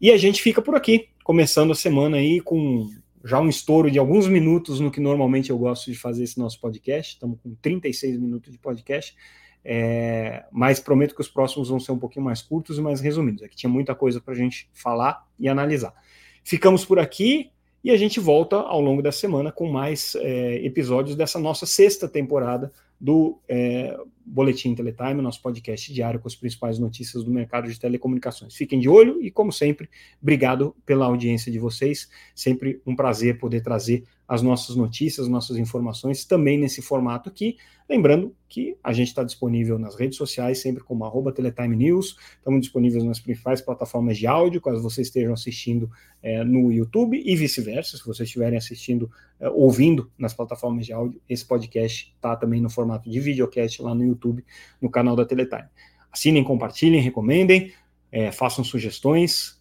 E 0.00 0.10
a 0.10 0.16
gente 0.16 0.42
fica 0.42 0.60
por 0.60 0.74
aqui, 0.74 1.08
começando 1.22 1.70
a 1.70 1.76
semana 1.76 2.16
aí 2.16 2.40
com 2.40 2.90
já 3.24 3.40
um 3.40 3.48
estouro 3.48 3.90
de 3.90 3.98
alguns 3.98 4.26
minutos 4.26 4.80
no 4.80 4.90
que 4.90 5.00
normalmente 5.00 5.50
eu 5.50 5.58
gosto 5.58 5.90
de 5.90 5.98
fazer 5.98 6.24
esse 6.24 6.38
nosso 6.38 6.60
podcast. 6.60 7.14
Estamos 7.14 7.38
com 7.40 7.54
36 7.62 8.18
minutos 8.18 8.52
de 8.52 8.58
podcast. 8.58 9.16
É, 9.64 10.44
mas 10.50 10.80
prometo 10.80 11.14
que 11.14 11.20
os 11.20 11.28
próximos 11.28 11.68
vão 11.68 11.78
ser 11.78 11.92
um 11.92 11.98
pouquinho 11.98 12.24
mais 12.24 12.42
curtos 12.42 12.78
e 12.78 12.80
mais 12.80 13.00
resumidos. 13.00 13.42
Aqui 13.42 13.54
tinha 13.54 13.70
muita 13.70 13.94
coisa 13.94 14.20
para 14.20 14.34
a 14.34 14.36
gente 14.36 14.68
falar 14.72 15.26
e 15.38 15.48
analisar. 15.48 15.94
Ficamos 16.42 16.84
por 16.84 16.98
aqui 16.98 17.50
e 17.84 17.90
a 17.90 17.96
gente 17.96 18.18
volta 18.18 18.56
ao 18.56 18.80
longo 18.80 19.02
da 19.02 19.12
semana 19.12 19.52
com 19.52 19.70
mais 19.70 20.14
é, 20.16 20.64
episódios 20.64 21.16
dessa 21.16 21.38
nossa 21.38 21.66
sexta 21.66 22.08
temporada 22.08 22.72
do 23.02 23.40
é, 23.48 23.98
Boletim 24.24 24.76
Teletime, 24.76 25.20
nosso 25.20 25.42
podcast 25.42 25.92
diário 25.92 26.20
com 26.20 26.28
as 26.28 26.36
principais 26.36 26.78
notícias 26.78 27.24
do 27.24 27.32
mercado 27.32 27.68
de 27.68 27.76
telecomunicações. 27.76 28.54
Fiquem 28.54 28.78
de 28.78 28.88
olho 28.88 29.20
e, 29.20 29.28
como 29.28 29.50
sempre, 29.50 29.90
obrigado 30.22 30.76
pela 30.86 31.06
audiência 31.06 31.50
de 31.50 31.58
vocês. 31.58 32.08
Sempre 32.32 32.80
um 32.86 32.94
prazer 32.94 33.38
poder 33.38 33.60
trazer 33.60 34.04
as 34.32 34.40
nossas 34.40 34.74
notícias, 34.76 35.28
nossas 35.28 35.58
informações 35.58 36.24
também 36.24 36.58
nesse 36.58 36.80
formato 36.80 37.28
aqui. 37.28 37.58
Lembrando 37.86 38.34
que 38.48 38.74
a 38.82 38.90
gente 38.90 39.08
está 39.08 39.22
disponível 39.22 39.78
nas 39.78 39.94
redes 39.94 40.16
sociais, 40.16 40.58
sempre 40.58 40.82
como 40.82 41.04
arroba 41.04 41.30
Teletime 41.30 41.76
News, 41.76 42.16
estamos 42.38 42.62
disponíveis 42.62 43.04
nas 43.04 43.20
principais 43.20 43.60
plataformas 43.60 44.16
de 44.16 44.26
áudio, 44.26 44.58
caso 44.62 44.82
vocês 44.82 45.08
estejam 45.08 45.34
assistindo 45.34 45.90
é, 46.22 46.42
no 46.44 46.72
YouTube 46.72 47.22
e 47.22 47.36
vice-versa, 47.36 47.98
se 47.98 48.06
vocês 48.06 48.26
estiverem 48.26 48.56
assistindo, 48.56 49.10
é, 49.38 49.50
ouvindo 49.50 50.10
nas 50.16 50.32
plataformas 50.32 50.86
de 50.86 50.94
áudio, 50.94 51.20
esse 51.28 51.44
podcast 51.44 52.10
está 52.16 52.34
também 52.34 52.58
no 52.58 52.70
formato 52.70 53.10
de 53.10 53.20
videocast 53.20 53.82
lá 53.82 53.94
no 53.94 54.02
YouTube, 54.02 54.42
no 54.80 54.88
canal 54.88 55.14
da 55.14 55.26
Teletime. 55.26 55.68
Assinem, 56.10 56.42
compartilhem, 56.42 57.02
recomendem, 57.02 57.74
é, 58.10 58.32
façam 58.32 58.64
sugestões, 58.64 59.60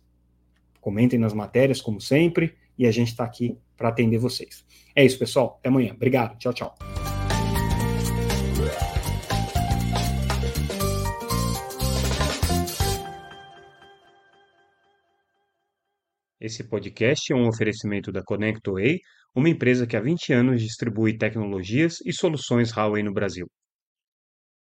comentem 0.79 1.19
nas 1.19 1.33
matérias, 1.33 1.81
como 1.81 1.99
sempre, 1.99 2.55
e 2.81 2.87
a 2.87 2.91
gente 2.91 3.09
está 3.09 3.23
aqui 3.23 3.55
para 3.77 3.89
atender 3.89 4.17
vocês. 4.17 4.65
É 4.95 5.05
isso, 5.05 5.19
pessoal. 5.19 5.57
Até 5.59 5.69
amanhã. 5.69 5.93
Obrigado. 5.93 6.35
Tchau, 6.39 6.51
tchau. 6.51 6.75
Esse 16.39 16.67
podcast 16.67 17.31
é 17.31 17.35
um 17.35 17.47
oferecimento 17.47 18.11
da 18.11 18.23
ConnectWay, 18.23 18.97
uma 19.35 19.47
empresa 19.47 19.85
que 19.85 19.95
há 19.95 20.01
20 20.01 20.33
anos 20.33 20.59
distribui 20.59 21.15
tecnologias 21.15 21.97
e 22.03 22.11
soluções 22.11 22.75
Huawei 22.75 23.03
no 23.03 23.13
Brasil. 23.13 23.45